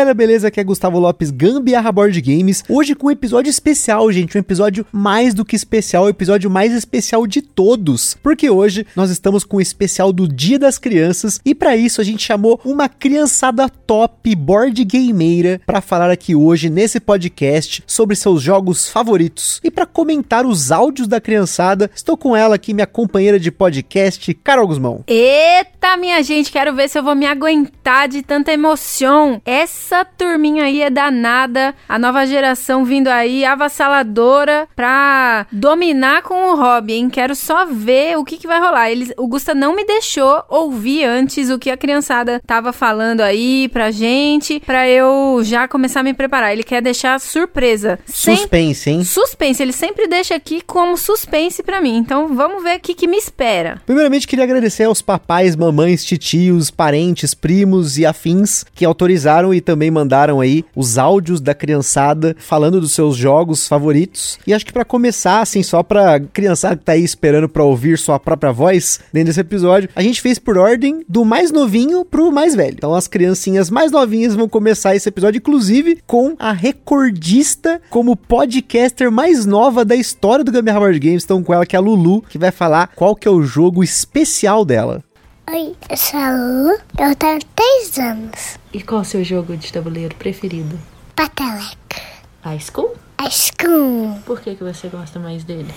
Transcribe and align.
Galera, 0.00 0.14
beleza? 0.14 0.48
Aqui 0.48 0.58
é 0.58 0.64
Gustavo 0.64 0.98
Lopes, 0.98 1.30
Gambiarra 1.30 1.92
Board 1.92 2.18
Games. 2.22 2.64
Hoje 2.70 2.94
com 2.94 3.08
um 3.08 3.10
episódio 3.10 3.50
especial, 3.50 4.10
gente. 4.10 4.34
Um 4.34 4.40
episódio 4.40 4.86
mais 4.90 5.34
do 5.34 5.44
que 5.44 5.54
especial, 5.54 6.04
o 6.04 6.08
episódio 6.08 6.48
mais 6.48 6.72
especial 6.72 7.26
de 7.26 7.42
todos. 7.42 8.16
Porque 8.22 8.48
hoje 8.48 8.86
nós 8.96 9.10
estamos 9.10 9.44
com 9.44 9.58
o 9.58 9.60
especial 9.60 10.10
do 10.10 10.26
Dia 10.26 10.58
das 10.58 10.78
Crianças 10.78 11.38
e 11.44 11.54
para 11.54 11.76
isso 11.76 12.00
a 12.00 12.04
gente 12.04 12.24
chamou 12.24 12.58
uma 12.64 12.88
criançada 12.88 13.68
top 13.68 14.34
board 14.34 14.82
gameira 14.86 15.60
para 15.66 15.82
falar 15.82 16.10
aqui 16.10 16.34
hoje 16.34 16.70
nesse 16.70 16.98
podcast 16.98 17.84
sobre 17.86 18.16
seus 18.16 18.40
jogos 18.40 18.88
favoritos. 18.88 19.60
E 19.62 19.70
para 19.70 19.84
comentar 19.84 20.46
os 20.46 20.72
áudios 20.72 21.08
da 21.08 21.20
criançada, 21.20 21.90
estou 21.94 22.16
com 22.16 22.34
ela 22.34 22.54
aqui, 22.54 22.72
minha 22.72 22.86
companheira 22.86 23.38
de 23.38 23.50
podcast, 23.50 24.32
Carol 24.32 24.66
Guzmão. 24.66 25.04
Eita, 25.06 25.94
minha 25.98 26.22
gente, 26.22 26.50
quero 26.50 26.74
ver 26.74 26.88
se 26.88 26.98
eu 26.98 27.02
vou 27.02 27.14
me 27.14 27.26
aguentar 27.26 28.08
de 28.08 28.22
tanta 28.22 28.50
emoção. 28.50 29.42
Essa 29.44 29.89
turminha 30.04 30.64
aí 30.64 30.82
é 30.82 30.90
danada. 30.90 31.74
A 31.88 31.98
nova 31.98 32.26
geração 32.26 32.84
vindo 32.84 33.08
aí, 33.08 33.44
avassaladora, 33.44 34.68
pra 34.76 35.46
dominar 35.52 36.22
com 36.22 36.52
o 36.52 36.56
hobby, 36.56 36.94
hein? 36.94 37.10
Quero 37.10 37.34
só 37.34 37.66
ver 37.66 38.16
o 38.18 38.24
que, 38.24 38.36
que 38.38 38.46
vai 38.46 38.60
rolar. 38.60 38.90
Eles, 38.90 39.12
o 39.16 39.26
Gusta 39.26 39.54
não 39.54 39.74
me 39.74 39.84
deixou 39.84 40.42
ouvir 40.48 41.04
antes 41.04 41.50
o 41.50 41.58
que 41.58 41.70
a 41.70 41.76
criançada 41.76 42.40
tava 42.46 42.72
falando 42.72 43.20
aí 43.20 43.68
pra 43.68 43.90
gente, 43.90 44.60
pra 44.60 44.88
eu 44.88 45.40
já 45.42 45.66
começar 45.66 46.00
a 46.00 46.02
me 46.04 46.14
preparar. 46.14 46.52
Ele 46.52 46.62
quer 46.62 46.80
deixar 46.82 47.18
surpresa. 47.20 47.98
Sem- 48.06 48.36
Suspense, 48.36 48.90
hein? 48.90 49.04
Suspense, 49.04 49.62
ele 49.62 49.72
sempre 49.72 50.06
deixa 50.06 50.34
aqui 50.34 50.60
como 50.66 50.96
suspense 50.96 51.62
pra 51.62 51.80
mim. 51.80 51.96
Então 51.96 52.34
vamos 52.34 52.62
ver 52.62 52.76
o 52.76 52.80
que, 52.80 52.94
que 52.94 53.06
me 53.08 53.16
espera. 53.16 53.80
Primeiramente, 53.86 54.26
queria 54.26 54.44
agradecer 54.44 54.84
aos 54.84 55.02
papais, 55.02 55.56
mamães, 55.56 56.04
titios, 56.04 56.70
parentes, 56.70 57.34
primos 57.34 57.98
e 57.98 58.04
afins 58.06 58.64
que 58.74 58.84
autorizaram 58.84 59.52
e 59.54 59.60
também 59.60 59.79
mandaram 59.88 60.40
aí 60.40 60.64
os 60.74 60.98
áudios 60.98 61.40
da 61.40 61.54
criançada 61.54 62.34
falando 62.40 62.80
dos 62.80 62.92
seus 62.92 63.14
jogos 63.14 63.68
favoritos. 63.68 64.36
E 64.44 64.52
acho 64.52 64.66
que 64.66 64.72
pra 64.72 64.84
começar, 64.84 65.40
assim, 65.40 65.62
só 65.62 65.84
pra 65.84 66.18
criançada 66.18 66.76
que 66.76 66.84
tá 66.84 66.92
aí 66.92 67.04
esperando 67.04 67.48
pra 67.48 67.62
ouvir 67.62 67.96
sua 67.96 68.18
própria 68.18 68.50
voz 68.50 68.98
dentro 69.12 69.28
desse 69.28 69.40
episódio, 69.40 69.88
a 69.94 70.02
gente 70.02 70.20
fez 70.20 70.40
por 70.40 70.58
ordem 70.58 71.04
do 71.08 71.24
mais 71.24 71.52
novinho 71.52 72.04
pro 72.04 72.32
mais 72.32 72.56
velho. 72.56 72.74
Então 72.74 72.92
as 72.92 73.06
criancinhas 73.06 73.70
mais 73.70 73.92
novinhas 73.92 74.34
vão 74.34 74.48
começar 74.48 74.96
esse 74.96 75.08
episódio, 75.08 75.38
inclusive, 75.38 76.00
com 76.04 76.34
a 76.36 76.50
recordista 76.50 77.80
como 77.88 78.16
podcaster 78.16 79.12
mais 79.12 79.46
nova 79.46 79.84
da 79.84 79.94
história 79.94 80.44
do 80.44 80.50
Gambiarra 80.50 80.80
Board 80.80 80.98
Games. 80.98 81.22
Estão 81.22 81.42
com 81.44 81.54
ela, 81.54 81.66
que 81.66 81.76
é 81.76 81.78
a 81.78 81.82
Lulu, 81.82 82.22
que 82.22 82.38
vai 82.38 82.50
falar 82.50 82.88
qual 82.96 83.14
que 83.14 83.28
é 83.28 83.30
o 83.30 83.42
jogo 83.42 83.84
especial 83.84 84.64
dela. 84.64 85.04
Oi, 85.52 85.74
eu 85.88 85.96
sou 85.96 86.20
a 86.20 86.30
Lulu, 86.30 86.78
eu 86.96 87.16
tenho 87.16 87.40
3 87.56 87.98
anos. 87.98 88.56
E 88.72 88.80
qual 88.80 89.00
é 89.00 89.02
o 89.02 89.04
seu 89.04 89.24
jogo 89.24 89.56
de 89.56 89.72
tabuleiro 89.72 90.14
preferido? 90.14 90.78
Pateleca. 91.16 92.00
High 92.44 92.60
School? 92.60 92.94
Ice 93.26 93.52
cream. 93.54 94.22
Por 94.24 94.40
que, 94.40 94.54
que 94.54 94.62
você 94.62 94.86
gosta 94.86 95.18
mais 95.18 95.42
dele? 95.42 95.74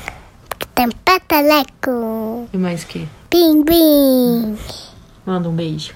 Tem 0.75 0.89
pateleco. 1.03 2.47
E 2.53 2.57
mais 2.57 2.83
o 2.83 2.85
que? 2.85 3.09
Pinguim. 3.31 4.55
Manda 5.25 5.49
um 5.49 5.55
beijo. 5.55 5.95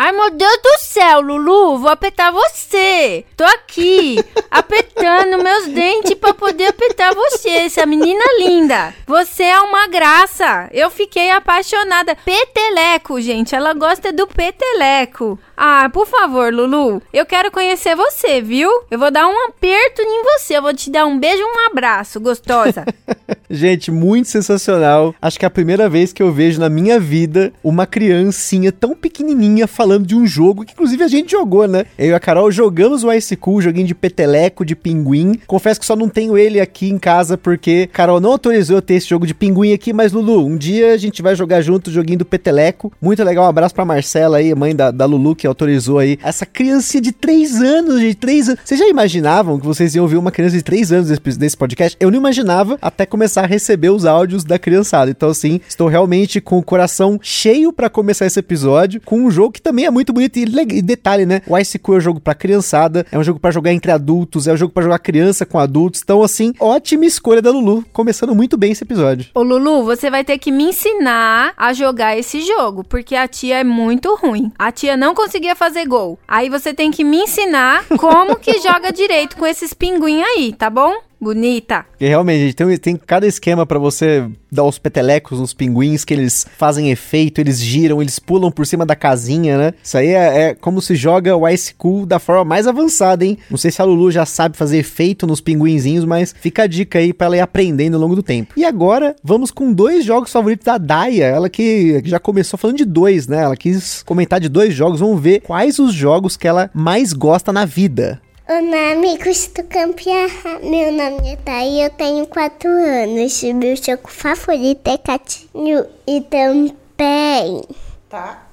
Ai, 0.00 0.12
meu 0.12 0.30
Deus 0.30 0.58
do 0.62 0.78
céu, 0.78 1.20
Lulu, 1.20 1.78
vou 1.78 1.90
apertar 1.90 2.30
você. 2.30 3.24
Tô 3.36 3.42
aqui, 3.42 4.14
apertando 4.48 5.42
meus 5.42 5.66
dentes 5.66 6.14
pra 6.14 6.32
poder 6.32 6.66
apertar 6.66 7.12
você, 7.12 7.48
essa 7.48 7.84
menina 7.84 8.22
linda. 8.38 8.94
Você 9.08 9.42
é 9.42 9.60
uma 9.60 9.88
graça. 9.88 10.68
Eu 10.70 10.88
fiquei 10.88 11.32
apaixonada. 11.32 12.16
Peteleco, 12.24 13.20
gente, 13.20 13.56
ela 13.56 13.74
gosta 13.74 14.12
do 14.12 14.28
peteleco. 14.28 15.36
Ah, 15.56 15.90
por 15.92 16.06
favor, 16.06 16.54
Lulu, 16.54 17.02
eu 17.12 17.26
quero 17.26 17.50
conhecer 17.50 17.96
você, 17.96 18.40
viu? 18.40 18.70
Eu 18.88 19.00
vou 19.00 19.10
dar 19.10 19.26
um 19.26 19.46
aperto 19.48 20.00
em 20.00 20.22
você, 20.22 20.58
eu 20.58 20.62
vou 20.62 20.72
te 20.72 20.92
dar 20.92 21.06
um 21.06 21.18
beijo 21.18 21.42
e 21.42 21.44
um 21.44 21.66
abraço, 21.72 22.20
gostosa. 22.20 22.84
Gente, 23.50 23.90
muito 23.90 24.28
sensacional. 24.28 25.12
Acho 25.20 25.38
que 25.38 25.44
é 25.44 25.48
a 25.48 25.50
primeira 25.50 25.88
vez 25.88 26.12
que 26.12 26.22
eu 26.22 26.30
vejo 26.30 26.60
na 26.60 26.68
minha 26.68 27.00
vida 27.00 27.52
uma 27.64 27.86
criancinha 27.86 28.70
tão 28.70 28.94
pequenininha 28.94 29.66
falando 29.66 29.87
de 30.06 30.14
um 30.14 30.26
jogo 30.26 30.64
que 30.64 30.72
inclusive 30.72 31.02
a 31.02 31.08
gente 31.08 31.32
jogou, 31.32 31.66
né? 31.66 31.84
Eu 31.98 32.10
e 32.10 32.14
a 32.14 32.20
Carol 32.20 32.50
jogamos 32.50 33.04
o 33.04 33.12
Ice 33.12 33.36
Cool, 33.36 33.62
joguinho 33.62 33.86
de 33.86 33.94
peteleco, 33.94 34.64
de 34.64 34.76
pinguim. 34.76 35.38
Confesso 35.46 35.80
que 35.80 35.86
só 35.86 35.96
não 35.96 36.08
tenho 36.08 36.36
ele 36.36 36.60
aqui 36.60 36.88
em 36.88 36.98
casa 36.98 37.38
porque 37.38 37.88
Carol 37.92 38.20
não 38.20 38.32
autorizou 38.32 38.76
eu 38.76 38.82
ter 38.82 38.94
esse 38.94 39.08
jogo 39.08 39.26
de 39.26 39.34
pinguim 39.34 39.72
aqui, 39.72 39.92
mas 39.92 40.12
Lulu, 40.12 40.44
um 40.46 40.56
dia 40.56 40.92
a 40.92 40.96
gente 40.96 41.22
vai 41.22 41.34
jogar 41.34 41.60
junto 41.62 41.88
o 41.88 41.92
joguinho 41.92 42.18
do 42.18 42.24
peteleco. 42.24 42.92
Muito 43.00 43.22
legal, 43.22 43.44
um 43.44 43.48
abraço 43.48 43.74
pra 43.74 43.84
Marcela 43.84 44.38
aí, 44.38 44.54
mãe 44.54 44.74
da, 44.74 44.90
da 44.90 45.04
Lulu, 45.06 45.34
que 45.34 45.46
autorizou 45.46 45.98
aí 45.98 46.18
essa 46.22 46.44
criancinha 46.44 47.00
de 47.00 47.12
3 47.12 47.60
anos, 47.62 48.00
de 48.00 48.14
3 48.14 48.48
anos. 48.50 48.60
Vocês 48.64 48.80
já 48.80 48.88
imaginavam 48.88 49.58
que 49.58 49.66
vocês 49.66 49.94
iam 49.94 50.02
ouvir 50.02 50.16
uma 50.16 50.30
criança 50.30 50.56
de 50.56 50.62
3 50.62 50.92
anos 50.92 51.18
desse 51.36 51.56
podcast? 51.56 51.96
Eu 52.00 52.10
não 52.10 52.18
imaginava 52.18 52.78
até 52.80 53.06
começar 53.06 53.42
a 53.42 53.46
receber 53.46 53.90
os 53.90 54.04
áudios 54.04 54.44
da 54.44 54.58
criançada. 54.58 55.10
Então, 55.10 55.30
assim, 55.30 55.60
estou 55.68 55.88
realmente 55.88 56.40
com 56.40 56.58
o 56.58 56.62
coração 56.62 57.18
cheio 57.22 57.72
pra 57.72 57.88
começar 57.88 58.26
esse 58.26 58.38
episódio 58.38 59.00
com 59.04 59.20
um 59.20 59.30
jogo 59.30 59.52
que 59.52 59.62
também 59.62 59.77
é 59.84 59.90
muito 59.90 60.12
bonito. 60.12 60.38
E, 60.38 60.82
detalhe, 60.82 61.26
né? 61.26 61.42
O 61.46 61.56
Ice 61.58 61.78
Cool 61.78 61.96
é 61.96 61.98
um 61.98 62.00
jogo 62.00 62.20
pra 62.20 62.34
criançada, 62.34 63.06
é 63.10 63.18
um 63.18 63.24
jogo 63.24 63.38
pra 63.38 63.50
jogar 63.50 63.72
entre 63.72 63.90
adultos, 63.90 64.46
é 64.46 64.52
um 64.52 64.56
jogo 64.56 64.72
pra 64.72 64.82
jogar 64.82 64.98
criança 64.98 65.44
com 65.44 65.58
adultos. 65.58 66.00
Então, 66.02 66.22
assim, 66.22 66.52
ótima 66.58 67.04
escolha 67.04 67.42
da 67.42 67.50
Lulu. 67.50 67.84
Começando 67.92 68.34
muito 68.34 68.56
bem 68.56 68.72
esse 68.72 68.84
episódio. 68.84 69.30
Ô 69.34 69.42
Lulu, 69.42 69.84
você 69.84 70.10
vai 70.10 70.24
ter 70.24 70.38
que 70.38 70.50
me 70.50 70.64
ensinar 70.64 71.52
a 71.56 71.72
jogar 71.72 72.16
esse 72.16 72.40
jogo, 72.42 72.84
porque 72.84 73.14
a 73.14 73.28
tia 73.28 73.60
é 73.60 73.64
muito 73.64 74.14
ruim. 74.16 74.52
A 74.58 74.70
tia 74.70 74.96
não 74.96 75.14
conseguia 75.14 75.54
fazer 75.54 75.86
gol. 75.86 76.18
Aí 76.26 76.48
você 76.48 76.74
tem 76.74 76.90
que 76.90 77.04
me 77.04 77.18
ensinar 77.18 77.84
como 77.98 78.36
que 78.36 78.60
joga 78.60 78.92
direito 78.92 79.36
com 79.36 79.46
esses 79.46 79.72
pinguim 79.74 80.22
aí, 80.22 80.52
tá 80.52 80.68
bom? 80.70 80.92
Bonita. 81.20 81.84
Porque 81.90 82.06
realmente, 82.06 82.40
gente, 82.40 82.54
tem, 82.54 82.76
tem 82.76 82.96
cada 82.96 83.26
esquema 83.26 83.66
pra 83.66 83.78
você 83.78 84.28
dar 84.50 84.64
os 84.64 84.78
petelecos 84.78 85.40
nos 85.40 85.52
pinguins, 85.52 86.04
que 86.04 86.14
eles 86.14 86.46
fazem 86.56 86.90
efeito, 86.90 87.40
eles 87.40 87.60
giram, 87.60 88.00
eles 88.00 88.18
pulam 88.18 88.50
por 88.50 88.66
cima 88.66 88.86
da 88.86 88.94
casinha, 88.94 89.58
né? 89.58 89.74
Isso 89.82 89.98
aí 89.98 90.08
é, 90.08 90.42
é 90.42 90.54
como 90.54 90.80
se 90.80 90.94
joga 90.94 91.36
o 91.36 91.46
Ice 91.48 91.74
Cool 91.74 92.06
da 92.06 92.18
forma 92.18 92.44
mais 92.44 92.66
avançada, 92.66 93.24
hein? 93.24 93.36
Não 93.50 93.58
sei 93.58 93.70
se 93.70 93.82
a 93.82 93.84
Lulu 93.84 94.10
já 94.10 94.24
sabe 94.24 94.56
fazer 94.56 94.78
efeito 94.78 95.26
nos 95.26 95.40
pinguinzinhos, 95.40 96.04
mas 96.04 96.34
fica 96.40 96.62
a 96.62 96.66
dica 96.66 96.98
aí 96.98 97.12
pra 97.12 97.26
ela 97.26 97.36
ir 97.36 97.40
aprendendo 97.40 97.94
ao 97.94 98.00
longo 98.00 98.16
do 98.16 98.22
tempo. 98.22 98.54
E 98.56 98.64
agora, 98.64 99.16
vamos 99.22 99.50
com 99.50 99.72
dois 99.72 100.04
jogos 100.04 100.32
favoritos 100.32 100.64
da 100.64 100.78
Daya, 100.78 101.26
ela 101.26 101.48
que 101.48 102.00
já 102.04 102.18
começou 102.18 102.58
falando 102.58 102.76
de 102.76 102.84
dois, 102.84 103.26
né? 103.26 103.42
Ela 103.42 103.56
quis 103.56 104.02
comentar 104.02 104.40
de 104.40 104.48
dois 104.48 104.72
jogos, 104.72 105.00
vamos 105.00 105.20
ver 105.20 105.40
quais 105.40 105.78
os 105.78 105.92
jogos 105.92 106.36
que 106.36 106.46
ela 106.46 106.70
mais 106.72 107.12
gosta 107.12 107.52
na 107.52 107.64
vida. 107.64 108.20
Olá, 108.50 108.92
amigos 108.92 109.48
do 109.48 109.62
Campeão. 109.64 110.26
Meu 110.62 110.90
nome 110.90 111.32
é 111.32 111.36
Thay, 111.36 111.84
eu 111.84 111.90
tenho 111.90 112.26
4 112.26 112.66
anos. 112.66 113.42
Meu 113.42 113.76
jogo 113.76 114.08
favorito 114.08 114.88
é 114.88 114.96
Catinho 114.96 115.84
e 116.06 116.22
também. 116.22 117.62
Tá. 118.08 118.46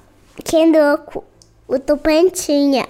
Kendoku, 0.44 1.24
o 1.66 1.78
Tupantinha. 1.78 2.86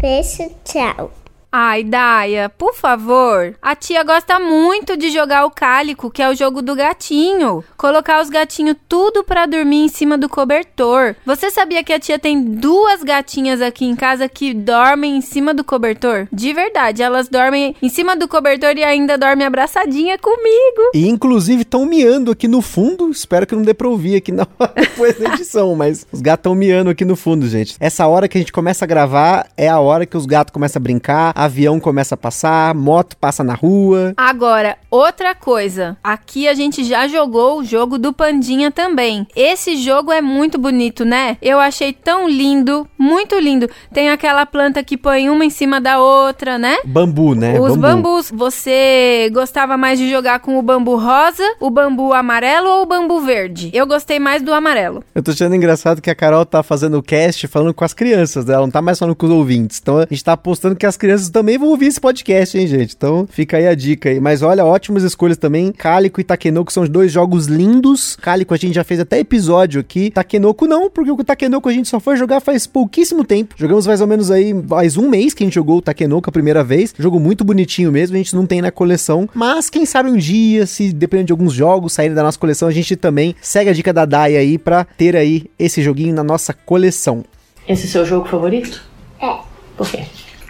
Beijo, 0.00 0.48
tchau. 0.64 1.10
Ai, 1.58 1.82
Daia, 1.84 2.50
por 2.50 2.74
favor. 2.74 3.54
A 3.62 3.74
tia 3.74 4.04
gosta 4.04 4.38
muito 4.38 4.94
de 4.94 5.08
jogar 5.08 5.46
o 5.46 5.50
cálico, 5.50 6.10
que 6.10 6.20
é 6.20 6.28
o 6.28 6.34
jogo 6.34 6.60
do 6.60 6.76
gatinho. 6.76 7.64
Colocar 7.78 8.20
os 8.20 8.28
gatinhos 8.28 8.76
tudo 8.86 9.24
pra 9.24 9.46
dormir 9.46 9.86
em 9.86 9.88
cima 9.88 10.18
do 10.18 10.28
cobertor. 10.28 11.16
Você 11.24 11.50
sabia 11.50 11.82
que 11.82 11.94
a 11.94 11.98
tia 11.98 12.18
tem 12.18 12.44
duas 12.44 13.02
gatinhas 13.02 13.62
aqui 13.62 13.86
em 13.86 13.96
casa 13.96 14.28
que 14.28 14.52
dormem 14.52 15.16
em 15.16 15.22
cima 15.22 15.54
do 15.54 15.64
cobertor? 15.64 16.28
De 16.30 16.52
verdade, 16.52 17.02
elas 17.02 17.26
dormem 17.26 17.74
em 17.80 17.88
cima 17.88 18.14
do 18.14 18.28
cobertor 18.28 18.76
e 18.76 18.84
ainda 18.84 19.16
dormem 19.16 19.46
abraçadinha 19.46 20.18
comigo. 20.18 20.90
E 20.92 21.08
inclusive 21.08 21.62
estão 21.62 21.86
miando 21.86 22.30
aqui 22.30 22.46
no 22.46 22.60
fundo. 22.60 23.10
Espero 23.10 23.46
que 23.46 23.56
não 23.56 23.62
dê 23.62 23.72
pra 23.72 23.88
ouvir 23.88 24.16
aqui 24.16 24.30
na 24.30 24.46
hora 24.58 24.72
depois 24.76 25.18
da 25.18 25.32
edição, 25.32 25.74
mas 25.74 26.06
os 26.12 26.20
gatos 26.20 26.40
estão 26.40 26.54
miando 26.54 26.90
aqui 26.90 27.06
no 27.06 27.16
fundo, 27.16 27.48
gente. 27.48 27.76
Essa 27.80 28.06
hora 28.06 28.28
que 28.28 28.36
a 28.36 28.40
gente 28.42 28.52
começa 28.52 28.84
a 28.84 28.86
gravar 28.86 29.48
é 29.56 29.70
a 29.70 29.80
hora 29.80 30.04
que 30.04 30.18
os 30.18 30.26
gatos 30.26 30.52
começam 30.52 30.78
a 30.78 30.82
brincar, 30.82 31.32
a 31.34 31.45
avião 31.46 31.80
começa 31.80 32.14
a 32.14 32.18
passar, 32.18 32.74
moto 32.74 33.16
passa 33.16 33.42
na 33.42 33.54
rua. 33.54 34.12
Agora, 34.16 34.76
outra 34.90 35.34
coisa. 35.34 35.96
Aqui 36.02 36.46
a 36.46 36.54
gente 36.54 36.84
já 36.84 37.08
jogou 37.08 37.58
o 37.60 37.64
jogo 37.64 37.98
do 37.98 38.12
Pandinha 38.12 38.70
também. 38.70 39.26
Esse 39.34 39.76
jogo 39.76 40.12
é 40.12 40.20
muito 40.20 40.58
bonito, 40.58 41.04
né? 41.04 41.36
Eu 41.40 41.58
achei 41.58 41.92
tão 41.92 42.28
lindo, 42.28 42.86
muito 42.98 43.38
lindo. 43.38 43.68
Tem 43.92 44.10
aquela 44.10 44.44
planta 44.46 44.82
que 44.82 44.96
põe 44.96 45.30
uma 45.30 45.44
em 45.44 45.50
cima 45.50 45.80
da 45.80 45.98
outra, 46.00 46.58
né? 46.58 46.76
Bambu, 46.84 47.34
né? 47.34 47.58
Os 47.58 47.76
Bambu. 47.76 48.02
bambus, 48.02 48.30
você 48.30 49.30
gostava 49.32 49.76
mais 49.76 49.98
de 49.98 50.10
jogar 50.10 50.40
com 50.40 50.58
o 50.58 50.62
bambu 50.62 50.96
rosa, 50.96 51.44
o 51.60 51.70
bambu 51.70 52.12
amarelo 52.12 52.68
ou 52.68 52.82
o 52.82 52.86
bambu 52.86 53.20
verde? 53.20 53.70
Eu 53.72 53.86
gostei 53.86 54.18
mais 54.18 54.42
do 54.42 54.52
amarelo. 54.52 55.02
Eu 55.14 55.22
tô 55.22 55.30
achando 55.30 55.54
engraçado 55.54 56.02
que 56.02 56.10
a 56.10 56.14
Carol 56.14 56.44
tá 56.44 56.62
fazendo 56.62 56.98
o 56.98 57.02
cast 57.02 57.46
falando 57.48 57.72
com 57.72 57.84
as 57.84 57.92
crianças, 57.94 58.44
né? 58.44 58.54
Ela 58.54 58.62
não 58.62 58.70
tá 58.70 58.82
mais 58.82 58.98
falando 58.98 59.14
com 59.14 59.26
os 59.26 59.32
ouvintes. 59.32 59.78
Então 59.80 59.98
a 59.98 60.06
gente 60.08 60.24
tá 60.24 60.32
apostando 60.32 60.76
que 60.76 60.86
as 60.86 60.96
crianças 60.96 61.25
também 61.30 61.58
vão 61.58 61.68
ouvir 61.68 61.86
esse 61.86 62.00
podcast, 62.00 62.56
hein, 62.58 62.66
gente? 62.66 62.94
Então 62.96 63.26
fica 63.30 63.56
aí 63.56 63.66
a 63.66 63.74
dica 63.74 64.08
aí. 64.08 64.20
Mas 64.20 64.42
olha, 64.42 64.64
ótimas 64.64 65.02
escolhas 65.02 65.36
também. 65.36 65.72
Cálico 65.72 66.20
e 66.20 66.24
Takenoko 66.24 66.72
são 66.72 66.82
os 66.82 66.88
dois 66.88 67.12
jogos 67.12 67.46
lindos. 67.46 68.16
Cálico 68.16 68.54
a 68.54 68.56
gente 68.56 68.74
já 68.74 68.84
fez 68.84 69.00
até 69.00 69.18
episódio 69.18 69.80
aqui. 69.80 70.10
Takenoko 70.10 70.66
não, 70.66 70.90
porque 70.90 71.10
o 71.10 71.24
Takenoko 71.24 71.68
a 71.68 71.72
gente 71.72 71.88
só 71.88 72.00
foi 72.00 72.16
jogar 72.16 72.40
faz 72.40 72.66
pouquíssimo 72.66 73.24
tempo. 73.24 73.54
Jogamos 73.56 73.86
mais 73.86 74.00
ou 74.00 74.06
menos 74.06 74.30
aí, 74.30 74.52
mais 74.54 74.96
um 74.96 75.08
mês 75.08 75.34
que 75.34 75.42
a 75.42 75.46
gente 75.46 75.54
jogou 75.54 75.78
o 75.78 75.82
Takenoko 75.82 76.28
a 76.28 76.32
primeira 76.32 76.62
vez. 76.62 76.94
Jogo 76.98 77.18
muito 77.18 77.44
bonitinho 77.44 77.90
mesmo, 77.92 78.16
a 78.16 78.18
gente 78.18 78.34
não 78.34 78.46
tem 78.46 78.60
na 78.60 78.70
coleção. 78.70 79.28
Mas 79.34 79.70
quem 79.70 79.86
sabe 79.86 80.10
um 80.10 80.16
dia, 80.16 80.66
se 80.66 80.92
dependendo 80.92 81.26
de 81.26 81.32
alguns 81.32 81.52
jogos 81.52 81.92
saírem 81.92 82.14
da 82.14 82.22
nossa 82.22 82.38
coleção, 82.38 82.68
a 82.68 82.72
gente 82.72 82.96
também 82.96 83.34
segue 83.40 83.70
a 83.70 83.72
dica 83.72 83.92
da 83.92 84.04
Dai 84.04 84.36
aí 84.36 84.58
pra 84.58 84.84
ter 84.84 85.16
aí 85.16 85.46
esse 85.58 85.82
joguinho 85.82 86.14
na 86.14 86.22
nossa 86.22 86.52
coleção. 86.52 87.24
Esse 87.68 87.86
é 87.86 87.88
seu 87.88 88.06
jogo 88.06 88.28
favorito? 88.28 88.82
É. 89.20 89.38
Por 89.76 89.88
quê? 89.88 90.04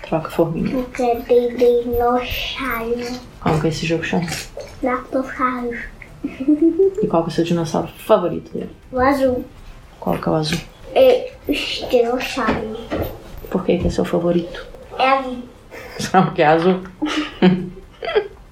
Troca 0.08 0.30
forminha. 0.30 0.70
Porque 0.70 1.02
é 1.02 1.14
de 1.20 1.56
dinossauro. 1.56 3.20
Como 3.40 3.60
que 3.60 3.68
esse 3.68 3.86
jogo 3.86 4.04
chama? 4.04 4.26
Dinossauro. 4.80 5.78
E 7.02 7.06
qual 7.06 7.22
que 7.22 7.28
é 7.28 7.32
o 7.32 7.34
seu 7.34 7.44
dinossauro 7.44 7.88
favorito 7.88 8.52
dele? 8.52 8.70
O 8.90 8.98
azul. 8.98 9.44
Qual 10.00 10.18
que 10.18 10.28
é 10.28 10.32
o 10.32 10.34
azul? 10.34 10.58
É 10.94 11.32
os 11.46 11.86
dinossauros. 11.90 12.78
Por 13.50 13.64
que 13.64 13.78
que 13.78 13.86
é 13.86 13.90
seu 13.90 14.04
favorito? 14.04 14.66
É 14.98 15.08
azul. 15.10 15.42
Só 16.00 16.22
porque 16.22 16.42
é 16.42 16.46
azul? 16.46 16.82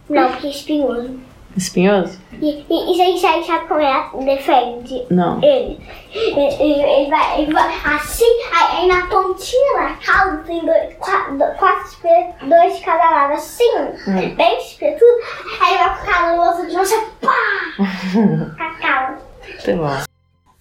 Não, 0.08 0.30
porque 0.30 0.46
é 0.46 0.50
espinhoso. 0.50 1.18
Espinhoso? 1.56 2.18
E, 2.40 2.64
e, 2.68 2.92
e 2.92 2.96
você 2.96 3.18
sabe, 3.18 3.44
sabe 3.46 3.66
como 3.66 3.80
é 3.80 4.10
defende 4.36 5.06
Não. 5.10 5.42
ele? 5.42 5.80
Ele, 6.12 6.40
ele, 6.40 6.82
ele 6.82 7.10
vai, 7.10 7.40
ele 7.42 7.52
vai 7.52 7.74
assim, 7.96 8.24
aí, 8.52 8.78
aí 8.78 8.88
na 8.88 9.06
pontinha 9.06 9.74
da 9.74 9.94
cauda 10.04 10.38
tem 10.38 10.64
dois, 10.64 10.94
quatro, 10.98 11.38
quatro 11.58 11.86
espetos, 11.88 12.48
dois 12.48 12.76
de 12.76 12.84
cada 12.84 13.10
lado, 13.10 13.32
assim, 13.34 13.64
Hum. 14.06 14.34
bem 14.36 14.58
espetudo, 14.58 15.04
aí 15.60 15.78
vai 15.78 15.96
ficar 15.96 16.32
no 16.36 16.42
outro 16.42 16.66
de 16.66 16.74
você, 16.74 16.96
pá! 17.20 17.32
Com 17.76 18.62
a 18.62 18.74
cauda. 18.74 19.18
Tá 19.64 19.72
bom. 19.76 20.13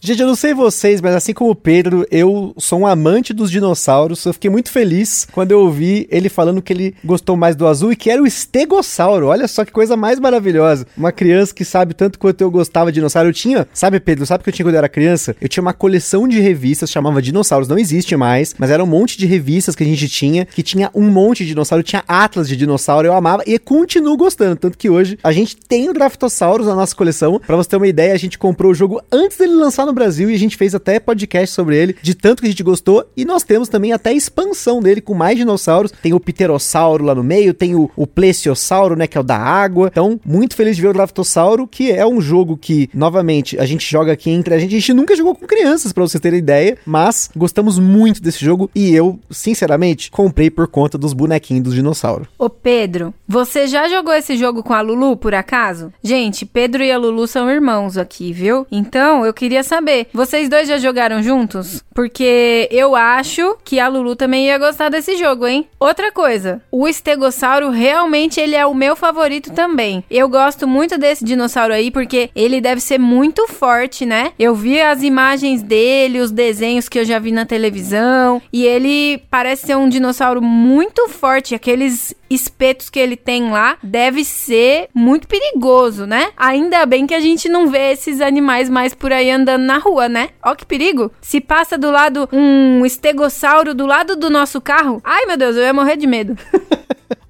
Gente, 0.05 0.19
eu 0.19 0.27
não 0.27 0.35
sei 0.35 0.53
vocês, 0.53 0.99
mas 0.99 1.15
assim 1.15 1.33
como 1.33 1.51
o 1.51 1.55
Pedro, 1.55 2.05
eu 2.11 2.53
sou 2.57 2.81
um 2.81 2.85
amante 2.85 3.33
dos 3.33 3.49
dinossauros. 3.49 4.25
Eu 4.25 4.33
fiquei 4.33 4.49
muito 4.51 4.69
feliz 4.69 5.25
quando 5.31 5.51
eu 5.51 5.61
ouvi 5.61 6.09
ele 6.11 6.27
falando 6.27 6.61
que 6.61 6.73
ele 6.73 6.93
gostou 7.05 7.37
mais 7.37 7.55
do 7.55 7.65
azul 7.65 7.89
e 7.89 7.95
que 7.95 8.09
era 8.09 8.21
o 8.21 8.27
estegossauro. 8.27 9.27
Olha 9.27 9.47
só 9.47 9.63
que 9.63 9.71
coisa 9.71 9.95
mais 9.95 10.19
maravilhosa. 10.19 10.85
Uma 10.97 11.13
criança 11.13 11.55
que 11.55 11.63
sabe 11.63 11.93
tanto 11.93 12.19
quanto 12.19 12.41
eu 12.41 12.51
gostava 12.51 12.91
de 12.91 12.95
dinossauro. 12.95 13.29
Eu 13.29 13.33
tinha, 13.33 13.65
sabe, 13.73 13.97
Pedro, 14.01 14.25
sabe 14.25 14.41
o 14.41 14.43
que 14.43 14.49
eu 14.49 14.53
tinha 14.53 14.65
quando 14.65 14.75
eu 14.75 14.79
era 14.79 14.89
criança? 14.89 15.37
Eu 15.39 15.47
tinha 15.47 15.61
uma 15.61 15.71
coleção 15.71 16.27
de 16.27 16.37
revistas, 16.41 16.91
chamava 16.91 17.21
Dinossauros, 17.21 17.69
não 17.69 17.79
existe 17.79 18.17
mais, 18.17 18.53
mas 18.59 18.71
era 18.71 18.83
um 18.83 18.87
monte 18.87 19.17
de 19.17 19.25
revistas 19.25 19.73
que 19.73 19.83
a 19.85 19.87
gente 19.87 20.09
tinha, 20.09 20.45
que 20.45 20.61
tinha 20.61 20.91
um 20.93 21.09
monte 21.09 21.45
de 21.45 21.51
dinossauro, 21.51 21.81
tinha 21.81 22.03
atlas 22.09 22.49
de 22.49 22.57
dinossauro, 22.57 23.07
eu 23.07 23.13
amava 23.13 23.41
e 23.47 23.57
continuo 23.57 24.17
gostando. 24.17 24.57
Tanto 24.57 24.77
que 24.77 24.89
hoje 24.89 25.17
a 25.23 25.31
gente 25.31 25.55
tem 25.55 25.89
o 25.89 25.93
Draftosaurus 25.93 26.67
na 26.67 26.75
nossa 26.75 26.93
coleção. 26.93 27.39
Pra 27.39 27.55
você 27.55 27.69
ter 27.69 27.77
uma 27.77 27.87
ideia, 27.87 28.13
a 28.13 28.17
gente 28.17 28.37
comprou 28.37 28.73
o 28.73 28.75
jogo 28.75 29.01
antes 29.09 29.37
dele 29.37 29.53
lançar 29.53 29.85
no 29.85 29.92
Brasil 29.93 30.29
e 30.29 30.35
a 30.35 30.39
gente 30.39 30.57
fez 30.57 30.75
até 30.75 30.99
podcast 30.99 31.53
sobre 31.53 31.77
ele, 31.77 31.95
de 32.01 32.15
tanto 32.15 32.41
que 32.41 32.47
a 32.47 32.49
gente 32.49 32.63
gostou. 32.63 33.05
E 33.15 33.25
nós 33.25 33.43
temos 33.43 33.69
também 33.69 33.93
até 33.93 34.13
expansão 34.13 34.81
dele 34.81 35.01
com 35.01 35.13
mais 35.13 35.37
dinossauros. 35.37 35.91
Tem 36.01 36.13
o 36.13 36.19
Pterossauro 36.19 37.03
lá 37.03 37.15
no 37.15 37.23
meio, 37.23 37.53
tem 37.53 37.75
o, 37.75 37.89
o 37.95 38.07
Plesiosauro, 38.07 38.95
né, 38.95 39.07
que 39.07 39.17
é 39.17 39.21
o 39.21 39.23
da 39.23 39.37
água. 39.37 39.89
Então, 39.91 40.19
muito 40.25 40.55
feliz 40.55 40.75
de 40.75 40.81
ver 40.81 40.89
o 40.89 40.93
Draftossauro, 40.93 41.67
que 41.67 41.91
é 41.91 42.05
um 42.05 42.21
jogo 42.21 42.57
que, 42.57 42.89
novamente, 42.93 43.59
a 43.59 43.65
gente 43.65 43.89
joga 43.89 44.13
aqui 44.13 44.29
entre 44.29 44.53
a 44.53 44.59
gente. 44.59 44.75
A 44.75 44.79
gente 44.79 44.93
nunca 44.93 45.15
jogou 45.15 45.35
com 45.35 45.45
crianças, 45.45 45.93
pra 45.93 46.03
vocês 46.03 46.21
terem 46.21 46.39
ideia, 46.39 46.77
mas 46.85 47.29
gostamos 47.35 47.79
muito 47.79 48.21
desse 48.21 48.43
jogo 48.43 48.69
e 48.73 48.93
eu, 48.93 49.19
sinceramente, 49.29 50.09
comprei 50.09 50.49
por 50.49 50.67
conta 50.67 50.97
dos 50.97 51.13
bonequinhos 51.13 51.63
dos 51.63 51.73
dinossauros. 51.73 52.27
Ô 52.37 52.49
Pedro, 52.49 53.13
você 53.27 53.67
já 53.67 53.87
jogou 53.87 54.13
esse 54.13 54.37
jogo 54.37 54.63
com 54.63 54.73
a 54.73 54.81
Lulu, 54.81 55.17
por 55.17 55.33
acaso? 55.33 55.91
Gente, 56.03 56.45
Pedro 56.45 56.83
e 56.83 56.91
a 56.91 56.97
Lulu 56.97 57.27
são 57.27 57.49
irmãos 57.49 57.97
aqui, 57.97 58.31
viu? 58.31 58.65
Então, 58.71 59.25
eu 59.25 59.33
queria 59.33 59.63
saber, 59.63 59.82
vocês 60.13 60.49
dois 60.49 60.67
já 60.67 60.77
jogaram 60.77 61.21
juntos? 61.21 61.83
Porque 61.93 62.67
eu 62.71 62.95
acho 62.95 63.57
que 63.63 63.79
a 63.79 63.87
Lulu 63.87 64.15
também 64.15 64.47
ia 64.47 64.57
gostar 64.57 64.89
desse 64.89 65.15
jogo, 65.15 65.45
hein? 65.45 65.67
Outra 65.79 66.11
coisa, 66.11 66.61
o 66.71 66.87
estegossauro 66.87 67.69
realmente 67.69 68.39
ele 68.39 68.55
é 68.55 68.65
o 68.65 68.73
meu 68.73 68.95
favorito 68.95 69.51
também. 69.51 70.03
Eu 70.09 70.27
gosto 70.27 70.67
muito 70.67 70.97
desse 70.97 71.23
dinossauro 71.23 71.73
aí 71.73 71.91
porque 71.91 72.29
ele 72.35 72.59
deve 72.59 72.81
ser 72.81 72.97
muito 72.97 73.47
forte, 73.47 74.05
né? 74.05 74.31
Eu 74.39 74.55
vi 74.55 74.79
as 74.81 75.03
imagens 75.03 75.61
dele, 75.61 76.19
os 76.19 76.31
desenhos 76.31 76.89
que 76.89 76.99
eu 76.99 77.05
já 77.05 77.19
vi 77.19 77.31
na 77.31 77.45
televisão, 77.45 78.41
e 78.51 78.65
ele 78.65 79.21
parece 79.29 79.67
ser 79.67 79.77
um 79.77 79.89
dinossauro 79.89 80.41
muito 80.41 81.07
forte. 81.09 81.55
Aqueles 81.55 82.13
espetos 82.29 82.89
que 82.89 82.99
ele 82.99 83.15
tem 83.15 83.51
lá 83.51 83.77
deve 83.83 84.23
ser 84.23 84.87
muito 84.93 85.27
perigoso, 85.27 86.05
né? 86.05 86.31
Ainda 86.35 86.85
bem 86.85 87.05
que 87.05 87.13
a 87.13 87.19
gente 87.19 87.47
não 87.47 87.67
vê 87.67 87.91
esses 87.91 88.21
animais 88.21 88.69
mais 88.69 88.93
por 88.93 89.11
aí 89.11 89.29
andando 89.29 89.63
na 89.63 89.72
rua, 89.77 90.09
né? 90.09 90.29
Ó 90.43 90.55
que 90.55 90.65
perigo. 90.65 91.11
Se 91.21 91.39
passa 91.39 91.77
do 91.77 91.91
lado 91.91 92.27
um 92.31 92.85
estegossauro 92.85 93.73
do 93.73 93.85
lado 93.85 94.15
do 94.15 94.29
nosso 94.29 94.59
carro, 94.61 95.01
ai 95.03 95.25
meu 95.25 95.37
Deus, 95.37 95.55
eu 95.55 95.63
ia 95.63 95.73
morrer 95.73 95.97
de 95.97 96.07
medo. 96.07 96.37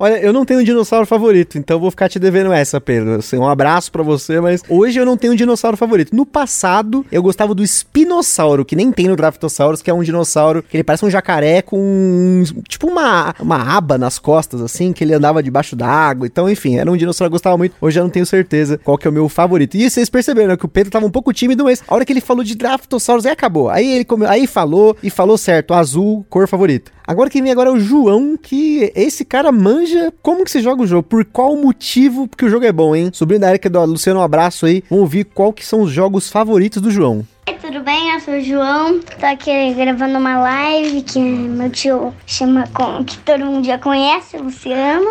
Olha, 0.03 0.17
eu 0.19 0.33
não 0.33 0.43
tenho 0.43 0.59
um 0.59 0.63
dinossauro 0.63 1.05
favorito, 1.05 1.57
então 1.57 1.79
vou 1.79 1.89
ficar 1.89 2.09
te 2.09 2.19
devendo 2.19 2.51
essa, 2.51 2.81
Pedro. 2.81 3.13
Assim, 3.19 3.37
um 3.37 3.47
abraço 3.47 3.89
pra 3.89 4.03
você, 4.03 4.41
mas 4.41 4.61
hoje 4.67 4.99
eu 4.99 5.05
não 5.05 5.15
tenho 5.15 5.31
um 5.31 5.35
dinossauro 5.37 5.77
favorito. 5.77 6.13
No 6.13 6.25
passado, 6.25 7.05
eu 7.09 7.23
gostava 7.23 7.55
do 7.55 7.63
espinossauro, 7.63 8.65
que 8.65 8.75
nem 8.75 8.91
tem 8.91 9.07
no 9.07 9.15
Draftosaurus, 9.15 9.81
que 9.81 9.89
é 9.89 9.93
um 9.93 10.03
dinossauro 10.03 10.61
que 10.61 10.75
ele 10.75 10.83
parece 10.83 11.05
um 11.05 11.09
jacaré 11.09 11.61
com 11.61 11.79
um- 11.79 12.43
tipo 12.67 12.87
uma, 12.87 13.33
uma 13.39 13.77
aba 13.77 13.97
nas 13.97 14.19
costas, 14.19 14.59
assim, 14.59 14.91
que 14.91 15.05
ele 15.05 15.13
andava 15.13 15.41
debaixo 15.41 15.73
d'água. 15.73 16.27
Então, 16.27 16.49
enfim, 16.49 16.75
era 16.75 16.91
um 16.91 16.97
dinossauro 16.97 17.29
que 17.29 17.35
eu 17.35 17.39
gostava 17.39 17.57
muito. 17.57 17.73
Hoje 17.79 17.97
eu 17.97 18.03
não 18.03 18.09
tenho 18.11 18.25
certeza 18.25 18.77
qual 18.83 18.97
que 18.97 19.07
é 19.07 19.09
o 19.09 19.13
meu 19.13 19.29
favorito. 19.29 19.75
E 19.77 19.89
vocês 19.89 20.09
perceberam 20.09 20.49
né, 20.49 20.57
que 20.57 20.65
o 20.65 20.67
Pedro 20.67 20.91
tava 20.91 21.05
um 21.05 21.11
pouco 21.11 21.31
tímido, 21.31 21.63
mas 21.63 21.81
a 21.87 21.95
hora 21.95 22.03
que 22.03 22.11
ele 22.11 22.19
falou 22.19 22.43
de 22.43 22.55
Draftosaurus, 22.55 23.25
aí 23.25 23.31
acabou. 23.31 23.69
Aí 23.69 23.89
ele 23.89 24.03
come... 24.03 24.25
aí 24.25 24.47
falou 24.47 24.97
e 25.01 25.09
falou 25.09 25.37
certo, 25.37 25.73
azul, 25.73 26.25
cor 26.29 26.45
favorita. 26.45 26.91
Agora 27.05 27.29
quem 27.29 27.41
vem 27.41 27.51
agora 27.51 27.69
é 27.69 27.73
o 27.73 27.79
João, 27.79 28.37
que 28.41 28.91
esse 28.95 29.25
cara 29.25 29.51
manja 29.51 30.13
como 30.21 30.45
que 30.45 30.51
se 30.51 30.61
joga 30.61 30.83
o 30.83 30.87
jogo, 30.87 31.03
por 31.03 31.25
qual 31.25 31.55
motivo 31.57 32.29
que 32.29 32.45
o 32.45 32.49
jogo 32.49 32.65
é 32.65 32.71
bom, 32.71 32.95
hein? 32.95 33.09
Sobrinho 33.13 33.41
da 33.41 33.49
Erika 33.49 33.69
do 33.69 33.83
Luciano, 33.83 34.21
um 34.21 34.23
abraço 34.23 34.65
aí. 34.65 34.83
Vamos 34.89 35.03
ouvir 35.03 35.25
qual 35.25 35.51
que 35.51 35.65
são 35.65 35.81
os 35.81 35.91
jogos 35.91 36.29
favoritos 36.29 36.81
do 36.81 36.89
João. 36.89 37.25
Oi, 37.45 37.55
tudo 37.55 37.81
bem? 37.81 38.13
Eu 38.13 38.21
sou 38.21 38.35
o 38.35 38.41
João. 38.41 38.99
Tô 39.19 39.25
aqui 39.25 39.73
gravando 39.73 40.17
uma 40.17 40.39
live 40.39 41.01
que 41.01 41.19
meu 41.19 41.69
tio 41.69 42.13
chama 42.25 42.69
com 42.73 43.03
que 43.03 43.17
todo 43.17 43.45
mundo 43.45 43.65
já 43.65 43.77
conhece, 43.77 44.37
Luciano. 44.37 45.09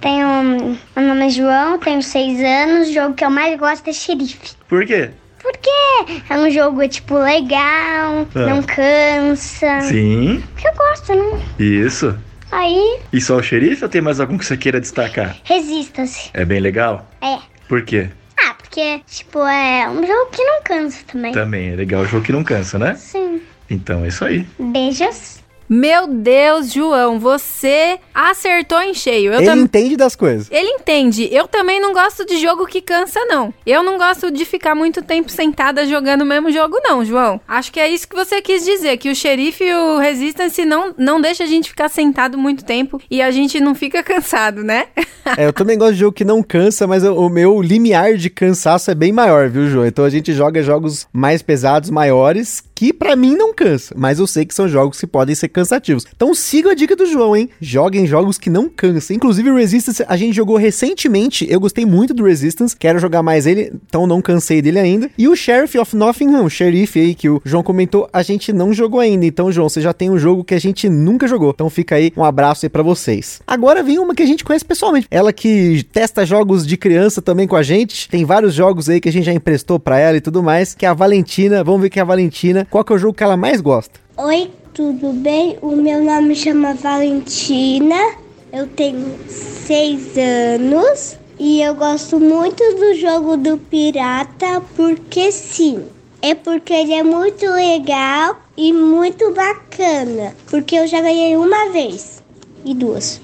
Tenho. 0.00 0.76
Meu 0.96 1.06
nome 1.06 1.26
é 1.26 1.30
João, 1.30 1.78
tenho 1.78 2.02
seis 2.02 2.40
anos. 2.40 2.88
O 2.88 2.92
jogo 2.92 3.14
que 3.14 3.24
eu 3.24 3.30
mais 3.30 3.56
gosto 3.56 3.88
é 3.88 3.92
xerife. 3.92 4.56
Por 4.68 4.84
quê? 4.84 5.10
Porque 5.42 6.22
é 6.30 6.38
um 6.38 6.50
jogo, 6.50 6.86
tipo, 6.88 7.18
legal, 7.18 8.26
Ah. 8.34 8.46
não 8.46 8.62
cansa. 8.62 9.80
Sim, 9.82 10.42
Porque 10.54 10.68
eu 10.68 10.74
gosto, 10.74 11.14
né? 11.14 11.42
isso. 11.58 12.16
Aí, 12.50 13.00
E 13.12 13.20
só 13.20 13.36
o 13.36 13.42
xerife 13.42 13.82
ou 13.82 13.88
tem 13.88 14.00
mais 14.02 14.20
algum 14.20 14.36
que 14.38 14.44
você 14.44 14.56
queira 14.56 14.80
destacar? 14.80 15.36
resista-se. 15.42 16.30
É 16.34 16.44
bem 16.44 16.60
legal? 16.60 17.08
É. 17.20 17.38
Por 17.68 17.82
quê? 17.82 18.10
Ah, 18.38 18.54
porque, 18.54 19.00
tipo, 19.06 19.38
é 19.40 19.88
um 19.88 20.06
jogo 20.06 20.30
que 20.30 20.44
não 20.44 20.62
cansa 20.62 20.98
também. 21.10 21.32
Também 21.32 21.72
é 21.72 21.76
legal 21.76 22.02
o 22.02 22.06
jogo 22.06 22.24
que 22.24 22.32
não 22.32 22.44
cansa, 22.44 22.78
né? 22.78 22.94
Sim. 22.94 23.40
Então 23.70 24.04
é 24.04 24.08
isso 24.08 24.24
aí. 24.24 24.46
Beijos. 24.58 25.41
Meu 25.68 26.06
Deus, 26.06 26.72
João, 26.72 27.18
você 27.18 27.98
acertou 28.14 28.80
em 28.80 28.94
cheio. 28.94 29.32
Eu 29.32 29.38
ele 29.38 29.46
também. 29.46 29.64
entende 29.64 29.96
das 29.96 30.14
coisas. 30.14 30.48
Ele 30.50 30.68
entende. 30.68 31.28
Eu 31.32 31.48
também 31.48 31.80
não 31.80 31.92
gosto 31.92 32.24
de 32.24 32.38
jogo 32.40 32.66
que 32.66 32.80
cansa, 32.80 33.20
não. 33.26 33.52
Eu 33.66 33.82
não 33.82 33.96
gosto 33.98 34.30
de 34.30 34.44
ficar 34.44 34.74
muito 34.74 35.02
tempo 35.02 35.30
sentada 35.30 35.86
jogando 35.86 36.22
o 36.22 36.26
mesmo 36.26 36.50
jogo, 36.50 36.78
não, 36.82 37.04
João. 37.04 37.40
Acho 37.46 37.72
que 37.72 37.80
é 37.80 37.88
isso 37.88 38.08
que 38.08 38.14
você 38.14 38.40
quis 38.42 38.64
dizer, 38.64 38.96
que 38.98 39.10
o 39.10 39.14
xerife 39.14 39.64
e 39.64 39.74
o 39.74 39.98
Resistance 39.98 40.64
não, 40.64 40.94
não 40.98 41.20
deixa 41.20 41.44
a 41.44 41.46
gente 41.46 41.70
ficar 41.70 41.88
sentado 41.88 42.36
muito 42.36 42.64
tempo 42.64 43.00
e 43.10 43.22
a 43.22 43.30
gente 43.30 43.60
não 43.60 43.74
fica 43.74 44.02
cansado, 44.04 44.62
né? 44.62 44.86
É, 45.36 45.46
eu 45.46 45.52
também 45.52 45.78
gosto 45.78 45.92
de 45.94 46.00
jogo 46.00 46.12
que 46.12 46.24
não 46.24 46.42
cansa, 46.42 46.84
mas 46.84 47.04
o 47.04 47.28
meu 47.28 47.62
limiar 47.62 48.14
de 48.14 48.28
cansaço 48.28 48.90
é 48.90 48.94
bem 48.94 49.12
maior, 49.12 49.48
viu, 49.48 49.68
João? 49.68 49.86
Então 49.86 50.04
a 50.04 50.10
gente 50.10 50.32
joga 50.32 50.60
jogos 50.64 51.06
mais 51.12 51.40
pesados, 51.42 51.90
maiores, 51.90 52.62
que 52.82 52.92
pra 52.92 53.14
mim 53.14 53.36
não 53.36 53.54
cansa, 53.54 53.94
mas 53.96 54.18
eu 54.18 54.26
sei 54.26 54.44
que 54.44 54.52
são 54.52 54.66
jogos 54.66 54.98
que 54.98 55.06
podem 55.06 55.36
ser 55.36 55.46
cansativos. 55.46 56.04
Então 56.16 56.34
siga 56.34 56.72
a 56.72 56.74
dica 56.74 56.96
do 56.96 57.06
João, 57.06 57.36
hein? 57.36 57.48
Joguem 57.60 58.08
jogos 58.08 58.38
que 58.38 58.50
não 58.50 58.68
cansam. 58.68 59.14
Inclusive 59.14 59.52
o 59.52 59.54
Resistance 59.54 60.04
a 60.08 60.16
gente 60.16 60.34
jogou 60.34 60.56
recentemente, 60.56 61.46
eu 61.48 61.60
gostei 61.60 61.86
muito 61.86 62.12
do 62.12 62.24
Resistance, 62.24 62.76
quero 62.76 62.98
jogar 62.98 63.22
mais 63.22 63.46
ele, 63.46 63.72
então 63.86 64.04
não 64.04 64.20
cansei 64.20 64.60
dele 64.60 64.80
ainda. 64.80 65.08
E 65.16 65.28
o 65.28 65.36
Sheriff 65.36 65.78
of 65.78 65.94
Nottingham, 65.94 66.44
o 66.44 66.50
xerife 66.50 66.98
aí 66.98 67.14
que 67.14 67.28
o 67.28 67.40
João 67.44 67.62
comentou, 67.62 68.08
a 68.12 68.20
gente 68.20 68.52
não 68.52 68.74
jogou 68.74 68.98
ainda. 68.98 69.24
Então, 69.24 69.52
João, 69.52 69.68
você 69.68 69.80
já 69.80 69.92
tem 69.92 70.10
um 70.10 70.18
jogo 70.18 70.42
que 70.42 70.52
a 70.52 70.60
gente 70.60 70.88
nunca 70.88 71.28
jogou. 71.28 71.52
Então 71.54 71.70
fica 71.70 71.94
aí 71.94 72.12
um 72.16 72.24
abraço 72.24 72.66
aí 72.66 72.68
pra 72.68 72.82
vocês. 72.82 73.40
Agora 73.46 73.80
vem 73.84 74.00
uma 74.00 74.12
que 74.12 74.24
a 74.24 74.26
gente 74.26 74.42
conhece 74.42 74.64
pessoalmente. 74.64 75.06
Ela 75.08 75.32
que 75.32 75.86
testa 75.92 76.26
jogos 76.26 76.66
de 76.66 76.76
criança 76.76 77.22
também 77.22 77.46
com 77.46 77.54
a 77.54 77.62
gente. 77.62 78.08
Tem 78.08 78.24
vários 78.24 78.54
jogos 78.54 78.88
aí 78.88 79.00
que 79.00 79.08
a 79.08 79.12
gente 79.12 79.26
já 79.26 79.32
emprestou 79.32 79.78
pra 79.78 80.00
ela 80.00 80.16
e 80.16 80.20
tudo 80.20 80.42
mais, 80.42 80.74
que 80.74 80.84
é 80.84 80.88
a 80.88 80.94
Valentina. 80.94 81.62
Vamos 81.62 81.82
ver 81.82 81.88
que 81.88 82.00
é 82.00 82.02
a 82.02 82.04
Valentina, 82.04 82.66
qual 82.72 82.82
que 82.82 82.90
é 82.90 82.96
o 82.96 82.98
jogo 82.98 83.12
que 83.12 83.22
ela 83.22 83.36
mais 83.36 83.60
gosta? 83.60 84.00
Oi, 84.16 84.50
tudo 84.72 85.12
bem? 85.12 85.58
O 85.60 85.76
meu 85.76 86.02
nome 86.02 86.34
chama 86.34 86.72
Valentina. 86.72 88.16
Eu 88.50 88.66
tenho 88.66 89.14
seis 89.28 90.16
anos 90.16 91.18
e 91.38 91.60
eu 91.60 91.74
gosto 91.74 92.18
muito 92.18 92.64
do 92.76 92.94
jogo 92.94 93.36
do 93.36 93.58
pirata 93.58 94.62
porque 94.74 95.30
sim. 95.30 95.84
É 96.22 96.34
porque 96.34 96.72
ele 96.72 96.94
é 96.94 97.02
muito 97.02 97.44
legal 97.44 98.40
e 98.56 98.72
muito 98.72 99.30
bacana. 99.32 100.34
Porque 100.48 100.76
eu 100.76 100.86
já 100.86 101.02
ganhei 101.02 101.36
uma 101.36 101.68
vez, 101.72 102.22
e 102.64 102.72
duas, 102.72 103.20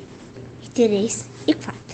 e 0.62 0.68
três, 0.68 1.24
e 1.46 1.54
quatro. 1.54 1.87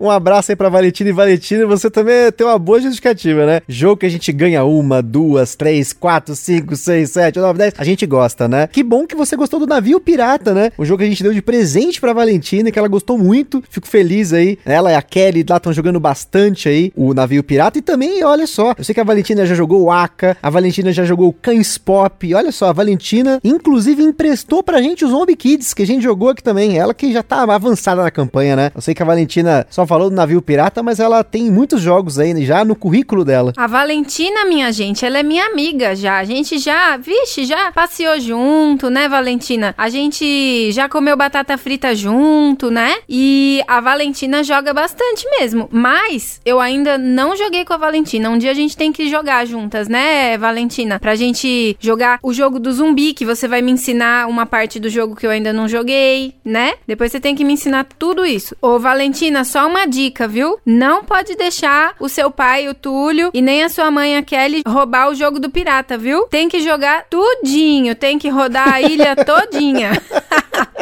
Um 0.00 0.10
abraço 0.10 0.52
aí 0.52 0.56
pra 0.56 0.68
Valentina 0.68 1.10
e 1.10 1.12
Valentina, 1.12 1.66
você 1.66 1.90
também 1.90 2.30
tem 2.30 2.46
uma 2.46 2.58
boa 2.58 2.80
justificativa, 2.80 3.44
né? 3.44 3.60
Jogo 3.66 3.96
que 3.96 4.06
a 4.06 4.08
gente 4.08 4.30
ganha 4.30 4.62
uma, 4.62 5.02
duas, 5.02 5.56
três, 5.56 5.92
quatro, 5.92 6.36
cinco, 6.36 6.76
seis, 6.76 7.10
sete, 7.10 7.40
nove, 7.40 7.58
dez, 7.58 7.74
a 7.76 7.82
gente 7.82 8.06
gosta, 8.06 8.46
né? 8.46 8.68
Que 8.68 8.84
bom 8.84 9.06
que 9.08 9.16
você 9.16 9.34
gostou 9.34 9.58
do 9.58 9.66
Navio 9.66 9.98
Pirata, 9.98 10.54
né? 10.54 10.70
O 10.78 10.84
jogo 10.84 10.98
que 10.98 11.04
a 11.04 11.08
gente 11.08 11.22
deu 11.22 11.34
de 11.34 11.42
presente 11.42 12.00
pra 12.00 12.12
Valentina, 12.12 12.70
que 12.70 12.78
ela 12.78 12.86
gostou 12.86 13.18
muito, 13.18 13.60
fico 13.68 13.88
feliz 13.88 14.32
aí. 14.32 14.56
Ela 14.64 14.92
e 14.92 14.94
a 14.94 15.02
Kelly 15.02 15.44
lá 15.48 15.56
estão 15.56 15.72
jogando 15.72 15.98
bastante 15.98 16.68
aí 16.68 16.92
o 16.94 17.12
Navio 17.12 17.42
Pirata 17.42 17.78
e 17.78 17.82
também, 17.82 18.22
olha 18.22 18.46
só, 18.46 18.74
eu 18.78 18.84
sei 18.84 18.94
que 18.94 19.00
a 19.00 19.04
Valentina 19.04 19.44
já 19.44 19.56
jogou 19.56 19.82
o 19.82 19.90
Aka, 19.90 20.36
a 20.40 20.48
Valentina 20.48 20.92
já 20.92 21.04
jogou 21.04 21.28
o 21.28 21.32
Cães 21.32 21.76
Pop, 21.76 22.34
olha 22.34 22.52
só, 22.52 22.66
a 22.66 22.72
Valentina 22.72 23.40
inclusive 23.42 24.00
emprestou 24.02 24.62
pra 24.62 24.80
gente 24.80 25.04
os 25.04 25.10
Zombie 25.10 25.34
Kids, 25.34 25.74
que 25.74 25.82
a 25.82 25.86
gente 25.86 26.04
jogou 26.04 26.28
aqui 26.28 26.42
também, 26.42 26.78
ela 26.78 26.94
que 26.94 27.12
já 27.12 27.22
tá 27.22 27.42
avançada 27.42 28.00
na 28.00 28.12
campanha, 28.12 28.54
né? 28.54 28.70
Eu 28.74 28.80
sei 28.80 28.94
que 28.94 29.02
a 29.02 29.06
Valentina 29.06 29.66
só 29.68 29.87
falou 29.88 30.10
do 30.10 30.16
navio 30.16 30.42
pirata, 30.42 30.82
mas 30.82 31.00
ela 31.00 31.24
tem 31.24 31.50
muitos 31.50 31.80
jogos 31.80 32.18
aí 32.18 32.28
já 32.44 32.64
no 32.64 32.76
currículo 32.76 33.24
dela. 33.24 33.52
A 33.56 33.66
Valentina, 33.66 34.44
minha 34.44 34.70
gente, 34.70 35.04
ela 35.04 35.18
é 35.18 35.22
minha 35.22 35.46
amiga 35.46 35.96
já. 35.96 36.18
A 36.18 36.24
gente 36.24 36.58
já, 36.58 36.96
vixe, 36.96 37.44
já 37.44 37.72
passeou 37.72 38.20
junto, 38.20 38.90
né, 38.90 39.08
Valentina? 39.08 39.74
A 39.76 39.88
gente 39.88 40.70
já 40.72 40.88
comeu 40.88 41.16
batata 41.16 41.56
frita 41.56 41.94
junto, 41.94 42.70
né? 42.70 42.96
E 43.08 43.62
a 43.66 43.80
Valentina 43.80 44.44
joga 44.44 44.74
bastante 44.74 45.26
mesmo. 45.38 45.68
Mas 45.72 46.40
eu 46.44 46.60
ainda 46.60 46.98
não 46.98 47.36
joguei 47.36 47.64
com 47.64 47.72
a 47.72 47.78
Valentina. 47.78 48.30
Um 48.30 48.38
dia 48.38 48.50
a 48.50 48.54
gente 48.54 48.76
tem 48.76 48.92
que 48.92 49.08
jogar 49.08 49.46
juntas, 49.46 49.88
né, 49.88 50.36
Valentina? 50.36 51.00
Pra 51.00 51.14
gente 51.14 51.76
jogar 51.80 52.18
o 52.22 52.32
jogo 52.32 52.60
do 52.60 52.70
zumbi, 52.72 53.14
que 53.14 53.24
você 53.24 53.48
vai 53.48 53.62
me 53.62 53.72
ensinar 53.72 54.28
uma 54.28 54.44
parte 54.44 54.78
do 54.78 54.90
jogo 54.90 55.16
que 55.16 55.26
eu 55.26 55.30
ainda 55.30 55.52
não 55.52 55.66
joguei, 55.66 56.34
né? 56.44 56.74
Depois 56.86 57.10
você 57.10 57.20
tem 57.20 57.34
que 57.34 57.44
me 57.44 57.54
ensinar 57.54 57.86
tudo 57.98 58.24
isso. 58.24 58.56
Ô, 58.60 58.78
Valentina, 58.78 59.44
só 59.44 59.66
uma 59.66 59.77
dica, 59.86 60.26
viu? 60.26 60.58
Não 60.64 61.04
pode 61.04 61.34
deixar 61.34 61.94
o 61.98 62.08
seu 62.08 62.30
pai, 62.30 62.68
o 62.68 62.74
Túlio, 62.74 63.30
e 63.32 63.40
nem 63.40 63.62
a 63.62 63.68
sua 63.68 63.90
mãe, 63.90 64.16
a 64.16 64.22
Kelly, 64.22 64.62
roubar 64.66 65.08
o 65.08 65.14
jogo 65.14 65.38
do 65.38 65.50
pirata, 65.50 65.96
viu? 65.96 66.24
Tem 66.24 66.48
que 66.48 66.60
jogar 66.60 67.06
tudinho, 67.08 67.94
tem 67.94 68.18
que 68.18 68.28
rodar 68.28 68.74
a 68.74 68.82
ilha 68.82 69.16
todinha. 69.24 69.92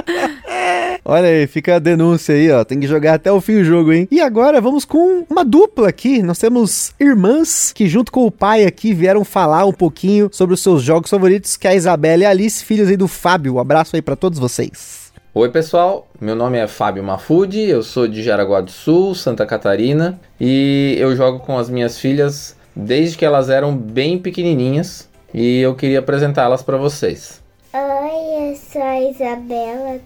Olha 1.05 1.29
aí, 1.29 1.47
fica 1.47 1.77
a 1.77 1.79
denúncia 1.79 2.35
aí, 2.35 2.51
ó. 2.51 2.65
Tem 2.65 2.81
que 2.81 2.87
jogar 2.87 3.15
até 3.15 3.31
o 3.31 3.41
fim 3.41 3.55
do 3.55 3.65
jogo, 3.65 3.93
hein? 3.93 4.09
E 4.11 4.21
agora 4.21 4.61
vamos 4.61 4.85
com 4.85 5.25
uma 5.29 5.45
dupla 5.45 5.89
aqui. 5.89 6.23
Nós 6.23 6.39
temos 6.39 6.93
irmãs 6.99 7.73
que, 7.73 7.89
junto 7.89 8.11
com 8.11 8.27
o 8.27 8.31
pai 8.31 8.65
aqui, 8.65 8.93
vieram 8.93 9.25
falar 9.25 9.65
um 9.65 9.73
pouquinho 9.73 10.29
sobre 10.33 10.55
os 10.55 10.61
seus 10.61 10.83
jogos 10.83 11.11
favoritos, 11.11 11.57
que 11.57 11.67
é 11.67 11.71
a 11.71 11.75
Isabela 11.75 12.23
e 12.23 12.27
a 12.27 12.31
Alice, 12.31 12.65
filhos 12.65 12.89
aí 12.89 12.97
do 12.97 13.09
Fábio. 13.09 13.55
Um 13.55 13.61
abraço 13.61 13.95
aí 13.97 14.03
para 14.03 14.17
todos 14.17 14.39
vocês. 14.39 15.06
Oi 15.39 15.51
pessoal, 15.51 16.09
meu 16.19 16.35
nome 16.35 16.57
é 16.57 16.67
Fábio 16.67 17.05
Mafude, 17.05 17.61
eu 17.61 17.83
sou 17.83 18.09
de 18.09 18.23
Jaraguá 18.23 18.63
do 18.63 18.71
Sul, 18.71 19.15
Santa 19.15 19.45
Catarina, 19.45 20.19
e 20.41 20.97
eu 20.99 21.15
jogo 21.15 21.41
com 21.41 21.59
as 21.59 21.69
minhas 21.69 21.99
filhas 21.99 22.57
desde 22.75 23.19
que 23.19 23.25
elas 23.27 23.51
eram 23.51 23.77
bem 23.77 24.19
pequenininhas 24.19 25.11
e 25.35 25.61
eu 25.61 25.75
queria 25.75 25.99
apresentá-las 25.99 26.63
para 26.63 26.79
vocês. 26.79 27.43
Oi, 27.75 28.51
eu 28.51 28.57
sou 28.57 28.81
a 28.81 28.99
Isabela, 28.99 30.01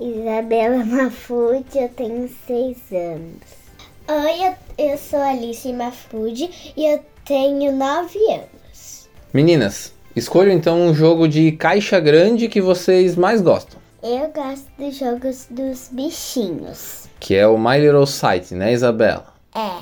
Isabela 0.00 0.82
Mafude, 0.82 1.66
eu 1.76 1.90
tenho 1.90 2.30
seis 2.46 2.78
anos. 2.90 3.42
Oi, 4.08 4.48
eu, 4.78 4.92
eu 4.92 4.96
sou 4.96 5.20
Alice 5.20 5.70
Mafude 5.74 6.72
e 6.74 6.86
eu 6.90 7.02
tenho 7.26 7.70
nove 7.70 8.18
anos. 8.32 9.10
Meninas, 9.30 9.92
escolham 10.16 10.54
então 10.54 10.80
um 10.80 10.94
jogo 10.94 11.28
de 11.28 11.52
caixa 11.52 12.00
grande 12.00 12.48
que 12.48 12.62
vocês 12.62 13.14
mais 13.14 13.42
gostam. 13.42 13.83
Eu 14.06 14.30
gosto 14.32 14.66
dos 14.78 14.96
jogos 14.98 15.46
dos 15.50 15.88
bichinhos. 15.90 17.08
Que 17.18 17.36
é 17.36 17.46
o 17.46 17.56
My 17.56 17.78
Little 17.78 18.04
Sight, 18.06 18.54
né, 18.54 18.70
Isabela? 18.74 19.32
É, 19.54 19.78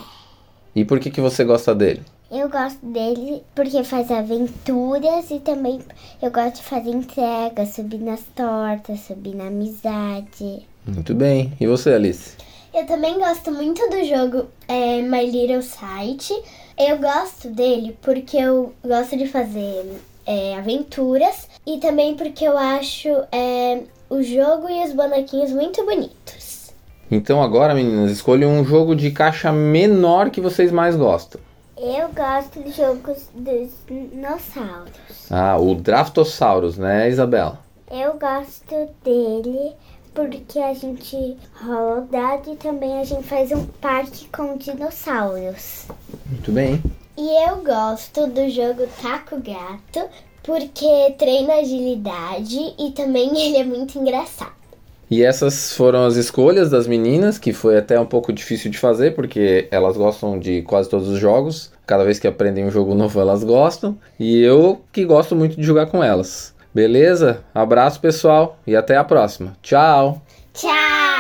E 0.77 0.85
por 0.85 1.01
que, 1.01 1.11
que 1.11 1.21
você 1.21 1.43
gosta 1.45 1.75
dele? 1.75 2.03
eu 2.31 2.49
gosto 2.49 2.79
dele 2.87 3.43
porque 3.55 3.83
faz 3.85 4.11
aventuras 4.11 5.31
e 5.31 5.39
também 5.41 5.81
eu 6.23 6.31
gosto 6.31 6.57
de 6.57 6.63
fazer 6.63 6.89
entregas, 6.91 7.75
subir 7.75 7.99
nas 7.99 8.23
tortas, 8.35 9.01
subir 9.01 9.35
na 9.35 9.49
amizade. 9.49 10.67
Muito 10.87 11.15
bem. 11.15 11.53
E 11.61 11.67
você, 11.67 11.93
Alice? 11.93 12.37
Eu 12.73 12.87
também 12.87 13.19
gosto 13.19 13.51
muito 13.51 13.83
do 13.91 14.03
jogo 14.05 14.47
é, 14.69 15.03
My 15.03 15.27
Little 15.29 15.63
Sight. 15.63 16.33
Eu 16.79 16.97
gosto 16.99 17.51
dele 17.51 17.99
porque 18.01 18.37
eu 18.39 18.73
gosto 18.83 19.15
de 19.17 19.27
fazer 19.27 20.01
é, 20.25 20.55
aventuras 20.57 21.49
e 21.67 21.79
também 21.79 22.15
porque 22.17 22.45
eu 22.47 22.57
acho 22.57 23.09
é, 23.31 23.83
o 24.13 24.23
jogo 24.23 24.69
e 24.69 24.85
os 24.85 24.93
bonequinhos 24.93 25.53
muito 25.53 25.83
bonitos. 25.87 26.71
Então 27.11 27.43
agora, 27.43 27.75
meninas, 27.75 28.11
escolham 28.11 28.51
um 28.51 28.63
jogo 28.63 28.95
de 28.95 29.11
caixa 29.11 29.51
menor 29.51 30.29
que 30.29 30.39
vocês 30.39 30.71
mais 30.71 30.95
gostam. 30.95 31.41
Eu 31.79 32.11
gosto 32.11 32.63
de 32.63 32.73
jogos 32.73 33.31
dos 33.35 33.71
dinossauros. 33.87 35.31
Ah, 35.31 35.57
o 35.59 35.75
Draftosaurus, 35.75 36.77
né, 36.77 37.09
Isabela? 37.09 37.59
Eu 37.91 38.19
gosto 38.19 38.91
dele 39.03 39.73
porque 40.15 40.59
a 40.59 40.75
gente 40.75 41.39
rola 41.65 42.01
o 42.01 42.03
dado 42.03 42.53
e 42.53 42.57
também 42.57 43.01
a 43.01 43.05
gente 43.05 43.25
faz 43.25 43.51
um 43.51 43.65
parque 43.65 44.29
com 44.29 44.59
dinossauros. 44.59 45.87
Muito 46.27 46.53
bem. 46.53 46.83
E 47.17 47.49
eu 47.49 47.57
gosto 47.65 48.27
do 48.27 48.49
jogo 48.51 48.87
Taco 49.01 49.37
Gato 49.37 50.07
porque 50.43 51.15
treina 51.19 51.55
agilidade 51.55 52.59
e 52.79 52.91
também 52.93 53.31
ele 53.39 53.59
é 53.59 53.65
muito 53.65 53.99
engraçado. 53.99 54.63
E 55.11 55.23
essas 55.23 55.75
foram 55.75 56.07
as 56.07 56.17
escolhas 56.17 56.71
das 56.71 56.87
meninas, 56.87 57.39
que 57.39 57.53
foi 57.53 57.77
até 57.77 58.01
um 58.01 58.07
pouco 58.07 58.33
difícil 58.33 58.71
de 58.71 58.79
fazer, 58.79 59.15
porque 59.15 59.69
elas 59.71 59.95
gostam 59.95 60.39
de 60.39 60.63
quase 60.63 60.89
todos 60.89 61.07
os 61.07 61.19
jogos. 61.19 61.71
Cada 61.87 62.03
vez 62.03 62.19
que 62.19 62.27
aprendem 62.27 62.65
um 62.65 62.71
jogo 62.71 62.95
novo, 62.95 63.21
elas 63.21 63.45
gostam. 63.45 63.99
E 64.19 64.41
eu 64.41 64.81
que 64.91 65.05
gosto 65.05 65.37
muito 65.37 65.55
de 65.55 65.63
jogar 65.63 65.85
com 65.85 66.03
elas. 66.03 66.55
Beleza? 66.75 67.45
Abraço, 67.55 68.01
pessoal, 68.01 68.59
e 68.67 68.75
até 68.75 68.97
a 68.97 69.05
próxima. 69.05 69.55
Tchau! 69.61 70.23
Tchau! 70.55 71.12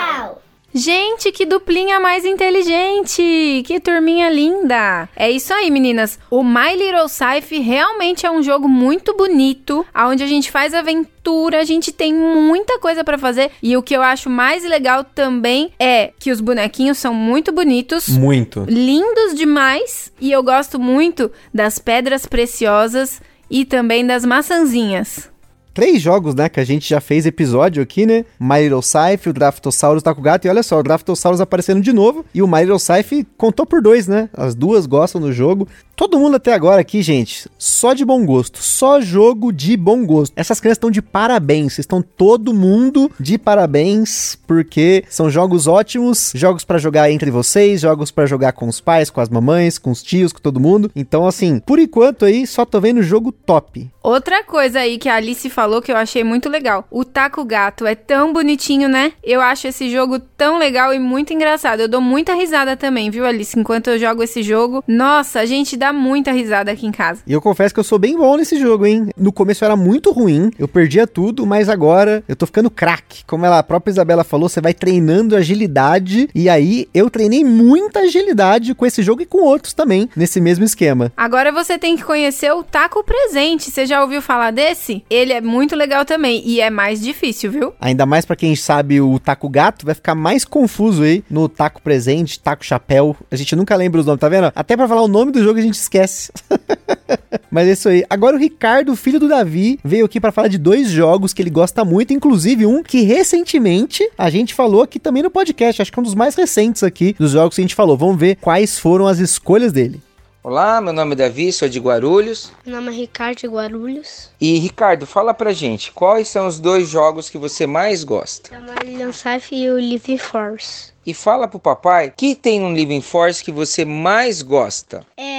Gente, 0.74 1.30
que 1.32 1.44
duplinha 1.44 2.00
mais 2.00 2.24
inteligente! 2.24 3.62
Que 3.66 3.78
turminha 3.78 4.30
linda! 4.30 5.08
É 5.14 5.30
isso 5.30 5.52
aí, 5.52 5.70
meninas. 5.70 6.18
O 6.30 6.42
My 6.42 6.74
Little 6.74 7.08
Scythe 7.08 7.58
realmente 7.60 8.24
é 8.24 8.30
um 8.30 8.42
jogo 8.42 8.68
muito 8.68 9.14
bonito, 9.14 9.84
onde 9.94 10.22
a 10.22 10.26
gente 10.26 10.50
faz 10.50 10.72
aventura, 10.72 11.60
a 11.60 11.64
gente 11.64 11.92
tem 11.92 12.14
muita 12.14 12.78
coisa 12.78 13.04
pra 13.04 13.18
fazer. 13.18 13.50
E 13.62 13.76
o 13.76 13.82
que 13.82 13.94
eu 13.94 14.02
acho 14.02 14.30
mais 14.30 14.64
legal 14.64 15.04
também 15.04 15.72
é 15.78 16.12
que 16.18 16.30
os 16.30 16.40
bonequinhos 16.40 16.98
são 16.98 17.12
muito 17.12 17.52
bonitos. 17.52 18.08
Muito. 18.08 18.64
lindos 18.68 19.34
demais 19.34 20.12
e 20.20 20.32
eu 20.32 20.42
gosto 20.42 20.78
muito 20.78 21.30
das 21.52 21.78
pedras 21.78 22.26
preciosas 22.26 23.20
e 23.50 23.64
também 23.64 24.06
das 24.06 24.24
maçãzinhas. 24.24 25.31
Três 25.74 26.02
jogos, 26.02 26.34
né, 26.34 26.50
que 26.50 26.60
a 26.60 26.64
gente 26.64 26.88
já 26.88 27.00
fez 27.00 27.24
episódio 27.24 27.82
aqui, 27.82 28.04
né? 28.04 28.26
My 28.38 28.60
Little 28.62 28.82
Scythe, 28.82 29.30
o 29.30 29.32
Draftosaurus 29.32 30.02
tá 30.02 30.14
com 30.14 30.20
o 30.20 30.24
gato. 30.24 30.44
E 30.44 30.50
olha 30.50 30.62
só, 30.62 30.78
o 30.78 30.82
Draftosaurus 30.82 31.40
aparecendo 31.40 31.80
de 31.80 31.92
novo. 31.92 32.26
E 32.34 32.42
o 32.42 32.46
My 32.46 32.60
Little 32.60 32.78
Scythe 32.78 33.26
contou 33.38 33.64
por 33.64 33.80
dois, 33.80 34.06
né? 34.06 34.28
As 34.34 34.54
duas 34.54 34.84
gostam 34.84 35.20
do 35.20 35.32
jogo. 35.32 35.66
Todo 36.02 36.18
mundo 36.18 36.34
até 36.34 36.52
agora 36.52 36.80
aqui, 36.80 37.00
gente, 37.00 37.48
só 37.56 37.92
de 37.92 38.04
bom 38.04 38.26
gosto. 38.26 38.60
Só 38.60 39.00
jogo 39.00 39.52
de 39.52 39.76
bom 39.76 40.04
gosto. 40.04 40.32
Essas 40.34 40.58
crianças 40.58 40.78
estão 40.78 40.90
de 40.90 41.00
parabéns. 41.00 41.78
Estão 41.78 42.02
todo 42.02 42.52
mundo 42.52 43.08
de 43.20 43.38
parabéns, 43.38 44.36
porque 44.44 45.04
são 45.08 45.30
jogos 45.30 45.68
ótimos, 45.68 46.32
jogos 46.34 46.64
pra 46.64 46.78
jogar 46.78 47.08
entre 47.08 47.30
vocês, 47.30 47.82
jogos 47.82 48.10
pra 48.10 48.26
jogar 48.26 48.50
com 48.50 48.66
os 48.66 48.80
pais, 48.80 49.10
com 49.10 49.20
as 49.20 49.28
mamães, 49.28 49.78
com 49.78 49.92
os 49.92 50.02
tios, 50.02 50.32
com 50.32 50.40
todo 50.40 50.58
mundo. 50.58 50.90
Então, 50.96 51.24
assim, 51.24 51.60
por 51.60 51.78
enquanto 51.78 52.24
aí, 52.24 52.48
só 52.48 52.64
tô 52.64 52.80
vendo 52.80 53.00
jogo 53.00 53.30
top. 53.30 53.88
Outra 54.02 54.42
coisa 54.42 54.80
aí 54.80 54.98
que 54.98 55.08
a 55.08 55.14
Alice 55.14 55.48
falou 55.48 55.80
que 55.80 55.92
eu 55.92 55.96
achei 55.96 56.24
muito 56.24 56.48
legal. 56.48 56.84
O 56.90 57.04
Taco 57.04 57.44
Gato 57.44 57.86
é 57.86 57.94
tão 57.94 58.32
bonitinho, 58.32 58.88
né? 58.88 59.12
Eu 59.22 59.40
acho 59.40 59.68
esse 59.68 59.88
jogo 59.88 60.18
tão 60.18 60.58
legal 60.58 60.92
e 60.92 60.98
muito 60.98 61.32
engraçado. 61.32 61.78
Eu 61.78 61.88
dou 61.88 62.00
muita 62.00 62.34
risada 62.34 62.76
também, 62.76 63.08
viu, 63.08 63.24
Alice? 63.24 63.56
Enquanto 63.56 63.90
eu 63.90 64.00
jogo 64.00 64.24
esse 64.24 64.42
jogo. 64.42 64.82
Nossa, 64.88 65.38
a 65.38 65.46
gente 65.46 65.76
dá 65.76 65.91
muita 65.92 66.32
risada 66.32 66.70
aqui 66.70 66.86
em 66.86 66.92
casa. 66.92 67.22
E 67.26 67.32
eu 67.32 67.40
confesso 67.40 67.74
que 67.74 67.80
eu 67.80 67.84
sou 67.84 67.98
bem 67.98 68.16
bom 68.16 68.36
nesse 68.36 68.58
jogo, 68.58 68.86
hein? 68.86 69.08
No 69.16 69.32
começo 69.32 69.64
era 69.64 69.76
muito 69.76 70.10
ruim, 70.10 70.50
eu 70.58 70.66
perdia 70.66 71.06
tudo, 71.06 71.46
mas 71.46 71.68
agora 71.68 72.22
eu 72.28 72.36
tô 72.36 72.46
ficando 72.46 72.70
craque. 72.70 73.24
Como 73.26 73.44
ela, 73.46 73.58
a 73.58 73.62
própria 73.62 73.92
Isabela 73.92 74.24
falou, 74.24 74.48
você 74.48 74.60
vai 74.60 74.74
treinando 74.74 75.36
agilidade. 75.36 76.28
E 76.34 76.48
aí 76.48 76.88
eu 76.92 77.10
treinei 77.10 77.44
muita 77.44 78.00
agilidade 78.00 78.74
com 78.74 78.86
esse 78.86 79.02
jogo 79.02 79.22
e 79.22 79.26
com 79.26 79.38
outros 79.42 79.72
também, 79.72 80.08
nesse 80.16 80.40
mesmo 80.40 80.64
esquema. 80.64 81.12
Agora 81.16 81.52
você 81.52 81.78
tem 81.78 81.96
que 81.96 82.04
conhecer 82.04 82.52
o 82.52 82.62
Taco 82.62 83.04
Presente. 83.04 83.70
Você 83.70 83.86
já 83.86 84.02
ouviu 84.02 84.22
falar 84.22 84.50
desse? 84.50 85.04
Ele 85.08 85.32
é 85.32 85.40
muito 85.40 85.76
legal 85.76 86.04
também 86.04 86.42
e 86.44 86.60
é 86.60 86.70
mais 86.70 87.00
difícil, 87.00 87.50
viu? 87.50 87.72
Ainda 87.80 88.06
mais 88.06 88.24
pra 88.24 88.36
quem 88.36 88.54
sabe 88.56 89.00
o 89.00 89.18
taco 89.18 89.48
gato, 89.48 89.86
vai 89.86 89.94
ficar 89.94 90.14
mais 90.14 90.44
confuso 90.44 91.02
aí 91.02 91.24
no 91.30 91.48
taco 91.48 91.82
presente, 91.82 92.40
taco 92.40 92.64
chapéu. 92.64 93.16
A 93.30 93.36
gente 93.36 93.54
nunca 93.56 93.76
lembra 93.76 94.00
os 94.00 94.06
nomes, 94.06 94.20
tá 94.20 94.28
vendo? 94.28 94.52
Até 94.54 94.76
pra 94.76 94.88
falar 94.88 95.02
o 95.02 95.08
nome 95.08 95.32
do 95.32 95.42
jogo 95.42 95.58
a 95.58 95.62
gente 95.62 95.71
esquece. 95.76 96.32
Mas 97.50 97.68
é 97.68 97.72
isso 97.72 97.88
aí. 97.88 98.04
Agora 98.08 98.36
o 98.36 98.38
Ricardo, 98.38 98.96
filho 98.96 99.20
do 99.20 99.28
Davi, 99.28 99.78
veio 99.84 100.06
aqui 100.06 100.20
pra 100.20 100.32
falar 100.32 100.48
de 100.48 100.58
dois 100.58 100.88
jogos 100.88 101.32
que 101.34 101.42
ele 101.42 101.50
gosta 101.50 101.84
muito, 101.84 102.12
inclusive 102.12 102.64
um 102.64 102.82
que 102.82 103.02
recentemente 103.02 104.08
a 104.16 104.30
gente 104.30 104.54
falou 104.54 104.82
aqui 104.82 104.98
também 104.98 105.22
no 105.22 105.30
podcast, 105.30 105.82
acho 105.82 105.92
que 105.92 105.98
é 105.98 106.00
um 106.00 106.04
dos 106.04 106.14
mais 106.14 106.34
recentes 106.34 106.82
aqui 106.82 107.14
dos 107.18 107.32
jogos 107.32 107.54
que 107.54 107.60
a 107.60 107.64
gente 107.64 107.74
falou. 107.74 107.96
Vamos 107.96 108.18
ver 108.18 108.36
quais 108.36 108.78
foram 108.78 109.06
as 109.06 109.18
escolhas 109.18 109.72
dele. 109.72 110.00
Olá, 110.44 110.80
meu 110.80 110.92
nome 110.92 111.12
é 111.12 111.16
Davi, 111.16 111.52
sou 111.52 111.68
de 111.68 111.78
Guarulhos. 111.78 112.50
Meu 112.66 112.74
nome 112.74 112.88
é 112.88 112.98
Ricardo 112.98 113.38
de 113.38 113.46
Guarulhos. 113.46 114.28
E 114.40 114.58
Ricardo, 114.58 115.06
fala 115.06 115.32
pra 115.32 115.52
gente, 115.52 115.92
quais 115.92 116.26
são 116.26 116.48
os 116.48 116.58
dois 116.58 116.88
jogos 116.88 117.30
que 117.30 117.38
você 117.38 117.64
mais 117.64 118.02
gosta? 118.02 118.52
É 118.52 118.58
o 118.58 118.62
Marillion 118.62 119.12
Safe 119.12 119.54
e 119.54 119.70
o 119.70 119.78
Living 119.78 120.18
Force. 120.18 120.90
E 121.06 121.14
fala 121.14 121.46
pro 121.46 121.60
papai, 121.60 122.12
que 122.16 122.34
tem 122.34 122.58
no 122.58 122.72
Living 122.72 123.00
Force 123.00 123.42
que 123.42 123.52
você 123.52 123.84
mais 123.84 124.42
gosta? 124.42 125.06
É 125.16 125.31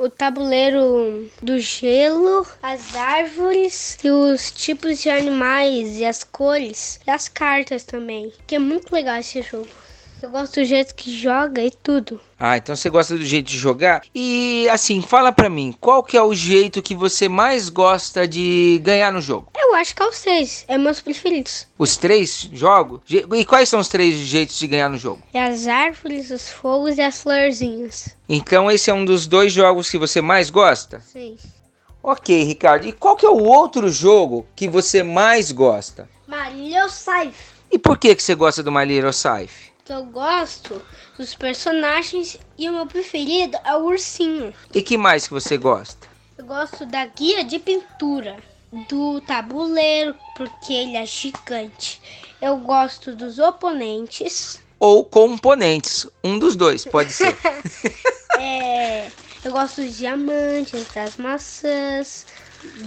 o 0.00 0.08
tabuleiro 0.08 1.30
do 1.42 1.58
gelo, 1.58 2.46
as 2.62 2.94
árvores 2.96 3.98
e 4.02 4.10
os 4.10 4.50
tipos 4.50 5.02
de 5.02 5.10
animais 5.10 5.98
e 5.98 6.06
as 6.06 6.24
cores 6.24 6.98
e 7.06 7.10
as 7.10 7.28
cartas 7.28 7.84
também. 7.84 8.32
Que 8.46 8.54
é 8.54 8.58
muito 8.58 8.90
legal 8.94 9.18
esse 9.18 9.42
jogo. 9.42 9.68
Eu 10.22 10.30
gosto 10.30 10.60
do 10.60 10.64
jeito 10.64 10.94
que 10.94 11.10
joga 11.16 11.62
e 11.62 11.70
tudo. 11.70 12.20
Ah, 12.38 12.56
então 12.56 12.76
você 12.76 12.90
gosta 12.90 13.16
do 13.16 13.24
jeito 13.24 13.46
de 13.46 13.56
jogar? 13.56 14.02
E 14.14 14.68
assim, 14.68 15.00
fala 15.00 15.32
pra 15.32 15.48
mim, 15.48 15.74
qual 15.80 16.02
que 16.02 16.16
é 16.16 16.22
o 16.22 16.34
jeito 16.34 16.82
que 16.82 16.94
você 16.94 17.28
mais 17.28 17.68
gosta 17.68 18.28
de 18.28 18.80
ganhar 18.82 19.12
no 19.12 19.20
jogo? 19.20 19.50
Eu 19.56 19.74
acho 19.74 19.94
que 19.94 20.02
é 20.02 20.06
os 20.06 20.20
três. 20.20 20.64
É 20.68 20.76
meus 20.76 21.00
preferidos. 21.00 21.66
Os 21.78 21.96
três 21.96 22.48
jogos? 22.52 23.00
E 23.08 23.44
quais 23.44 23.68
são 23.68 23.80
os 23.80 23.88
três 23.88 24.14
jeitos 24.14 24.58
de 24.58 24.66
ganhar 24.66 24.90
no 24.90 24.98
jogo? 24.98 25.22
É 25.32 25.42
as 25.42 25.66
árvores, 25.66 26.30
os 26.30 26.50
fogos 26.50 26.98
e 26.98 27.00
as 27.00 27.22
florzinhas. 27.22 28.14
Então 28.28 28.70
esse 28.70 28.90
é 28.90 28.94
um 28.94 29.04
dos 29.04 29.26
dois 29.26 29.52
jogos 29.52 29.90
que 29.90 29.96
você 29.98 30.20
mais 30.20 30.50
gosta? 30.50 31.00
Sim. 31.00 31.36
Ok, 32.02 32.42
Ricardo. 32.44 32.86
E 32.86 32.92
qual 32.92 33.16
que 33.16 33.26
é 33.26 33.30
o 33.30 33.42
outro 33.42 33.88
jogo 33.90 34.46
que 34.56 34.68
você 34.68 35.02
mais 35.02 35.52
gosta? 35.52 36.08
Marillion 36.26 36.88
Safe. 36.88 37.32
E 37.70 37.78
por 37.78 37.98
que, 37.98 38.14
que 38.14 38.22
você 38.22 38.34
gosta 38.34 38.62
do 38.62 38.72
Safe? 39.12 39.48
Que 39.48 39.69
eu 39.92 40.04
gosto 40.04 40.80
dos 41.16 41.34
personagens 41.34 42.38
e 42.56 42.68
o 42.68 42.72
meu 42.72 42.86
preferido 42.86 43.58
é 43.64 43.74
o 43.76 43.84
ursinho. 43.84 44.54
E 44.72 44.82
que 44.82 44.96
mais 44.96 45.26
que 45.26 45.32
você 45.34 45.56
gosta? 45.56 46.08
Eu 46.38 46.44
gosto 46.46 46.86
da 46.86 47.04
guia 47.06 47.44
de 47.44 47.58
pintura, 47.58 48.36
do 48.88 49.20
tabuleiro, 49.20 50.14
porque 50.36 50.72
ele 50.72 50.96
é 50.96 51.04
gigante. 51.04 52.00
Eu 52.40 52.56
gosto 52.58 53.14
dos 53.14 53.38
oponentes. 53.38 54.60
Ou 54.78 55.04
componentes? 55.04 56.06
Um 56.24 56.38
dos 56.38 56.56
dois, 56.56 56.84
pode 56.84 57.12
ser. 57.12 57.36
É, 58.42 59.10
eu 59.44 59.52
gosto 59.52 59.82
dos 59.82 59.98
diamantes, 59.98 60.86
das 60.94 61.18
maçãs, 61.18 62.24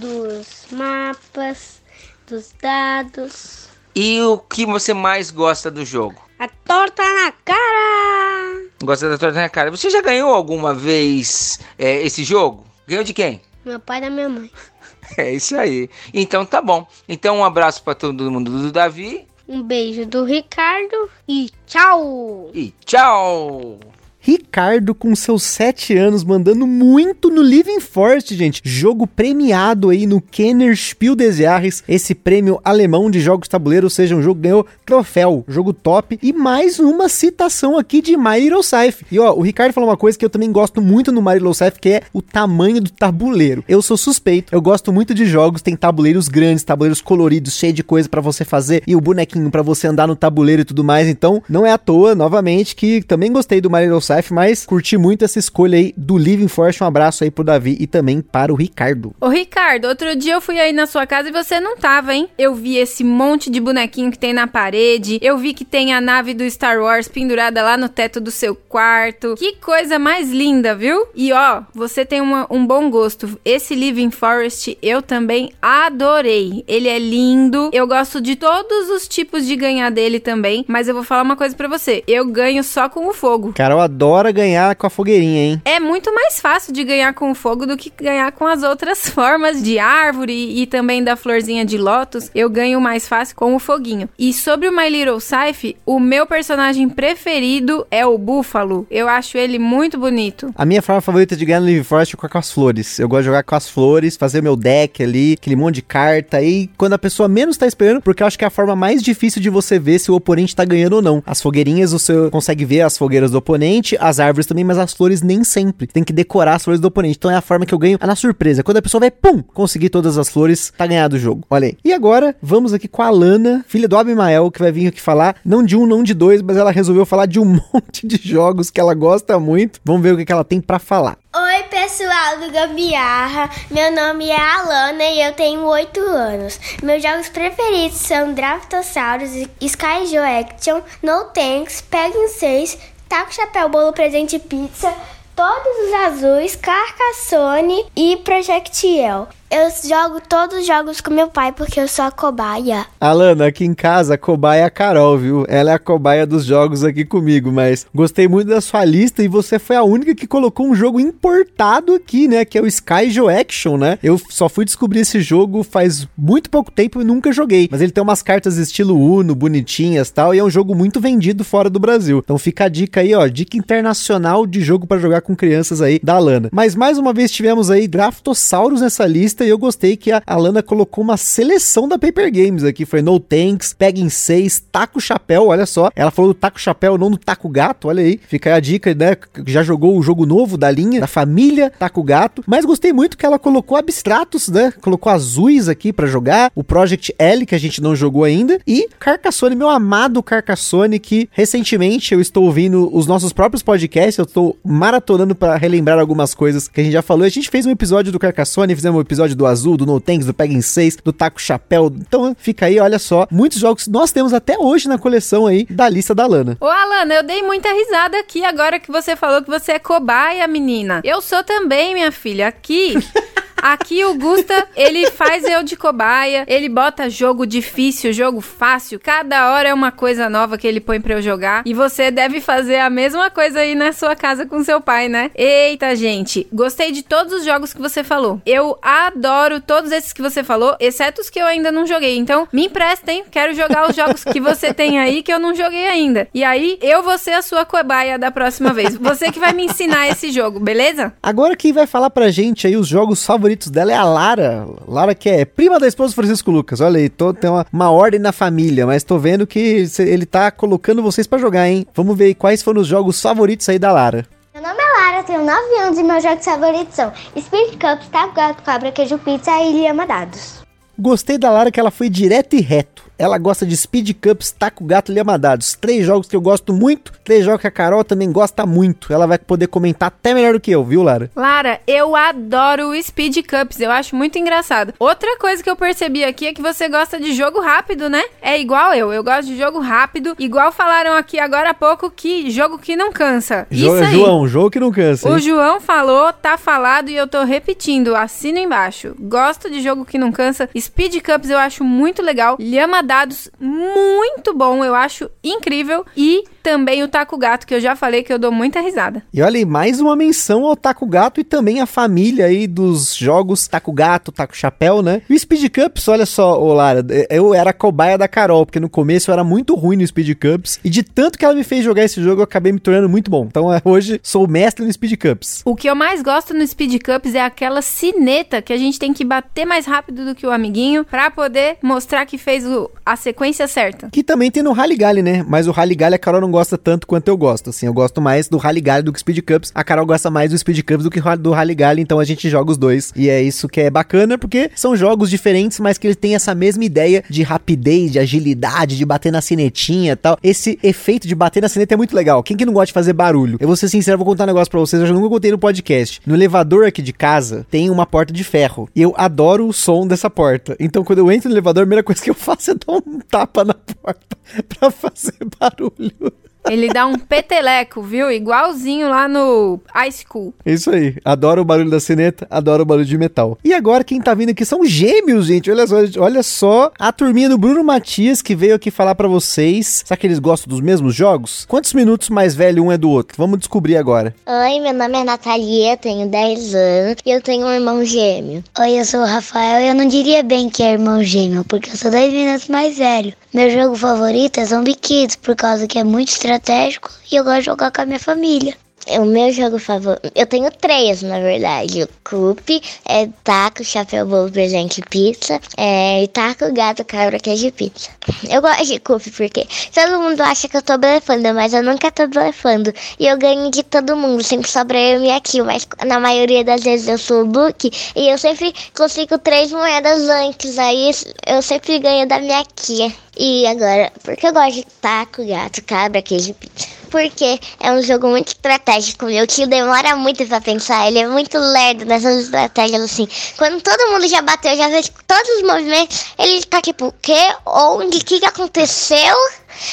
dos 0.00 0.66
mapas, 0.72 1.80
dos 2.26 2.52
dados. 2.60 3.68
e 3.94 4.20
o 4.22 4.38
que 4.38 4.66
você 4.66 4.92
mais 4.92 5.30
gosta 5.30 5.70
do 5.70 5.84
jogo? 5.84 6.23
A 6.38 6.48
torta 6.48 7.02
na 7.02 7.32
cara! 7.44 8.66
Gosta 8.82 9.08
da 9.08 9.16
torta 9.18 9.40
na 9.40 9.48
cara. 9.48 9.70
Você 9.70 9.88
já 9.88 10.02
ganhou 10.02 10.34
alguma 10.34 10.74
vez 10.74 11.60
é, 11.78 12.02
esse 12.02 12.24
jogo? 12.24 12.66
Ganhou 12.86 13.04
de 13.04 13.14
quem? 13.14 13.40
Meu 13.64 13.78
pai 13.80 13.98
e 13.98 14.00
da 14.02 14.10
minha 14.10 14.28
mãe. 14.28 14.50
É 15.18 15.32
isso 15.34 15.54
aí. 15.54 15.90
Então 16.14 16.46
tá 16.46 16.62
bom. 16.62 16.88
Então 17.06 17.36
um 17.36 17.44
abraço 17.44 17.82
pra 17.82 17.94
todo 17.94 18.30
mundo 18.30 18.50
do 18.50 18.72
Davi 18.72 19.28
Um 19.46 19.62
beijo 19.62 20.06
do 20.06 20.24
Ricardo 20.24 21.10
e 21.28 21.50
tchau! 21.66 22.50
e 22.54 22.72
tchau! 22.86 23.78
Ricardo, 24.26 24.94
com 24.94 25.14
seus 25.14 25.42
7 25.42 25.94
anos, 25.98 26.24
mandando 26.24 26.66
muito 26.66 27.28
no 27.28 27.42
Living 27.42 27.78
Forest, 27.78 28.34
gente. 28.34 28.62
Jogo 28.64 29.06
premiado 29.06 29.90
aí 29.90 30.06
no 30.06 30.18
Kenner 30.18 30.74
Spiel 30.74 31.14
des 31.14 31.36
Jahres, 31.36 31.84
esse 31.86 32.14
prêmio 32.14 32.58
alemão 32.64 33.10
de 33.10 33.20
jogos 33.20 33.48
tabuleiro, 33.48 33.84
ou 33.84 33.90
seja, 33.90 34.16
um 34.16 34.22
jogo 34.22 34.40
ganhou 34.40 34.66
troféu, 34.86 35.44
jogo 35.46 35.74
top. 35.74 36.18
E 36.22 36.32
mais 36.32 36.78
uma 36.78 37.06
citação 37.06 37.76
aqui 37.76 38.00
de 38.00 38.16
My 38.16 38.40
Little 38.40 38.62
Scythe. 38.62 39.04
E 39.12 39.18
ó, 39.18 39.34
o 39.34 39.42
Ricardo 39.42 39.74
falou 39.74 39.90
uma 39.90 39.96
coisa 39.96 40.16
que 40.16 40.24
eu 40.24 40.30
também 40.30 40.50
gosto 40.50 40.80
muito 40.80 41.12
no 41.12 41.20
My 41.20 41.34
Little 41.34 41.52
Scythe, 41.52 41.78
que 41.78 41.90
é 41.90 42.02
o 42.10 42.22
tamanho 42.22 42.80
do 42.80 42.90
tabuleiro. 42.90 43.62
Eu 43.68 43.82
sou 43.82 43.98
suspeito, 43.98 44.54
eu 44.54 44.62
gosto 44.62 44.90
muito 44.90 45.12
de 45.12 45.26
jogos, 45.26 45.60
tem 45.60 45.76
tabuleiros 45.76 46.28
grandes, 46.28 46.64
tabuleiros 46.64 47.02
coloridos, 47.02 47.58
cheio 47.58 47.74
de 47.74 47.84
coisa 47.84 48.08
pra 48.08 48.22
você 48.22 48.42
fazer, 48.42 48.82
e 48.86 48.96
o 48.96 49.02
bonequinho 49.02 49.50
pra 49.50 49.60
você 49.60 49.86
andar 49.86 50.08
no 50.08 50.16
tabuleiro 50.16 50.62
e 50.62 50.64
tudo 50.64 50.82
mais. 50.82 51.08
Então, 51.08 51.42
não 51.46 51.66
é 51.66 51.72
à 51.72 51.76
toa, 51.76 52.14
novamente, 52.14 52.74
que 52.74 53.02
também 53.02 53.30
gostei 53.30 53.60
do 53.60 53.68
My 53.68 53.80
Little 53.80 54.00
Scythe, 54.00 54.13
mas 54.30 54.64
curti 54.66 54.96
muito 54.96 55.24
essa 55.24 55.38
escolha 55.38 55.78
aí 55.78 55.94
do 55.96 56.16
Living 56.16 56.48
Force. 56.48 56.82
Um 56.82 56.86
abraço 56.86 57.24
aí 57.24 57.30
pro 57.30 57.44
Davi 57.44 57.76
e 57.80 57.86
também 57.86 58.20
para 58.20 58.52
o 58.52 58.56
Ricardo. 58.56 59.14
Ô 59.20 59.28
Ricardo, 59.28 59.86
outro 59.88 60.14
dia 60.16 60.34
eu 60.34 60.40
fui 60.40 60.58
aí 60.58 60.72
na 60.72 60.86
sua 60.86 61.06
casa 61.06 61.28
e 61.28 61.32
você 61.32 61.60
não 61.60 61.76
tava, 61.76 62.14
hein? 62.14 62.28
Eu 62.38 62.54
vi 62.54 62.76
esse 62.76 63.02
monte 63.04 63.50
de 63.50 63.60
bonequinho 63.60 64.10
que 64.10 64.18
tem 64.18 64.32
na 64.32 64.46
parede. 64.46 65.18
Eu 65.22 65.38
vi 65.38 65.54
que 65.54 65.64
tem 65.64 65.92
a 65.94 66.00
nave 66.00 66.34
do 66.34 66.48
Star 66.50 66.78
Wars 66.80 67.08
pendurada 67.08 67.62
lá 67.62 67.76
no 67.76 67.88
teto 67.88 68.20
do 68.20 68.30
seu 68.30 68.54
quarto. 68.54 69.34
Que 69.36 69.56
coisa 69.56 69.98
mais 69.98 70.30
linda, 70.30 70.74
viu? 70.74 71.06
E 71.14 71.32
ó, 71.32 71.62
você 71.74 72.04
tem 72.04 72.20
uma- 72.20 72.46
um 72.50 72.66
bom 72.66 72.90
gosto. 72.90 73.38
Esse 73.44 73.74
Living 73.74 74.10
Forest 74.10 74.76
eu 74.82 75.00
também 75.02 75.50
adorei. 75.60 76.64
Ele 76.66 76.88
é 76.88 76.98
lindo. 76.98 77.70
Eu 77.72 77.86
gosto 77.86 78.20
de 78.20 78.36
todos 78.36 78.88
os 78.90 79.06
tipos 79.06 79.46
de 79.46 79.54
ganhar 79.56 79.90
dele 79.90 80.18
também. 80.20 80.64
Mas 80.68 80.88
eu 80.88 80.94
vou 80.94 81.04
falar 81.04 81.22
uma 81.22 81.36
coisa 81.36 81.54
pra 81.54 81.68
você: 81.68 82.02
eu 82.06 82.26
ganho 82.26 82.62
só 82.64 82.88
com 82.88 83.06
o 83.08 83.12
fogo. 83.14 83.52
Carol 83.54 83.80
adora 84.04 84.30
ganhar 84.30 84.76
com 84.76 84.86
a 84.86 84.90
fogueirinha, 84.90 85.40
hein? 85.40 85.62
É 85.64 85.80
muito 85.80 86.14
mais 86.14 86.38
fácil 86.38 86.74
de 86.74 86.84
ganhar 86.84 87.14
com 87.14 87.30
o 87.30 87.34
fogo 87.34 87.66
do 87.66 87.74
que 87.74 87.90
ganhar 87.90 88.30
com 88.32 88.46
as 88.46 88.62
outras 88.62 89.08
formas 89.08 89.62
de 89.62 89.78
árvore 89.78 90.60
e 90.60 90.66
também 90.66 91.02
da 91.02 91.16
florzinha 91.16 91.64
de 91.64 91.78
lótus. 91.78 92.30
Eu 92.34 92.50
ganho 92.50 92.78
mais 92.80 93.08
fácil 93.08 93.34
com 93.34 93.54
o 93.54 93.58
foguinho. 93.58 94.06
E 94.18 94.34
sobre 94.34 94.68
o 94.68 94.76
My 94.76 94.90
Little 94.90 95.18
Scythe, 95.20 95.76
o 95.86 95.98
meu 95.98 96.26
personagem 96.26 96.86
preferido 96.86 97.86
é 97.90 98.04
o 98.04 98.18
búfalo. 98.18 98.86
Eu 98.90 99.08
acho 99.08 99.38
ele 99.38 99.58
muito 99.58 99.96
bonito. 99.98 100.52
A 100.54 100.66
minha 100.66 100.82
forma 100.82 101.00
favorita 101.00 101.34
de 101.34 101.46
ganhar 101.46 101.60
no 101.60 101.66
Living 101.66 101.82
Forest 101.82 102.14
é 102.14 102.28
com 102.28 102.38
as 102.38 102.52
flores. 102.52 102.98
Eu 102.98 103.08
gosto 103.08 103.22
de 103.22 103.26
jogar 103.26 103.42
com 103.42 103.54
as 103.54 103.68
flores, 103.68 104.16
fazer 104.16 104.42
meu 104.42 104.54
deck 104.54 105.02
ali, 105.02 105.32
aquele 105.32 105.56
monte 105.56 105.76
de 105.76 105.82
carta. 105.82 106.36
aí 106.36 106.68
quando 106.76 106.92
a 106.92 106.98
pessoa 106.98 107.26
menos 107.26 107.56
tá 107.56 107.66
esperando, 107.66 108.02
porque 108.02 108.22
eu 108.22 108.26
acho 108.26 108.38
que 108.38 108.44
é 108.44 108.48
a 108.48 108.50
forma 108.50 108.76
mais 108.76 109.02
difícil 109.02 109.40
de 109.40 109.48
você 109.48 109.78
ver 109.78 109.98
se 109.98 110.10
o 110.10 110.14
oponente 110.14 110.54
tá 110.54 110.64
ganhando 110.64 110.96
ou 110.96 111.02
não. 111.02 111.22
As 111.24 111.40
fogueirinhas, 111.40 111.92
você 111.92 112.28
consegue 112.30 112.66
ver 112.66 112.82
as 112.82 112.98
fogueiras 112.98 113.30
do 113.30 113.38
oponente, 113.38 113.93
as 114.00 114.20
árvores 114.20 114.46
também, 114.46 114.64
mas 114.64 114.78
as 114.78 114.92
flores 114.92 115.22
nem 115.22 115.44
sempre. 115.44 115.86
Tem 115.86 116.04
que 116.04 116.12
decorar 116.12 116.54
as 116.54 116.64
flores 116.64 116.80
do 116.80 116.88
oponente. 116.88 117.16
Então 117.16 117.30
é 117.30 117.36
a 117.36 117.40
forma 117.40 117.66
que 117.66 117.74
eu 117.74 117.78
ganho 117.78 117.98
na 118.00 118.16
surpresa. 118.16 118.62
Quando 118.62 118.78
a 118.78 118.82
pessoa 118.82 119.00
vai, 119.00 119.10
pum, 119.10 119.42
conseguir 119.42 119.88
todas 119.88 120.18
as 120.18 120.28
flores, 120.28 120.72
tá 120.76 120.86
ganhado 120.86 121.16
o 121.16 121.18
jogo. 121.18 121.44
Olha 121.50 121.66
aí. 121.66 121.76
E 121.84 121.92
agora, 121.92 122.36
vamos 122.42 122.72
aqui 122.72 122.88
com 122.88 123.02
a 123.02 123.06
Alana, 123.06 123.64
filha 123.68 123.88
do 123.88 123.96
Abimael, 123.96 124.50
que 124.50 124.60
vai 124.60 124.72
vir 124.72 124.88
aqui 124.88 125.00
falar, 125.00 125.36
não 125.44 125.62
de 125.62 125.76
um, 125.76 125.86
não 125.86 126.02
de 126.02 126.14
dois, 126.14 126.42
mas 126.42 126.56
ela 126.56 126.70
resolveu 126.70 127.06
falar 127.06 127.26
de 127.26 127.38
um 127.38 127.44
monte 127.72 128.06
de 128.06 128.16
jogos 128.22 128.70
que 128.70 128.80
ela 128.80 128.94
gosta 128.94 129.38
muito. 129.38 129.80
Vamos 129.84 130.02
ver 130.02 130.14
o 130.14 130.16
que, 130.16 130.24
que 130.24 130.32
ela 130.32 130.44
tem 130.44 130.60
pra 130.60 130.78
falar. 130.78 131.18
Oi, 131.36 131.62
pessoal 131.64 132.38
do 132.38 132.52
Gambiarra. 132.52 133.50
Meu 133.68 133.90
nome 133.92 134.28
é 134.28 134.40
Alana 134.40 135.02
e 135.02 135.20
eu 135.20 135.32
tenho 135.32 135.62
8 135.62 136.00
anos. 136.00 136.60
Meus 136.80 137.02
jogos 137.02 137.28
preferidos 137.28 137.98
são 137.98 138.32
Draftosaurus, 138.32 139.32
Sky 139.60 140.06
Joe 140.08 140.18
Action, 140.18 140.80
No 141.02 141.24
Tanks, 141.24 141.80
Pegging 141.80 142.28
6, 142.28 142.78
Taco 143.08 143.32
Chapéu 143.32 143.68
Bolo 143.68 143.92
Presente 143.92 144.38
Pizza, 144.38 144.92
todos 145.36 145.86
os 145.86 145.92
azuis, 146.06 146.56
Carcassonne 146.56 147.86
e 147.96 148.16
Projectiel. 148.18 149.28
Eu 149.56 149.70
jogo 149.88 150.20
todos 150.28 150.58
os 150.58 150.66
jogos 150.66 151.00
com 151.00 151.14
meu 151.14 151.28
pai 151.28 151.52
porque 151.52 151.78
eu 151.78 151.86
sou 151.86 152.06
a 152.06 152.10
cobaia. 152.10 152.86
Alana, 153.00 153.46
aqui 153.46 153.64
em 153.64 153.72
casa, 153.72 154.14
a 154.14 154.18
cobaia 154.18 154.62
é 154.62 154.64
a 154.64 154.70
Carol, 154.70 155.16
viu? 155.16 155.44
Ela 155.46 155.70
é 155.70 155.74
a 155.74 155.78
cobaia 155.78 156.26
dos 156.26 156.44
jogos 156.44 156.82
aqui 156.82 157.04
comigo, 157.04 157.52
mas 157.52 157.86
gostei 157.94 158.26
muito 158.26 158.48
da 158.48 158.60
sua 158.60 158.84
lista 158.84 159.22
e 159.22 159.28
você 159.28 159.60
foi 159.60 159.76
a 159.76 159.84
única 159.84 160.12
que 160.12 160.26
colocou 160.26 160.66
um 160.66 160.74
jogo 160.74 160.98
importado 160.98 161.94
aqui, 161.94 162.26
né? 162.26 162.44
Que 162.44 162.58
é 162.58 162.62
o 162.62 162.66
Skyjo 162.66 163.28
Action, 163.28 163.76
né? 163.76 163.96
Eu 164.02 164.20
só 164.28 164.48
fui 164.48 164.64
descobrir 164.64 164.98
esse 164.98 165.20
jogo 165.20 165.62
faz 165.62 166.08
muito 166.18 166.50
pouco 166.50 166.72
tempo 166.72 167.00
e 167.00 167.04
nunca 167.04 167.30
joguei, 167.30 167.68
mas 167.70 167.80
ele 167.80 167.92
tem 167.92 168.02
umas 168.02 168.22
cartas 168.22 168.56
estilo 168.56 168.98
Uno, 168.98 169.36
bonitinhas 169.36 170.10
tal, 170.10 170.34
e 170.34 170.40
é 170.40 170.44
um 170.44 170.50
jogo 170.50 170.74
muito 170.74 171.00
vendido 171.00 171.44
fora 171.44 171.70
do 171.70 171.78
Brasil. 171.78 172.20
Então 172.24 172.38
fica 172.38 172.64
a 172.64 172.68
dica 172.68 173.02
aí, 173.02 173.14
ó, 173.14 173.24
dica 173.28 173.56
internacional 173.56 174.48
de 174.48 174.60
jogo 174.60 174.84
para 174.84 175.00
jogar 175.00 175.20
com 175.20 175.36
crianças 175.36 175.80
aí 175.80 176.00
da 176.02 176.14
Alana. 176.14 176.48
Mas 176.50 176.74
mais 176.74 176.98
uma 176.98 177.12
vez 177.12 177.30
tivemos 177.30 177.70
aí 177.70 177.86
Draftosaurus 177.86 178.80
nessa 178.80 179.06
lista 179.06 179.43
e 179.44 179.48
eu 179.48 179.58
gostei 179.58 179.96
que 179.96 180.10
a 180.10 180.22
Alana 180.26 180.62
colocou 180.62 181.04
uma 181.04 181.16
seleção 181.16 181.88
da 181.88 181.98
Paper 181.98 182.32
Games 182.32 182.64
aqui. 182.64 182.84
Foi 182.84 183.02
No 183.02 183.20
Tanks, 183.20 183.72
Pegging 183.72 184.08
6, 184.08 184.64
Taco 184.72 185.00
Chapéu, 185.00 185.48
olha 185.48 185.66
só. 185.66 185.90
Ela 185.94 186.10
falou 186.10 186.32
do 186.32 186.38
Taco 186.38 186.60
Chapéu, 186.60 186.96
não 186.96 187.10
do 187.10 187.18
Taco 187.18 187.48
Gato, 187.48 187.88
olha 187.88 188.02
aí. 188.02 188.18
Fica 188.26 188.50
aí 188.50 188.56
a 188.56 188.60
dica, 188.60 188.94
né? 188.94 189.16
Já 189.46 189.62
jogou 189.62 189.96
o 189.98 190.02
jogo 190.02 190.26
novo 190.26 190.56
da 190.56 190.70
linha, 190.70 191.00
da 191.00 191.06
família 191.06 191.70
Taco 191.78 192.02
Gato. 192.02 192.42
Mas 192.46 192.64
gostei 192.64 192.92
muito 192.92 193.16
que 193.16 193.26
ela 193.26 193.38
colocou 193.38 193.76
abstratos, 193.76 194.48
né? 194.48 194.72
Colocou 194.80 195.12
azuis 195.12 195.68
aqui 195.68 195.92
para 195.92 196.06
jogar. 196.06 196.50
O 196.54 196.64
Project 196.64 197.14
L, 197.18 197.46
que 197.46 197.54
a 197.54 197.58
gente 197.58 197.82
não 197.82 197.94
jogou 197.94 198.24
ainda. 198.24 198.58
E 198.66 198.88
Carcassonne, 198.98 199.56
meu 199.56 199.68
amado 199.68 200.22
Carcassonne, 200.22 200.98
que 200.98 201.28
recentemente 201.32 202.14
eu 202.14 202.20
estou 202.20 202.44
ouvindo 202.44 202.90
os 202.94 203.06
nossos 203.06 203.32
próprios 203.32 203.62
podcasts. 203.62 204.18
Eu 204.18 204.24
estou 204.24 204.56
maratonando 204.64 205.34
para 205.34 205.56
relembrar 205.56 205.98
algumas 205.98 206.34
coisas 206.34 206.68
que 206.68 206.80
a 206.80 206.84
gente 206.84 206.92
já 206.92 207.02
falou. 207.02 207.24
A 207.24 207.28
gente 207.28 207.50
fez 207.50 207.66
um 207.66 207.70
episódio 207.70 208.12
do 208.12 208.18
Carcassonne, 208.18 208.74
fizemos 208.74 208.98
um 208.98 209.02
episódio 209.02 209.33
do 209.34 209.46
Azul, 209.46 209.76
do 209.76 209.86
No 209.86 210.00
Tanks, 210.00 210.26
do 210.26 210.34
Pegging 210.34 210.62
6, 210.62 210.96
do 211.04 211.12
Taco 211.12 211.40
Chapéu. 211.40 211.92
Então 211.94 212.34
fica 212.38 212.66
aí, 212.66 212.78
olha 212.78 212.98
só, 212.98 213.26
muitos 213.30 213.58
jogos 213.58 213.84
que 213.84 213.90
nós 213.90 214.12
temos 214.12 214.32
até 214.32 214.58
hoje 214.58 214.88
na 214.88 214.98
coleção 214.98 215.46
aí 215.46 215.66
da 215.68 215.88
lista 215.88 216.14
da 216.14 216.26
Lana. 216.26 216.56
Ô, 216.60 216.66
Alana, 216.66 217.14
eu 217.14 217.22
dei 217.22 217.42
muita 217.42 217.72
risada 217.72 218.18
aqui 218.18 218.44
agora 218.44 218.78
que 218.78 218.90
você 218.90 219.16
falou 219.16 219.42
que 219.42 219.50
você 219.50 219.72
é 219.72 219.78
cobaia, 219.78 220.46
menina. 220.46 221.00
Eu 221.04 221.20
sou 221.20 221.42
também, 221.42 221.94
minha 221.94 222.12
filha. 222.12 222.48
Aqui. 222.48 222.94
Aqui 223.64 224.04
o 224.04 224.12
Gusta, 224.18 224.68
ele 224.76 225.10
faz 225.10 225.42
eu 225.42 225.62
de 225.62 225.74
cobaia, 225.74 226.44
ele 226.46 226.68
bota 226.68 227.08
jogo 227.08 227.46
difícil, 227.46 228.12
jogo 228.12 228.42
fácil, 228.42 229.00
cada 229.00 229.50
hora 229.50 229.70
é 229.70 229.72
uma 229.72 229.90
coisa 229.90 230.28
nova 230.28 230.58
que 230.58 230.66
ele 230.66 230.82
põe 230.82 231.00
pra 231.00 231.14
eu 231.14 231.22
jogar. 231.22 231.62
E 231.64 231.72
você 231.72 232.10
deve 232.10 232.42
fazer 232.42 232.76
a 232.76 232.90
mesma 232.90 233.30
coisa 233.30 233.60
aí 233.60 233.74
na 233.74 233.94
sua 233.94 234.14
casa 234.14 234.44
com 234.44 234.62
seu 234.62 234.82
pai, 234.82 235.08
né? 235.08 235.30
Eita, 235.34 235.96
gente, 235.96 236.46
gostei 236.52 236.92
de 236.92 237.02
todos 237.02 237.32
os 237.32 237.42
jogos 237.46 237.72
que 237.72 237.80
você 237.80 238.04
falou. 238.04 238.38
Eu 238.44 238.78
adoro 238.82 239.62
todos 239.62 239.90
esses 239.92 240.12
que 240.12 240.20
você 240.20 240.44
falou, 240.44 240.76
exceto 240.78 241.22
os 241.22 241.30
que 241.30 241.40
eu 241.40 241.46
ainda 241.46 241.72
não 241.72 241.86
joguei. 241.86 242.18
Então, 242.18 242.46
me 242.52 242.66
emprestem, 242.66 243.24
quero 243.30 243.54
jogar 243.54 243.88
os 243.88 243.96
jogos 243.96 244.24
que 244.24 244.40
você 244.40 244.74
tem 244.74 244.98
aí 244.98 245.22
que 245.22 245.32
eu 245.32 245.38
não 245.38 245.54
joguei 245.54 245.86
ainda. 245.86 246.28
E 246.34 246.44
aí, 246.44 246.78
eu 246.82 247.02
vou 247.02 247.16
ser 247.16 247.32
a 247.32 247.40
sua 247.40 247.64
cobaia 247.64 248.18
da 248.18 248.30
próxima 248.30 248.74
vez. 248.74 248.94
Você 248.94 249.32
que 249.32 249.40
vai 249.40 249.54
me 249.54 249.64
ensinar 249.64 250.06
esse 250.06 250.30
jogo, 250.30 250.60
beleza? 250.60 251.14
Agora 251.22 251.56
quem 251.56 251.72
vai 251.72 251.86
falar 251.86 252.10
pra 252.10 252.30
gente 252.30 252.66
aí 252.66 252.76
os 252.76 252.86
jogos 252.86 253.24
favoritos 253.24 253.53
dela 253.56 253.92
é 253.92 253.94
a 253.94 254.04
Lara. 254.04 254.66
Lara 254.86 255.14
que 255.14 255.28
é 255.28 255.44
prima 255.44 255.78
da 255.78 255.86
esposa 255.86 256.12
do 256.12 256.16
Francisco 256.16 256.50
Lucas. 256.50 256.80
Olha 256.80 256.98
aí, 256.98 257.08
tô, 257.08 257.32
tem 257.32 257.50
uma, 257.50 257.66
uma 257.72 257.90
ordem 257.90 258.20
na 258.20 258.32
família, 258.32 258.86
mas 258.86 259.04
tô 259.04 259.18
vendo 259.18 259.46
que 259.46 259.86
ele 259.98 260.26
tá 260.26 260.50
colocando 260.50 261.02
vocês 261.02 261.26
pra 261.26 261.38
jogar, 261.38 261.68
hein? 261.68 261.86
Vamos 261.94 262.16
ver 262.16 262.34
quais 262.34 262.62
foram 262.62 262.80
os 262.80 262.86
jogos 262.86 263.20
favoritos 263.20 263.68
aí 263.68 263.78
da 263.78 263.92
Lara. 263.92 264.26
Meu 264.54 264.62
nome 264.62 264.80
é 264.80 265.00
Lara, 265.00 265.22
tenho 265.24 265.44
9 265.44 265.52
anos 265.80 265.98
e 265.98 266.02
meus 266.02 266.22
jogos 266.22 266.44
favoritos 266.44 266.94
são 266.94 267.12
Speed 267.38 267.72
Cups, 267.72 268.08
Taco 268.10 268.34
Gato, 268.34 268.62
Cabra, 268.62 268.92
Queijo 268.92 269.18
Pizza 269.18 269.50
e 269.62 269.82
Lhama 269.82 270.06
Dados. 270.06 270.62
Gostei 270.98 271.36
da 271.38 271.50
Lara 271.50 271.72
que 271.72 271.80
ela 271.80 271.90
foi 271.90 272.08
direto 272.08 272.54
e 272.54 272.60
reto. 272.60 273.02
Ela 273.18 273.38
gosta 273.38 273.64
de 273.64 273.76
Speed 273.76 274.10
Cups, 274.20 274.50
Taco 274.50 274.84
Gato 274.84 275.12
e 275.12 275.14
Lhamadados. 275.14 275.74
Três 275.74 276.04
jogos 276.04 276.26
que 276.28 276.34
eu 276.34 276.40
gosto 276.40 276.72
muito, 276.72 277.12
três 277.22 277.44
jogos 277.44 277.60
que 277.60 277.66
a 277.66 277.70
Carol 277.70 278.02
também 278.02 278.30
gosta 278.32 278.66
muito. 278.66 279.12
Ela 279.12 279.26
vai 279.26 279.38
poder 279.38 279.68
comentar 279.68 280.08
até 280.08 280.34
melhor 280.34 280.54
do 280.54 280.60
que 280.60 280.70
eu, 280.72 280.84
viu, 280.84 281.02
Lara? 281.02 281.30
Lara, 281.36 281.80
eu 281.86 282.16
adoro 282.16 282.90
o 282.90 283.02
Speed 283.02 283.36
Cups, 283.46 283.78
eu 283.80 283.90
acho 283.90 284.16
muito 284.16 284.36
engraçado. 284.38 284.92
Outra 284.98 285.36
coisa 285.38 285.62
que 285.62 285.70
eu 285.70 285.76
percebi 285.76 286.24
aqui 286.24 286.46
é 286.46 286.52
que 286.54 286.60
você 286.62 286.88
gosta 286.88 287.20
de 287.20 287.32
jogo 287.34 287.60
rápido, 287.60 288.08
né? 288.10 288.22
É 288.42 288.60
igual 288.60 288.92
eu, 288.94 289.12
eu 289.12 289.22
gosto 289.22 289.46
de 289.46 289.56
jogo 289.56 289.78
rápido, 289.80 290.34
igual 290.38 290.72
falaram 290.72 291.14
aqui 291.14 291.38
agora 291.38 291.70
há 291.70 291.74
pouco 291.74 292.10
que 292.10 292.50
jogo 292.50 292.78
que 292.78 292.96
não 292.96 293.12
cansa. 293.12 293.66
Jo- 293.70 293.94
Isso 293.94 294.04
aí. 294.04 294.14
João, 294.14 294.48
jogo 294.48 294.70
que 294.70 294.80
não 294.80 294.90
cansa. 294.90 295.28
O 295.28 295.34
hein? 295.34 295.38
João 295.42 295.80
falou, 295.80 296.32
tá 296.32 296.58
falado 296.58 297.08
e 297.10 297.16
eu 297.16 297.28
tô 297.28 297.44
repetindo, 297.44 298.16
assino 298.16 298.58
embaixo. 298.58 299.14
Gosto 299.20 299.70
de 299.70 299.80
jogo 299.80 300.04
que 300.04 300.18
não 300.18 300.32
cansa. 300.32 300.68
Speed 300.76 301.22
Cups 301.22 301.48
eu 301.50 301.58
acho 301.58 301.84
muito 301.84 302.20
legal. 302.22 302.56
Lhama 302.60 303.02
Dados, 303.14 303.48
muito 303.60 304.52
bom, 304.52 304.84
eu 304.84 304.92
acho 304.92 305.30
incrível. 305.42 306.04
E 306.16 306.42
também 306.64 307.02
o 307.04 307.08
Taco 307.08 307.36
Gato, 307.38 307.64
que 307.66 307.72
eu 307.74 307.80
já 307.80 307.94
falei 307.94 308.24
que 308.24 308.32
eu 308.32 308.38
dou 308.40 308.50
muita 308.50 308.80
risada. 308.80 309.22
E 309.32 309.40
olha 309.40 309.56
aí, 309.58 309.64
mais 309.64 310.00
uma 310.00 310.16
menção 310.16 310.64
ao 310.64 310.74
Taco 310.74 311.06
Gato 311.06 311.40
e 311.40 311.44
também 311.44 311.80
a 311.80 311.86
família 311.86 312.46
aí 312.46 312.66
dos 312.66 313.14
jogos 313.14 313.68
Taco 313.68 313.92
Gato, 313.92 314.32
Taco 314.32 314.56
Chapéu, 314.56 315.00
né? 315.00 315.22
E 315.30 315.34
o 315.34 315.38
Speed 315.38 315.70
Cups, 315.72 316.08
olha 316.08 316.26
só, 316.26 316.60
ô 316.60 316.72
Lara, 316.74 317.04
eu 317.30 317.54
era 317.54 317.70
a 317.70 317.72
cobaia 317.74 318.18
da 318.18 318.26
Carol, 318.26 318.66
porque 318.66 318.80
no 318.80 318.88
começo 318.88 319.30
eu 319.30 319.32
era 319.34 319.44
muito 319.44 319.76
ruim 319.76 319.96
no 319.96 320.04
Speed 320.06 320.30
Cups, 320.36 320.80
e 320.82 320.90
de 320.90 321.04
tanto 321.04 321.38
que 321.38 321.44
ela 321.44 321.54
me 321.54 321.62
fez 321.62 321.84
jogar 321.84 322.02
esse 322.02 322.20
jogo, 322.20 322.40
eu 322.40 322.44
acabei 322.44 322.72
me 322.72 322.80
tornando 322.80 323.08
muito 323.08 323.30
bom. 323.30 323.44
Então 323.44 323.72
é, 323.72 323.80
hoje 323.84 324.18
sou 324.24 324.44
o 324.44 324.50
mestre 324.50 324.84
no 324.84 324.92
Speed 324.92 325.20
Cups. 325.22 325.62
O 325.64 325.76
que 325.76 325.88
eu 325.88 325.94
mais 325.94 326.20
gosto 326.20 326.52
no 326.52 326.66
Speed 326.66 327.00
Cups 327.00 327.34
é 327.36 327.42
aquela 327.42 327.80
sineta 327.80 328.60
que 328.60 328.72
a 328.72 328.76
gente 328.76 328.98
tem 328.98 329.12
que 329.12 329.24
bater 329.24 329.64
mais 329.66 329.86
rápido 329.86 330.24
do 330.24 330.34
que 330.34 330.46
o 330.46 330.50
amiguinho 330.50 331.04
pra 331.04 331.30
poder 331.30 331.76
mostrar 331.82 332.24
que 332.24 332.38
fez 332.38 332.64
o- 332.66 332.90
a 333.04 333.16
sequência 333.16 333.68
certa. 333.68 334.08
Que 334.10 334.22
também 334.22 334.50
tem 334.50 334.62
no 334.62 334.72
Rally 334.72 334.96
Galley, 334.96 335.22
né? 335.22 335.44
Mas 335.46 335.66
o 335.66 335.72
Rally 335.72 335.94
Galley 335.94 336.16
a 336.16 336.18
Carol 336.18 336.40
não 336.40 336.50
gosta 336.50 336.78
tanto 336.78 337.06
quanto 337.06 337.28
eu 337.28 337.36
gosto. 337.36 337.70
Assim, 337.70 337.86
eu 337.86 337.92
gosto 337.92 338.20
mais 338.20 338.48
do 338.48 338.56
Rally 338.56 338.80
Galley 338.80 339.02
do 339.02 339.12
que 339.12 339.20
Speed 339.20 339.40
Cups. 339.40 339.70
A 339.74 339.84
Carol 339.84 340.06
gosta 340.06 340.30
mais 340.30 340.50
do 340.50 340.58
Speed 340.58 340.80
Cups 340.82 341.04
do 341.04 341.10
que 341.10 341.20
do 341.38 341.50
Rally 341.50 341.74
Galley, 341.74 342.02
então 342.02 342.18
a 342.18 342.24
gente 342.24 342.48
joga 342.48 342.70
os 342.70 342.78
dois. 342.78 343.12
E 343.16 343.28
é 343.28 343.42
isso 343.42 343.68
que 343.68 343.80
é 343.80 343.90
bacana, 343.90 344.38
porque 344.38 344.70
são 344.74 344.96
jogos 344.96 345.28
diferentes, 345.28 345.80
mas 345.80 345.98
que 345.98 346.06
eles 346.06 346.16
têm 346.16 346.34
essa 346.34 346.54
mesma 346.54 346.84
ideia 346.84 347.22
de 347.28 347.42
rapidez, 347.42 348.12
de 348.12 348.18
agilidade, 348.18 348.96
de 348.96 349.04
bater 349.04 349.32
na 349.32 349.40
sinetinha 349.40 350.12
e 350.12 350.16
tal. 350.16 350.38
Esse 350.42 350.78
efeito 350.82 351.28
de 351.28 351.34
bater 351.34 351.60
na 351.62 351.68
sineta 351.68 351.94
é 351.94 351.96
muito 351.96 352.14
legal. 352.14 352.42
Quem 352.42 352.56
que 352.56 352.64
não 352.64 352.72
gosta 352.72 352.86
de 352.86 352.92
fazer 352.92 353.12
barulho? 353.12 353.58
Eu 353.60 353.66
vou 353.66 353.76
ser 353.76 353.88
sincero, 353.88 354.18
vou 354.18 354.26
contar 354.26 354.44
um 354.44 354.48
negócio 354.48 354.70
pra 354.70 354.80
vocês, 354.80 355.02
eu 355.02 355.14
nunca 355.14 355.28
contei 355.28 355.50
no 355.50 355.58
podcast. 355.58 356.20
No 356.26 356.34
elevador 356.34 356.86
aqui 356.86 357.02
de 357.02 357.12
casa 357.12 357.66
tem 357.70 357.90
uma 357.90 358.06
porta 358.06 358.32
de 358.32 358.44
ferro. 358.44 358.88
E 358.94 359.02
eu 359.02 359.14
adoro 359.16 359.66
o 359.66 359.72
som 359.72 360.06
dessa 360.06 360.30
porta. 360.30 360.76
Então 360.78 361.04
quando 361.04 361.18
eu 361.18 361.30
entro 361.30 361.48
no 361.48 361.54
elevador, 361.54 361.82
a 361.82 361.86
primeira 361.86 362.02
coisa 362.02 362.22
que 362.22 362.30
eu 362.30 362.34
faço 362.34 362.70
é 362.70 362.74
dar 362.74 362.93
um 362.98 363.20
tapa 363.20 363.64
na 363.64 363.74
porta 363.74 364.36
pra 364.68 364.90
fazer 364.90 365.38
barulho. 365.58 366.32
Ele 366.68 366.88
dá 366.88 367.06
um 367.06 367.18
peteleco, 367.18 368.02
viu? 368.02 368.30
Igualzinho 368.30 369.08
lá 369.08 369.28
no 369.28 369.78
Ice 370.08 370.24
Cool. 370.24 370.54
É 370.64 370.72
Isso 370.72 370.90
aí. 370.90 371.14
Adoro 371.24 371.60
o 371.60 371.64
barulho 371.64 371.90
da 371.90 372.00
sineta, 372.00 372.46
adoro 372.50 372.82
o 372.82 372.86
barulho 372.86 373.04
de 373.04 373.18
metal. 373.18 373.58
E 373.62 373.74
agora 373.74 374.02
quem 374.02 374.20
tá 374.20 374.32
vindo 374.34 374.50
aqui 374.50 374.64
são 374.64 374.84
gêmeos, 374.84 375.46
gente. 375.46 375.70
Olha 375.70 375.86
só, 375.86 375.96
olha 376.18 376.42
só 376.42 376.90
a 376.98 377.12
turminha 377.12 377.48
do 377.48 377.58
Bruno 377.58 377.84
Matias 377.84 378.40
que 378.40 378.54
veio 378.54 378.74
aqui 378.74 378.90
falar 378.90 379.14
pra 379.14 379.28
vocês. 379.28 380.02
Será 380.06 380.16
que 380.16 380.26
eles 380.26 380.38
gostam 380.38 380.70
dos 380.70 380.80
mesmos 380.80 381.14
jogos? 381.14 381.66
Quantos 381.68 381.92
minutos 381.92 382.30
mais 382.30 382.54
velho 382.54 382.84
um 382.84 382.92
é 382.92 382.96
do 382.96 383.10
outro? 383.10 383.36
Vamos 383.36 383.58
descobrir 383.58 383.96
agora. 383.96 384.34
Oi, 384.46 384.80
meu 384.80 384.94
nome 384.94 385.18
é 385.18 385.24
Natalia, 385.24 385.96
tenho 385.98 386.28
10 386.28 386.74
anos 386.74 387.16
e 387.24 387.30
eu 387.30 387.42
tenho 387.42 387.66
um 387.66 387.72
irmão 387.72 388.04
gêmeo. 388.04 388.64
Oi, 388.80 389.00
eu 389.00 389.04
sou 389.04 389.20
o 389.20 389.26
Rafael 389.26 389.82
e 389.82 389.88
eu 389.88 389.94
não 389.94 390.06
diria 390.06 390.42
bem 390.42 390.70
que 390.70 390.82
é 390.82 390.92
irmão 390.92 391.22
gêmeo, 391.22 391.64
porque 391.64 391.90
eu 391.90 391.96
sou 391.96 392.10
10 392.10 392.32
minutos 392.32 392.68
mais 392.68 392.96
velho. 392.96 393.34
Meu 393.52 393.70
jogo 393.70 393.94
favorito 393.94 394.58
é 394.58 394.64
Zombie 394.64 394.96
Kids, 394.96 395.36
por 395.36 395.54
causa 395.54 395.86
que 395.86 395.96
é 395.98 396.02
muito 396.02 396.28
estratégico 396.54 397.10
e 397.30 397.36
eu 397.36 397.44
gosto 397.44 397.58
de 397.58 397.66
jogar 397.66 397.90
com 397.90 398.00
a 398.00 398.06
minha 398.06 398.18
família. 398.18 398.76
O 399.06 399.24
meu 399.26 399.52
jogo 399.52 399.78
favorito. 399.78 400.32
Eu 400.34 400.46
tenho 400.46 400.70
três, 400.70 401.20
na 401.22 401.38
verdade. 401.38 402.02
O 402.02 402.08
Coop, 402.24 402.82
é 403.04 403.28
taco, 403.44 403.84
chapéu, 403.84 404.26
bolo, 404.26 404.50
presente, 404.50 405.02
pizza. 405.10 405.60
É, 405.76 406.22
e 406.22 406.28
taco, 406.28 406.72
gato, 406.72 407.04
cabra, 407.04 407.38
queijo 407.38 407.70
pizza. 407.72 408.08
Eu 408.48 408.62
gosto 408.62 408.86
de 408.86 408.98
Coop 409.00 409.30
porque 409.30 409.66
todo 409.92 410.20
mundo 410.20 410.40
acha 410.40 410.68
que 410.68 410.76
eu 410.76 410.82
tô 410.82 410.96
blefando, 410.96 411.52
mas 411.52 411.74
eu 411.74 411.82
nunca 411.82 412.10
tô 412.10 412.26
blefando. 412.28 412.92
E 413.18 413.26
eu 413.26 413.36
ganho 413.36 413.70
de 413.70 413.82
todo 413.82 414.16
mundo, 414.16 414.42
sempre 414.42 414.70
sobra 414.70 414.98
eu 414.98 415.18
e 415.18 415.20
minha 415.20 415.40
kill. 415.40 415.66
Mas 415.66 415.86
na 416.06 416.18
maioria 416.18 416.64
das 416.64 416.82
vezes 416.82 417.06
eu 417.06 417.18
sou 417.18 417.42
o 417.42 417.46
Luke 417.46 417.90
e 418.16 418.28
eu 418.28 418.38
sempre 418.38 418.72
consigo 418.96 419.36
três 419.38 419.70
moedas 419.70 420.28
antes. 420.28 420.78
Aí 420.78 421.10
eu 421.46 421.60
sempre 421.60 421.98
ganho 421.98 422.26
da 422.26 422.38
minha 422.38 422.64
Kia. 422.74 423.12
E 423.36 423.66
agora, 423.66 424.12
porque 424.22 424.46
eu 424.46 424.52
gosto 424.52 424.74
de 424.74 424.86
taco, 425.00 425.44
gato, 425.44 425.82
cabra, 425.84 426.22
queijo 426.22 426.54
pizza? 426.54 427.03
Porque 427.14 427.60
é 427.78 427.92
um 427.92 428.02
jogo 428.02 428.26
muito 428.26 428.48
estratégico. 428.48 429.26
Meu 429.26 429.46
tio 429.46 429.68
demora 429.68 430.16
muito 430.16 430.44
pra 430.46 430.60
pensar. 430.60 431.06
Ele 431.06 431.20
é 431.20 431.28
muito 431.28 431.56
lerdo 431.56 432.04
nessas 432.04 432.46
estratégias 432.46 433.00
assim. 433.02 433.28
Quando 433.56 433.80
todo 433.80 434.10
mundo 434.10 434.26
já 434.26 434.42
bateu, 434.42 434.76
já 434.76 434.90
fez 434.90 435.12
todos 435.24 435.48
os 435.50 435.62
movimentos, 435.62 436.24
ele 436.36 436.64
tá 436.64 436.82
tipo, 436.82 437.06
o 437.06 437.14
quê? 437.22 437.54
Onde? 437.64 438.18
O 438.18 438.24
que, 438.24 438.40
que 438.40 438.46
aconteceu? 438.46 439.36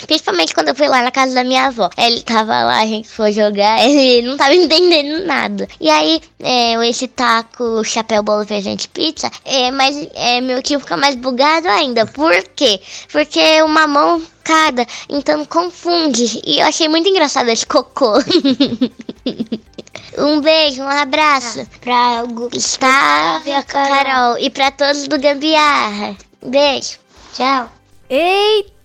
Principalmente 0.05 0.53
quando 0.53 0.69
eu 0.69 0.75
fui 0.75 0.87
lá 0.87 1.01
na 1.01 1.11
casa 1.11 1.33
da 1.33 1.43
minha 1.43 1.67
avó. 1.67 1.89
Ele 1.97 2.21
tava 2.21 2.63
lá, 2.63 2.81
a 2.81 2.85
gente 2.85 3.07
foi 3.07 3.31
jogar, 3.31 3.79
ele 3.87 4.27
não 4.27 4.37
tava 4.37 4.53
entendendo 4.53 5.25
nada. 5.25 5.67
E 5.79 5.89
aí, 5.89 6.21
é, 6.39 6.73
esse 6.87 7.07
taco, 7.07 7.83
chapéu, 7.83 8.23
bolo, 8.23 8.45
feijão 8.45 8.75
pizza, 8.93 9.29
é, 9.45 9.71
mas 9.71 10.07
é, 10.13 10.41
meu 10.41 10.61
tio 10.61 10.79
fica 10.79 10.97
mais 10.97 11.15
bugado 11.15 11.67
ainda. 11.67 12.05
Por 12.05 12.43
quê? 12.55 12.79
Porque 13.11 13.61
uma 13.61 13.87
mão 13.87 14.21
cada, 14.43 14.85
então 15.09 15.45
confunde. 15.45 16.41
E 16.45 16.59
eu 16.59 16.67
achei 16.67 16.87
muito 16.87 17.07
engraçado 17.07 17.49
esse 17.49 17.65
cocô. 17.65 18.13
Um 20.17 20.41
beijo, 20.41 20.81
um 20.81 20.87
abraço 20.87 21.65
pra 21.79 22.23
Gustavo 22.25 23.47
e 23.47 23.51
a 23.53 23.63
Carol 23.63 24.37
e 24.37 24.49
pra 24.49 24.69
todos 24.69 25.07
do 25.07 25.17
Gambiarra. 25.17 26.17
Beijo, 26.45 26.99
tchau. 27.33 27.71
Eita, 28.09 28.80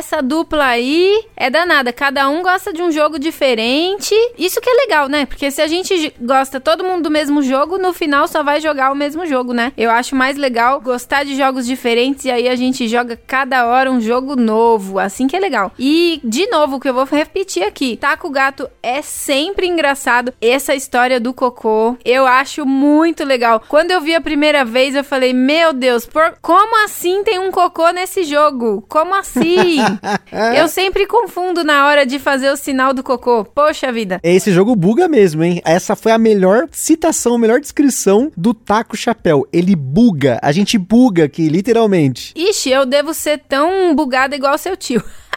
essa 0.00 0.22
dupla 0.22 0.64
aí 0.64 1.24
é 1.36 1.50
danada. 1.50 1.92
Cada 1.92 2.28
um 2.28 2.42
gosta 2.42 2.72
de 2.72 2.82
um 2.82 2.90
jogo 2.90 3.18
diferente. 3.18 4.14
Isso 4.38 4.60
que 4.60 4.68
é 4.68 4.74
legal, 4.74 5.08
né? 5.08 5.26
Porque 5.26 5.50
se 5.50 5.60
a 5.62 5.66
gente 5.66 6.12
gosta 6.20 6.60
todo 6.60 6.84
mundo 6.84 7.04
do 7.04 7.10
mesmo 7.10 7.42
jogo, 7.42 7.78
no 7.78 7.92
final 7.92 8.26
só 8.28 8.42
vai 8.42 8.60
jogar 8.60 8.92
o 8.92 8.96
mesmo 8.96 9.26
jogo, 9.26 9.52
né? 9.52 9.72
Eu 9.76 9.90
acho 9.90 10.14
mais 10.14 10.36
legal 10.36 10.80
gostar 10.80 11.24
de 11.24 11.36
jogos 11.36 11.66
diferentes 11.66 12.24
e 12.24 12.30
aí 12.30 12.48
a 12.48 12.56
gente 12.56 12.88
joga 12.88 13.18
cada 13.26 13.66
hora 13.66 13.90
um 13.90 14.00
jogo 14.00 14.36
novo. 14.36 14.98
Assim 14.98 15.26
que 15.26 15.36
é 15.36 15.40
legal. 15.40 15.72
E, 15.78 16.20
de 16.24 16.46
novo, 16.46 16.76
o 16.76 16.80
que 16.80 16.88
eu 16.88 16.94
vou 16.94 17.04
repetir 17.04 17.62
aqui: 17.62 17.96
Taco 17.96 18.30
Gato 18.30 18.68
é 18.82 19.02
sempre 19.02 19.66
engraçado. 19.66 20.32
Essa 20.40 20.74
história 20.74 21.20
do 21.20 21.32
cocô, 21.32 21.96
eu 22.04 22.26
acho 22.26 22.66
muito 22.66 23.24
legal. 23.24 23.62
Quando 23.68 23.90
eu 23.90 24.00
vi 24.00 24.14
a 24.14 24.20
primeira 24.20 24.64
vez, 24.64 24.94
eu 24.94 25.04
falei: 25.04 25.32
Meu 25.32 25.72
Deus, 25.72 26.06
por... 26.06 26.34
como 26.40 26.84
assim 26.84 27.22
tem 27.24 27.38
um 27.38 27.50
cocô 27.50 27.90
nesse 27.90 28.24
jogo? 28.24 28.84
Como 28.88 29.14
assim? 29.14 29.29
eu 30.56 30.68
sempre 30.68 31.06
confundo 31.06 31.62
na 31.62 31.86
hora 31.86 32.04
de 32.04 32.18
fazer 32.18 32.50
o 32.50 32.56
sinal 32.56 32.92
do 32.92 33.02
cocô. 33.02 33.44
Poxa 33.44 33.92
vida. 33.92 34.20
Esse 34.22 34.52
jogo 34.52 34.74
buga 34.74 35.08
mesmo, 35.08 35.42
hein? 35.44 35.60
Essa 35.64 35.94
foi 35.94 36.12
a 36.12 36.18
melhor 36.18 36.68
citação, 36.72 37.34
a 37.34 37.38
melhor 37.38 37.60
descrição 37.60 38.32
do 38.36 38.52
Taco 38.52 38.96
Chapéu. 38.96 39.46
Ele 39.52 39.76
buga. 39.76 40.38
A 40.42 40.52
gente 40.52 40.78
buga 40.78 41.24
aqui, 41.24 41.48
literalmente. 41.48 42.32
Ixi, 42.36 42.70
eu 42.70 42.86
devo 42.86 43.14
ser 43.14 43.38
tão 43.48 43.94
bugada 43.94 44.34
igual 44.34 44.56
seu 44.58 44.76
tio. 44.76 45.02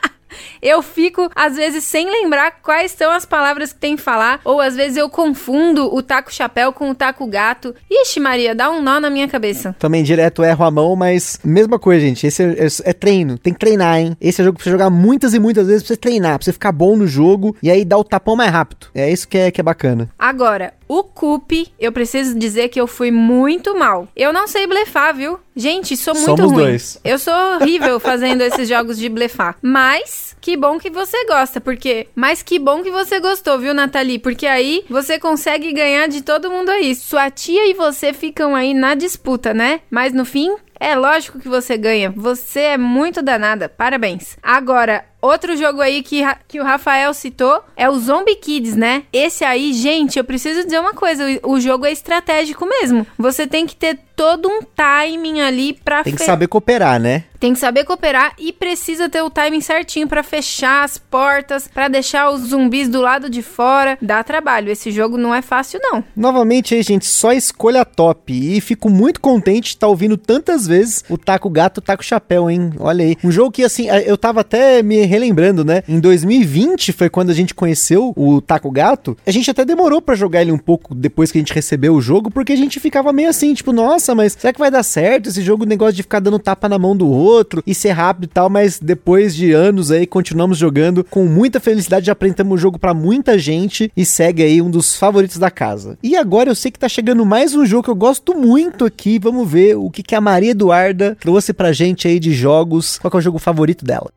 Eu 0.62 0.82
fico, 0.82 1.30
às 1.36 1.56
vezes, 1.56 1.84
sem 1.84 2.10
lembrar 2.10 2.52
quais 2.62 2.92
são 2.92 3.12
as 3.12 3.26
palavras 3.26 3.74
que 3.74 3.80
tem 3.80 3.96
que 3.96 4.02
falar, 4.02 4.40
ou 4.44 4.60
às 4.62 4.76
vezes 4.76 4.98
eu 4.98 5.10
confundo 5.10 5.94
o 5.94 6.02
taco 6.02 6.34
chapéu 6.34 6.72
com 6.72 6.90
o 6.90 6.96
taco 6.96 7.26
gato. 7.28 7.74
Ixi, 7.90 8.20
Maria, 8.20 8.54
dá 8.56 8.70
um 8.70 8.82
nó 8.82 9.00
na 9.00 9.10
minha 9.10 9.28
cabeça. 9.28 9.76
Também 9.80 10.04
direto 10.04 10.44
erro 10.44 10.64
a 10.66 10.72
mão, 10.72 10.96
mas 10.96 11.40
mesma 11.44 11.78
coisa, 11.80 12.06
gente. 12.06 12.26
Esse 12.28 12.44
é, 12.44 12.66
é- 12.66 12.90
é 12.90 12.94
treino, 12.94 13.38
tem 13.38 13.54
que 13.54 13.60
treinar, 13.60 13.98
hein? 14.00 14.18
Esse 14.22 14.42
é 14.42 14.46
jogo 14.46 14.58
pra 14.58 14.64
você 14.64 14.72
jogar 14.72 14.90
muitas 14.90 15.34
e 15.34 15.40
muitas 15.40 15.68
vezes 15.68 15.84
pra 15.84 15.88
você 15.90 15.98
treinar, 15.98 16.38
pra 16.38 16.46
você 16.46 16.54
ficar 16.54 16.72
bom 16.72 16.96
no 16.96 17.08
jogo 17.08 17.56
e 17.62 17.70
aí 17.70 17.84
dar 17.86 17.98
o 17.98 18.04
tapão 18.04 18.36
mais 18.36 18.52
rápido. 18.52 18.88
É 18.94 19.10
isso 19.12 19.28
que 19.28 19.38
é, 19.38 19.52
que 19.52 19.60
é 19.62 19.64
bacana. 19.64 20.10
Agora, 20.18 20.74
o 20.88 21.04
Cup, 21.04 21.52
eu 21.80 21.92
preciso 21.92 22.38
dizer 22.38 22.70
que 22.70 22.80
eu 22.80 22.88
fui 22.88 23.12
muito 23.12 23.78
mal. 23.78 24.08
Eu 24.16 24.34
não 24.34 24.48
sei 24.48 24.68
blefar, 24.68 25.16
viu? 25.16 25.40
Gente, 25.56 25.96
sou 25.96 26.14
muito 26.14 26.26
Somos 26.26 26.52
ruim. 26.52 26.64
dois. 26.64 27.00
Eu 27.04 27.20
sou 27.20 27.34
horrível 27.34 28.00
fazendo 28.00 28.42
esses 28.44 28.68
jogos 28.68 28.98
de 28.98 29.08
blefar. 29.10 29.56
Mas, 29.62 30.36
que 30.42 30.58
bom 30.58 30.80
que 30.80 30.90
você 30.90 31.26
gosta, 31.26 31.62
porque. 31.62 32.08
Mas 32.16 32.42
que 32.42 32.58
bom 32.58 32.82
que 32.82 32.92
você 32.92 33.20
gostou, 33.20 33.60
viu, 33.60 33.74
Nathalie? 33.74 34.20
Porque 34.20 34.48
aí 34.48 34.84
você 34.90 35.20
consegue 35.20 35.72
ganhar 35.72 36.08
de 36.08 36.22
todo 36.22 36.50
mundo 36.50 36.70
aí. 36.70 36.96
Sua 36.96 37.30
tia 37.30 37.70
e 37.70 37.74
você 37.74 38.14
ficam 38.14 38.56
aí 38.56 38.74
na 38.74 38.96
disputa, 38.96 39.54
né? 39.54 39.82
Mas 39.90 40.14
no 40.14 40.26
fim. 40.26 40.56
É 40.80 40.96
lógico 40.98 41.40
que 41.40 41.48
você 41.48 41.78
ganha. 41.78 42.12
Você 42.14 42.60
é 42.60 42.78
muito 42.78 43.22
danada. 43.22 43.70
Parabéns. 43.70 44.36
Agora, 44.44 45.06
outro 45.24 45.56
jogo 45.56 45.82
aí 45.82 46.04
que, 46.04 46.22
que 46.48 46.60
o 46.60 46.64
Rafael 46.64 47.14
citou 47.14 47.64
é 47.76 47.90
o 47.90 47.98
Zombie 47.98 48.36
Kids, 48.36 48.76
né? 48.76 49.04
Esse 49.12 49.46
aí, 49.46 49.74
gente, 49.74 50.20
eu 50.20 50.24
preciso 50.24 50.64
dizer 50.64 50.80
uma 50.80 50.94
coisa: 50.94 51.24
o, 51.44 51.54
o 51.54 51.62
jogo 51.62 51.86
é 51.86 51.92
estratégico 51.92 52.66
mesmo. 52.66 53.08
Você 53.18 53.48
tem 53.48 53.66
que 53.66 53.76
ter 53.76 54.00
todo 54.24 54.48
um 54.48 54.62
timing 54.74 55.42
ali 55.42 55.74
pra 55.84 56.02
Tem 56.02 56.14
que 56.14 56.20
fe- 56.20 56.26
saber 56.26 56.48
cooperar, 56.48 56.98
né? 56.98 57.26
tem 57.44 57.52
que 57.52 57.60
saber 57.60 57.84
cooperar 57.84 58.32
e 58.40 58.54
precisa 58.54 59.10
ter 59.10 59.22
o 59.22 59.30
timing 59.30 59.60
certinho 59.60 60.08
pra 60.08 60.24
fechar 60.24 60.86
as 60.86 60.98
portas, 60.98 61.68
pra 61.68 61.90
deixar 61.90 62.32
os 62.32 62.40
zumbis 62.40 62.88
do 62.88 63.02
lado 63.02 63.30
de 63.30 63.42
fora. 63.42 63.98
Dá 64.02 64.24
trabalho. 64.24 64.72
Esse 64.72 64.92
jogo 64.94 65.18
não 65.18 65.36
é 65.36 65.42
fácil, 65.42 65.78
não. 65.84 66.02
Novamente 66.16 66.74
aí, 66.74 66.82
gente, 66.82 67.06
só 67.06 67.34
escolha 67.34 67.84
top. 67.84 68.32
E 68.32 68.62
fico 68.62 68.90
muito 68.90 69.20
contente 69.20 69.64
de 69.64 69.68
estar 69.72 69.90
ouvindo 69.90 70.16
tantas 70.16 70.66
vezes 70.66 71.04
o 71.10 71.18
Taco 71.18 71.50
Gato, 71.50 71.82
Taco 71.82 72.02
Chapéu, 72.02 72.50
hein? 72.50 72.72
Olha 72.80 73.04
aí. 73.04 73.18
Um 73.22 73.30
jogo 73.30 73.52
que, 73.52 73.62
assim, 73.66 73.88
eu 74.06 74.18
tava 74.18 74.40
até 74.40 74.82
me 74.82 75.04
relembrando, 75.04 75.66
né? 75.66 75.84
Em 75.86 76.00
2020 76.00 76.94
foi 76.94 77.10
quando 77.10 77.30
a 77.30 77.34
gente 77.34 77.54
conheceu 77.54 78.14
o 78.16 78.40
Taco 78.40 78.72
Gato. 78.72 79.18
A 79.28 79.32
gente 79.32 79.52
até 79.52 79.66
demorou 79.66 80.02
pra 80.02 80.16
jogar 80.16 80.42
ele 80.42 80.54
um 80.54 80.58
pouco 80.58 80.96
depois 80.96 81.30
que 81.30 81.38
a 81.40 81.42
gente 81.42 81.54
recebeu 81.54 81.94
o 81.94 82.00
jogo, 82.02 82.32
porque 82.32 82.54
a 82.54 82.56
gente 82.58 82.80
ficava 82.80 83.12
meio 83.12 83.28
assim, 83.28 83.54
tipo, 83.54 83.74
nossa, 83.74 84.13
mas 84.16 84.34
será 84.34 84.54
que 84.54 84.60
vai 84.60 84.72
dar 84.72 84.84
certo 84.84 85.30
esse 85.30 85.42
jogo, 85.42 85.64
o 85.64 85.68
negócio 85.68 85.94
de 85.94 86.04
ficar 86.04 86.20
dando 86.20 86.40
tapa 86.40 86.70
na 86.70 86.80
mão 86.80 86.96
do 86.96 87.10
outro 87.10 87.64
e 87.66 87.74
ser 87.74 87.92
rápido 87.92 88.26
e 88.26 88.28
tal? 88.28 88.50
Mas 88.50 88.80
depois 88.80 89.36
de 89.36 89.52
anos 89.52 89.92
aí, 89.92 90.06
continuamos 90.06 90.58
jogando 90.58 91.04
com 91.04 91.26
muita 91.26 91.60
felicidade, 91.60 92.08
já 92.08 92.12
apresentamos 92.12 92.54
o 92.54 92.58
jogo 92.58 92.80
pra 92.80 92.94
muita 92.94 93.38
gente 93.38 93.92
e 93.96 94.06
segue 94.06 94.44
aí 94.44 94.62
um 94.62 94.70
dos 94.70 94.98
favoritos 94.98 95.38
da 95.38 95.52
casa. 95.52 95.98
E 96.02 96.16
agora 96.16 96.50
eu 96.50 96.56
sei 96.56 96.72
que 96.72 96.80
tá 96.80 96.90
chegando 96.90 97.26
mais 97.26 97.56
um 97.56 97.66
jogo 97.66 97.84
que 97.84 97.90
eu 97.90 97.96
gosto 97.96 98.36
muito 98.36 98.86
aqui. 98.86 99.20
Vamos 99.20 99.50
ver 99.50 99.76
o 99.76 99.90
que, 99.90 100.04
que 100.04 100.16
a 100.16 100.22
Maria 100.22 100.52
Eduarda 100.52 101.18
trouxe 101.20 101.54
pra 101.54 101.72
gente 101.72 102.08
aí 102.08 102.20
de 102.20 102.34
jogos. 102.34 102.98
Qual 102.98 103.12
é 103.14 103.18
o 103.18 103.22
jogo 103.22 103.40
favorito 103.40 103.86
dela? 103.86 104.12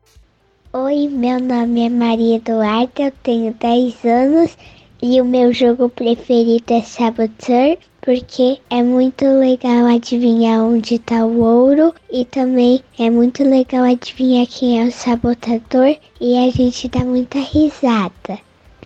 Oi, 0.73 1.07
meu 1.07 1.39
nome 1.39 1.85
é 1.85 1.89
Maria 1.89 2.35
Eduarda, 2.35 2.91
eu 2.99 3.13
tenho 3.23 3.53
10 3.53 4.05
anos 4.05 4.57
e 5.01 5.19
o 5.21 5.25
meu 5.25 5.53
jogo 5.53 5.89
preferido 5.89 6.73
é 6.73 6.81
Saboteur, 6.81 7.77
porque 8.07 8.61
é 8.69 8.81
muito 8.81 9.25
legal 9.25 9.85
adivinhar 9.85 10.63
onde 10.63 10.97
tá 10.97 11.25
o 11.25 11.41
ouro 11.41 11.93
e 12.09 12.23
também 12.23 12.81
é 12.97 13.09
muito 13.09 13.43
legal 13.43 13.83
adivinhar 13.83 14.47
quem 14.47 14.81
é 14.81 14.85
o 14.85 14.91
sabotador 14.93 15.93
e 16.21 16.37
a 16.37 16.49
gente 16.49 16.87
dá 16.87 17.01
muita 17.01 17.37
risada. 17.37 18.39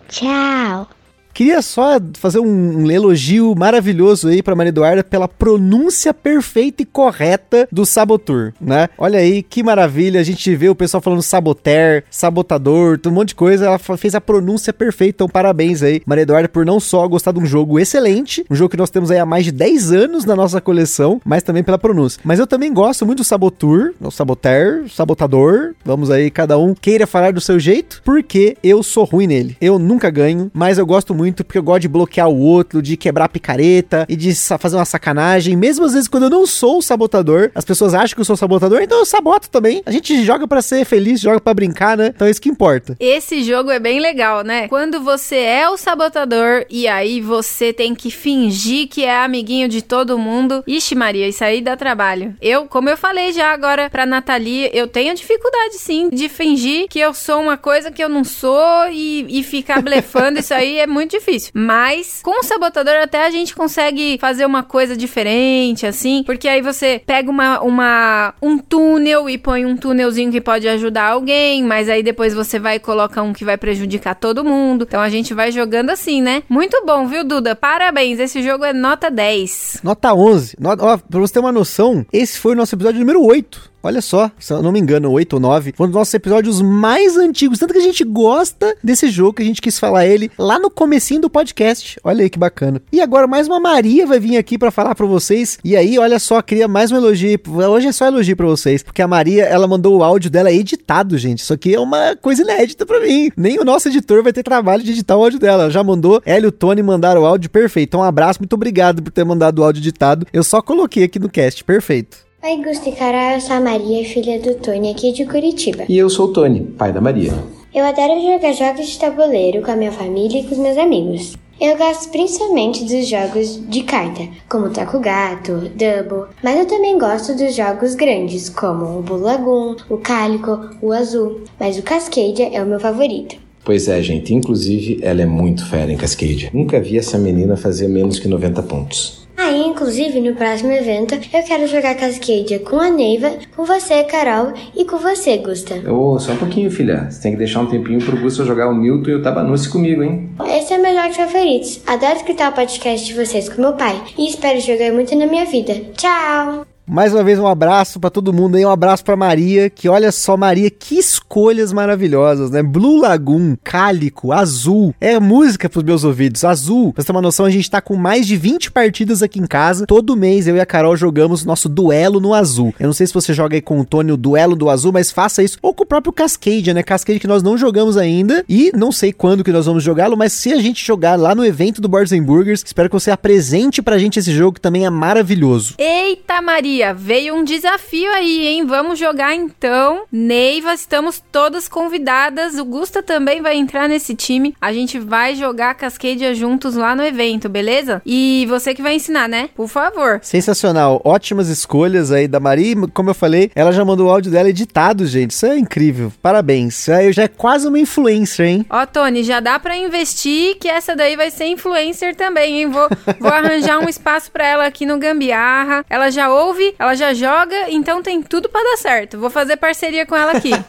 Tchau! 0.08 0.88
Queria 1.34 1.62
só 1.62 1.98
fazer 2.14 2.40
um, 2.40 2.90
elogio 2.90 3.54
maravilhoso 3.56 4.28
aí 4.28 4.42
pra 4.42 4.54
Maria 4.54 4.68
Eduarda 4.68 5.02
pela 5.02 5.26
pronúncia 5.26 6.12
perfeita 6.12 6.82
e 6.82 6.86
correta 6.86 7.66
do 7.72 7.86
Sabotur, 7.86 8.52
né? 8.60 8.88
Olha 8.98 9.18
aí 9.18 9.42
que 9.42 9.62
maravilha, 9.62 10.20
a 10.20 10.24
gente 10.24 10.54
vê 10.54 10.68
o 10.68 10.74
pessoal 10.74 11.00
falando 11.00 11.22
saboter, 11.22 12.04
sabotador, 12.10 13.00
um 13.06 13.10
monte 13.10 13.28
de 13.28 13.34
coisa, 13.34 13.66
ela 13.66 13.78
fez 13.78 14.14
a 14.14 14.20
pronúncia 14.20 14.72
perfeita, 14.72 15.16
então 15.16 15.28
parabéns 15.28 15.82
aí, 15.82 16.02
Maria 16.04 16.22
Eduarda, 16.22 16.48
por 16.48 16.66
não 16.66 16.78
só 16.78 17.08
gostar 17.08 17.32
de 17.32 17.38
um 17.38 17.46
jogo 17.46 17.78
excelente, 17.78 18.44
um 18.50 18.54
jogo 18.54 18.70
que 18.70 18.76
nós 18.76 18.90
temos 18.90 19.10
aí 19.10 19.18
há 19.18 19.26
mais 19.26 19.46
de 19.46 19.52
10 19.52 19.92
anos 19.92 20.24
na 20.24 20.36
nossa 20.36 20.60
coleção, 20.60 21.20
mas 21.24 21.42
também 21.42 21.62
pela 21.62 21.78
pronúncia. 21.78 22.20
Mas 22.24 22.38
eu 22.38 22.46
também 22.46 22.72
gosto 22.72 23.06
muito 23.06 23.18
do 23.18 23.24
Sabotur, 23.24 23.94
o 24.00 24.10
Saboter, 24.10 24.84
Sabotador, 24.90 25.74
vamos 25.84 26.10
aí, 26.10 26.30
cada 26.30 26.58
um 26.58 26.74
queira 26.74 27.06
falar 27.06 27.32
do 27.32 27.40
seu 27.40 27.58
jeito, 27.58 28.02
porque 28.04 28.56
eu 28.62 28.82
sou 28.82 29.04
ruim 29.04 29.26
nele. 29.26 29.56
Eu 29.60 29.78
nunca 29.78 30.10
ganho, 30.10 30.50
mas 30.52 30.76
eu 30.76 30.86
gosto 30.86 31.14
muito 31.14 31.21
porque 31.30 31.58
eu 31.58 31.62
gosto 31.62 31.82
de 31.82 31.88
bloquear 31.88 32.28
o 32.28 32.38
outro, 32.38 32.80
de 32.80 32.96
quebrar 32.96 33.26
a 33.26 33.28
picareta 33.28 34.06
e 34.08 34.16
de 34.16 34.34
fazer 34.58 34.76
uma 34.76 34.84
sacanagem. 34.84 35.56
Mesmo 35.56 35.84
às 35.84 35.92
vezes 35.92 36.08
quando 36.08 36.24
eu 36.24 36.30
não 36.30 36.46
sou 36.46 36.78
o 36.78 36.82
sabotador, 36.82 37.50
as 37.54 37.64
pessoas 37.64 37.92
acham 37.92 38.14
que 38.14 38.20
eu 38.20 38.24
sou 38.24 38.34
o 38.34 38.38
sabotador, 38.38 38.80
então 38.80 38.98
eu 38.98 39.04
saboto 39.04 39.50
também. 39.50 39.82
A 39.84 39.90
gente 39.90 40.24
joga 40.24 40.48
pra 40.48 40.62
ser 40.62 40.84
feliz, 40.86 41.20
joga 41.20 41.40
pra 41.40 41.52
brincar, 41.52 41.96
né? 41.96 42.12
Então 42.14 42.26
é 42.26 42.30
isso 42.30 42.40
que 42.40 42.48
importa. 42.48 42.96
Esse 42.98 43.42
jogo 43.42 43.70
é 43.70 43.78
bem 43.78 44.00
legal, 44.00 44.42
né? 44.42 44.68
Quando 44.68 45.00
você 45.00 45.36
é 45.36 45.68
o 45.68 45.76
sabotador 45.76 46.64
e 46.70 46.88
aí 46.88 47.20
você 47.20 47.72
tem 47.72 47.94
que 47.94 48.10
fingir 48.10 48.88
que 48.88 49.04
é 49.04 49.16
amiguinho 49.16 49.68
de 49.68 49.82
todo 49.82 50.18
mundo. 50.18 50.62
Ixi, 50.66 50.94
Maria, 50.94 51.28
isso 51.28 51.44
aí 51.44 51.60
dá 51.60 51.76
trabalho. 51.76 52.34
Eu, 52.40 52.66
como 52.66 52.88
eu 52.88 52.96
falei 52.96 53.32
já 53.32 53.52
agora 53.52 53.90
pra 53.90 54.06
Nathalie, 54.06 54.70
eu 54.72 54.86
tenho 54.86 55.14
dificuldade 55.14 55.74
sim 55.74 56.08
de 56.10 56.28
fingir 56.28 56.88
que 56.88 56.98
eu 56.98 57.12
sou 57.12 57.40
uma 57.40 57.56
coisa 57.56 57.90
que 57.90 58.02
eu 58.02 58.08
não 58.08 58.24
sou 58.24 58.88
e, 58.90 59.26
e 59.28 59.42
ficar 59.42 59.82
blefando. 59.82 60.38
isso 60.38 60.54
aí 60.54 60.78
é 60.78 60.86
muito 60.86 61.11
difícil. 61.12 61.52
Mas 61.54 62.20
com 62.22 62.40
o 62.40 62.42
sabotador 62.42 62.94
até 62.94 63.24
a 63.24 63.30
gente 63.30 63.54
consegue 63.54 64.18
fazer 64.18 64.44
uma 64.44 64.62
coisa 64.62 64.96
diferente, 64.96 65.86
assim. 65.86 66.22
Porque 66.24 66.48
aí 66.48 66.60
você 66.60 67.00
pega 67.04 67.30
uma, 67.30 67.60
uma, 67.60 68.34
um 68.42 68.58
túnel 68.58 69.28
e 69.28 69.38
põe 69.38 69.64
um 69.64 69.76
túnelzinho 69.76 70.32
que 70.32 70.40
pode 70.40 70.68
ajudar 70.68 71.10
alguém, 71.10 71.62
mas 71.62 71.88
aí 71.88 72.02
depois 72.02 72.34
você 72.34 72.58
vai 72.58 72.76
e 72.76 72.80
coloca 72.80 73.22
um 73.22 73.32
que 73.32 73.44
vai 73.44 73.56
prejudicar 73.56 74.14
todo 74.14 74.44
mundo. 74.44 74.84
Então 74.88 75.00
a 75.00 75.08
gente 75.08 75.34
vai 75.34 75.52
jogando 75.52 75.90
assim, 75.90 76.20
né? 76.20 76.42
Muito 76.48 76.84
bom, 76.84 77.06
viu, 77.06 77.24
Duda? 77.24 77.54
Parabéns, 77.54 78.18
esse 78.18 78.42
jogo 78.42 78.64
é 78.64 78.72
nota 78.72 79.10
10. 79.10 79.80
Nota 79.82 80.12
11. 80.14 80.56
No, 80.58 80.70
ó, 80.70 80.98
pra 80.98 81.20
você 81.20 81.34
ter 81.34 81.40
uma 81.40 81.52
noção, 81.52 82.04
esse 82.12 82.38
foi 82.38 82.52
o 82.52 82.56
nosso 82.56 82.74
episódio 82.74 83.00
número 83.00 83.22
8. 83.24 83.71
Olha 83.82 84.00
só, 84.00 84.30
se 84.38 84.52
eu 84.52 84.62
não 84.62 84.70
me 84.70 84.78
engano, 84.78 85.10
8 85.10 85.34
ou 85.34 85.40
9. 85.40 85.74
Foi 85.76 85.86
um 85.86 85.90
dos 85.90 85.98
nossos 85.98 86.14
episódios 86.14 86.62
mais 86.62 87.16
antigos. 87.16 87.58
Tanto 87.58 87.72
que 87.72 87.80
a 87.80 87.82
gente 87.82 88.04
gosta 88.04 88.76
desse 88.82 89.10
jogo 89.10 89.34
que 89.34 89.42
a 89.42 89.44
gente 89.44 89.60
quis 89.60 89.78
falar 89.78 90.06
ele 90.06 90.30
lá 90.38 90.58
no 90.58 90.70
comecinho 90.70 91.22
do 91.22 91.30
podcast. 91.30 91.98
Olha 92.04 92.22
aí 92.22 92.30
que 92.30 92.38
bacana. 92.38 92.80
E 92.92 93.00
agora 93.00 93.26
mais 93.26 93.48
uma 93.48 93.58
Maria 93.58 94.06
vai 94.06 94.20
vir 94.20 94.36
aqui 94.36 94.56
para 94.56 94.70
falar 94.70 94.94
para 94.94 95.06
vocês. 95.06 95.58
E 95.64 95.76
aí, 95.76 95.98
olha 95.98 96.18
só, 96.18 96.40
queria 96.40 96.68
mais 96.68 96.92
um 96.92 96.96
elogio. 96.96 97.40
Hoje 97.70 97.88
é 97.88 97.92
só 97.92 98.06
elogio 98.06 98.36
para 98.36 98.46
vocês, 98.46 98.82
porque 98.82 99.02
a 99.02 99.08
Maria, 99.08 99.44
ela 99.44 99.66
mandou 99.66 99.98
o 99.98 100.04
áudio 100.04 100.30
dela 100.30 100.52
editado, 100.52 101.18
gente. 101.18 101.40
Isso 101.40 101.52
aqui 101.52 101.74
é 101.74 101.80
uma 101.80 102.16
coisa 102.16 102.42
inédita 102.42 102.86
para 102.86 103.00
mim. 103.00 103.30
Nem 103.36 103.58
o 103.58 103.64
nosso 103.64 103.88
editor 103.88 104.22
vai 104.22 104.32
ter 104.32 104.42
trabalho 104.42 104.82
de 104.82 104.92
editar 104.92 105.16
o 105.16 105.22
áudio 105.22 105.40
dela. 105.40 105.64
Ela 105.64 105.72
já 105.72 105.82
mandou 105.82 106.22
Hélio 106.24 106.46
e 106.46 106.48
o 106.48 106.52
Tony 106.52 106.82
mandaram 106.82 107.22
o 107.22 107.26
áudio 107.26 107.50
perfeito. 107.50 107.90
Então, 107.90 108.00
um 108.00 108.04
abraço, 108.04 108.38
muito 108.40 108.52
obrigado 108.54 109.02
por 109.02 109.10
ter 109.10 109.24
mandado 109.24 109.58
o 109.58 109.64
áudio 109.64 109.80
editado. 109.80 110.26
Eu 110.32 110.44
só 110.44 110.62
coloquei 110.62 111.04
aqui 111.04 111.18
no 111.18 111.28
cast, 111.28 111.64
perfeito. 111.64 112.31
Oi, 112.44 112.56
Gusto 112.56 112.88
e 112.88 112.92
Carol, 112.92 113.34
eu 113.34 113.40
sou 113.40 113.54
a 113.54 113.60
Maria, 113.60 114.04
filha 114.04 114.40
do 114.40 114.56
Tony 114.56 114.90
aqui 114.90 115.12
de 115.12 115.24
Curitiba. 115.24 115.84
E 115.88 115.96
eu 115.96 116.10
sou 116.10 116.26
o 116.26 116.32
Tony, 116.32 116.60
pai 116.76 116.92
da 116.92 117.00
Maria. 117.00 117.32
Eu 117.72 117.84
adoro 117.84 118.20
jogar 118.20 118.52
jogos 118.52 118.88
de 118.88 118.98
tabuleiro 118.98 119.62
com 119.62 119.70
a 119.70 119.76
minha 119.76 119.92
família 119.92 120.40
e 120.40 120.44
com 120.44 120.50
os 120.50 120.58
meus 120.58 120.76
amigos. 120.76 121.36
Eu 121.60 121.76
gosto 121.76 122.10
principalmente 122.10 122.82
dos 122.82 123.06
jogos 123.06 123.64
de 123.68 123.84
carta, 123.84 124.28
como 124.48 124.70
Taco 124.70 124.98
Gato, 124.98 125.70
Double, 125.76 126.34
mas 126.42 126.58
eu 126.58 126.66
também 126.66 126.98
gosto 126.98 127.32
dos 127.36 127.54
jogos 127.54 127.94
grandes, 127.94 128.48
como 128.48 128.98
o 128.98 129.02
Bulagum, 129.02 129.76
o 129.88 129.98
Cálico, 129.98 130.68
o 130.82 130.90
Azul, 130.90 131.42
mas 131.60 131.78
o 131.78 131.82
Cascadia 131.84 132.48
é 132.52 132.60
o 132.60 132.66
meu 132.66 132.80
favorito. 132.80 133.36
Pois 133.64 133.88
é, 133.88 134.02
gente, 134.02 134.34
inclusive 134.34 134.98
ela 135.02 135.22
é 135.22 135.26
muito 135.26 135.64
fera 135.66 135.92
em 135.92 135.96
Cascadia. 135.96 136.50
Nunca 136.52 136.80
vi 136.80 136.98
essa 136.98 137.18
menina 137.18 137.56
fazer 137.56 137.88
menos 137.88 138.18
que 138.18 138.28
90 138.28 138.62
pontos. 138.64 139.22
Aí, 139.36 139.66
inclusive, 139.66 140.20
no 140.20 140.34
próximo 140.34 140.70
evento, 140.72 141.14
eu 141.14 141.42
quero 141.42 141.66
jogar 141.66 141.94
Cascadia 141.94 142.58
com 142.60 142.78
a 142.78 142.90
Neiva, 142.90 143.32
com 143.56 143.64
você, 143.64 144.04
Carol, 144.04 144.52
e 144.76 144.84
com 144.84 144.98
você, 144.98 145.38
Gusta. 145.38 145.74
Ô, 145.90 146.18
só 146.18 146.32
um 146.32 146.36
pouquinho, 146.36 146.70
filha. 146.70 147.10
Você 147.10 147.22
tem 147.22 147.32
que 147.32 147.38
deixar 147.38 147.60
um 147.60 147.66
tempinho 147.66 147.98
pro 147.98 148.20
Gusta 148.20 148.44
jogar 148.44 148.68
o 148.68 148.74
Milton 148.74 149.10
e 149.10 149.14
o 149.14 149.22
Tabanusse 149.22 149.68
comigo, 149.68 150.02
hein? 150.02 150.30
Esse 150.46 150.74
é 150.74 150.78
meu 150.78 150.94
jogo 150.94 151.14
favoritos. 151.14 151.80
Adoro 151.86 152.16
escutar 152.16 152.52
o 152.52 152.54
podcast 152.54 153.06
de 153.06 153.14
vocês 153.14 153.48
com 153.48 153.60
meu 153.60 153.72
pai 153.72 154.00
e 154.16 154.28
espero 154.28 154.60
jogar 154.60 154.92
muito 154.92 155.14
na 155.16 155.26
minha 155.26 155.44
vida. 155.44 155.74
Tchau! 155.96 156.71
Mais 156.92 157.14
uma 157.14 157.24
vez 157.24 157.38
um 157.38 157.46
abraço 157.46 157.98
para 157.98 158.10
todo 158.10 158.34
mundo 158.34 158.56
aí, 158.56 158.66
um 158.66 158.70
abraço 158.70 159.02
para 159.02 159.16
Maria, 159.16 159.70
que 159.70 159.88
olha 159.88 160.12
só 160.12 160.36
Maria, 160.36 160.68
que 160.68 160.98
escolhas 160.98 161.72
maravilhosas, 161.72 162.50
né? 162.50 162.62
Blue 162.62 163.00
Lagoon, 163.00 163.56
Cálico, 163.64 164.30
Azul, 164.30 164.94
é 165.00 165.18
música 165.18 165.70
pros 165.70 165.84
meus 165.84 166.04
ouvidos. 166.04 166.44
Azul, 166.44 166.92
pra 166.92 167.00
você 167.00 167.06
ter 167.06 167.12
uma 167.12 167.22
noção, 167.22 167.46
a 167.46 167.50
gente 167.50 167.70
tá 167.70 167.80
com 167.80 167.96
mais 167.96 168.26
de 168.26 168.36
20 168.36 168.70
partidas 168.70 169.22
aqui 169.22 169.40
em 169.40 169.46
casa. 169.46 169.86
Todo 169.86 170.14
mês 170.14 170.46
eu 170.46 170.54
e 170.54 170.60
a 170.60 170.66
Carol 170.66 170.94
jogamos 170.94 171.46
nosso 171.46 171.66
duelo 171.66 172.20
no 172.20 172.34
Azul. 172.34 172.74
Eu 172.78 172.88
não 172.88 172.92
sei 172.92 173.06
se 173.06 173.14
você 173.14 173.32
joga 173.32 173.56
aí 173.56 173.62
com 173.62 173.80
o 173.80 173.86
Tony 173.86 174.12
o 174.12 174.16
duelo 174.18 174.54
do 174.54 174.68
Azul, 174.68 174.92
mas 174.92 175.10
faça 175.10 175.42
isso 175.42 175.56
ou 175.62 175.72
com 175.72 175.84
o 175.84 175.86
próprio 175.86 176.12
Cascade, 176.12 176.74
né? 176.74 176.82
Cascade 176.82 177.18
que 177.18 177.26
nós 177.26 177.42
não 177.42 177.56
jogamos 177.56 177.96
ainda 177.96 178.44
e 178.46 178.70
não 178.76 178.92
sei 178.92 179.14
quando 179.14 179.42
que 179.42 179.50
nós 179.50 179.64
vamos 179.64 179.82
jogá-lo, 179.82 180.14
mas 180.14 180.34
se 180.34 180.52
a 180.52 180.60
gente 180.60 180.84
jogar 180.84 181.18
lá 181.18 181.34
no 181.34 181.42
evento 181.42 181.80
do 181.80 181.88
Boards 181.88 182.12
Burgers, 182.20 182.62
espero 182.62 182.90
que 182.90 182.94
você 182.94 183.10
apresente 183.10 183.80
pra 183.80 183.96
gente 183.96 184.18
esse 184.18 184.30
jogo 184.30 184.56
que 184.56 184.60
também 184.60 184.84
é 184.84 184.90
maravilhoso. 184.90 185.76
Eita, 185.78 186.42
Maria! 186.42 186.81
Veio 186.90 187.34
um 187.34 187.44
desafio 187.44 188.10
aí, 188.12 188.46
hein? 188.46 188.64
Vamos 188.64 188.98
jogar 188.98 189.34
então. 189.34 190.04
Neiva, 190.10 190.72
estamos 190.72 191.22
todas 191.30 191.68
convidadas. 191.68 192.58
O 192.58 192.64
Gusta 192.64 193.02
também 193.02 193.42
vai 193.42 193.56
entrar 193.56 193.86
nesse 193.88 194.14
time. 194.14 194.54
A 194.58 194.72
gente 194.72 194.98
vai 194.98 195.34
jogar 195.34 195.74
Cascadia 195.74 196.34
juntos 196.34 196.74
lá 196.74 196.96
no 196.96 197.04
evento, 197.04 197.48
beleza? 197.50 198.00
E 198.06 198.46
você 198.48 198.74
que 198.74 198.80
vai 198.80 198.94
ensinar, 198.94 199.28
né? 199.28 199.50
Por 199.54 199.68
favor. 199.68 200.20
Sensacional. 200.22 201.02
Ótimas 201.04 201.48
escolhas 201.48 202.10
aí 202.10 202.26
da 202.26 202.40
Maria. 202.40 202.74
Como 202.94 203.10
eu 203.10 203.14
falei, 203.14 203.50
ela 203.54 203.72
já 203.72 203.84
mandou 203.84 204.06
o 204.06 204.10
áudio 204.10 204.32
dela 204.32 204.48
editado, 204.48 205.04
gente. 205.04 205.32
Isso 205.32 205.44
é 205.44 205.58
incrível. 205.58 206.10
Parabéns. 206.22 206.88
Eu 206.88 207.12
já 207.12 207.24
é 207.24 207.28
quase 207.28 207.68
uma 207.68 207.78
influencer, 207.78 208.46
hein? 208.46 208.66
Ó, 208.70 208.86
Tony, 208.86 209.22
já 209.24 209.40
dá 209.40 209.58
para 209.58 209.76
investir 209.76 210.56
que 210.58 210.68
essa 210.68 210.96
daí 210.96 211.16
vai 211.16 211.30
ser 211.30 211.46
influencer 211.46 212.14
também, 212.14 212.62
hein? 212.62 212.70
Vou, 212.70 212.88
vou 213.18 213.30
arranjar 213.30 213.78
um 213.78 213.88
espaço 213.88 214.30
para 214.30 214.46
ela 214.46 214.64
aqui 214.64 214.86
no 214.86 214.98
Gambiarra. 214.98 215.84
Ela 215.90 216.10
já 216.10 216.32
ouve 216.32 216.61
ela 216.78 216.94
já 216.94 217.12
joga, 217.14 217.70
então 217.70 218.02
tem 218.02 218.22
tudo 218.22 218.48
para 218.48 218.70
dar 218.70 218.76
certo. 218.76 219.18
Vou 219.18 219.30
fazer 219.30 219.56
parceria 219.56 220.06
com 220.06 220.16
ela 220.16 220.32
aqui. 220.32 220.50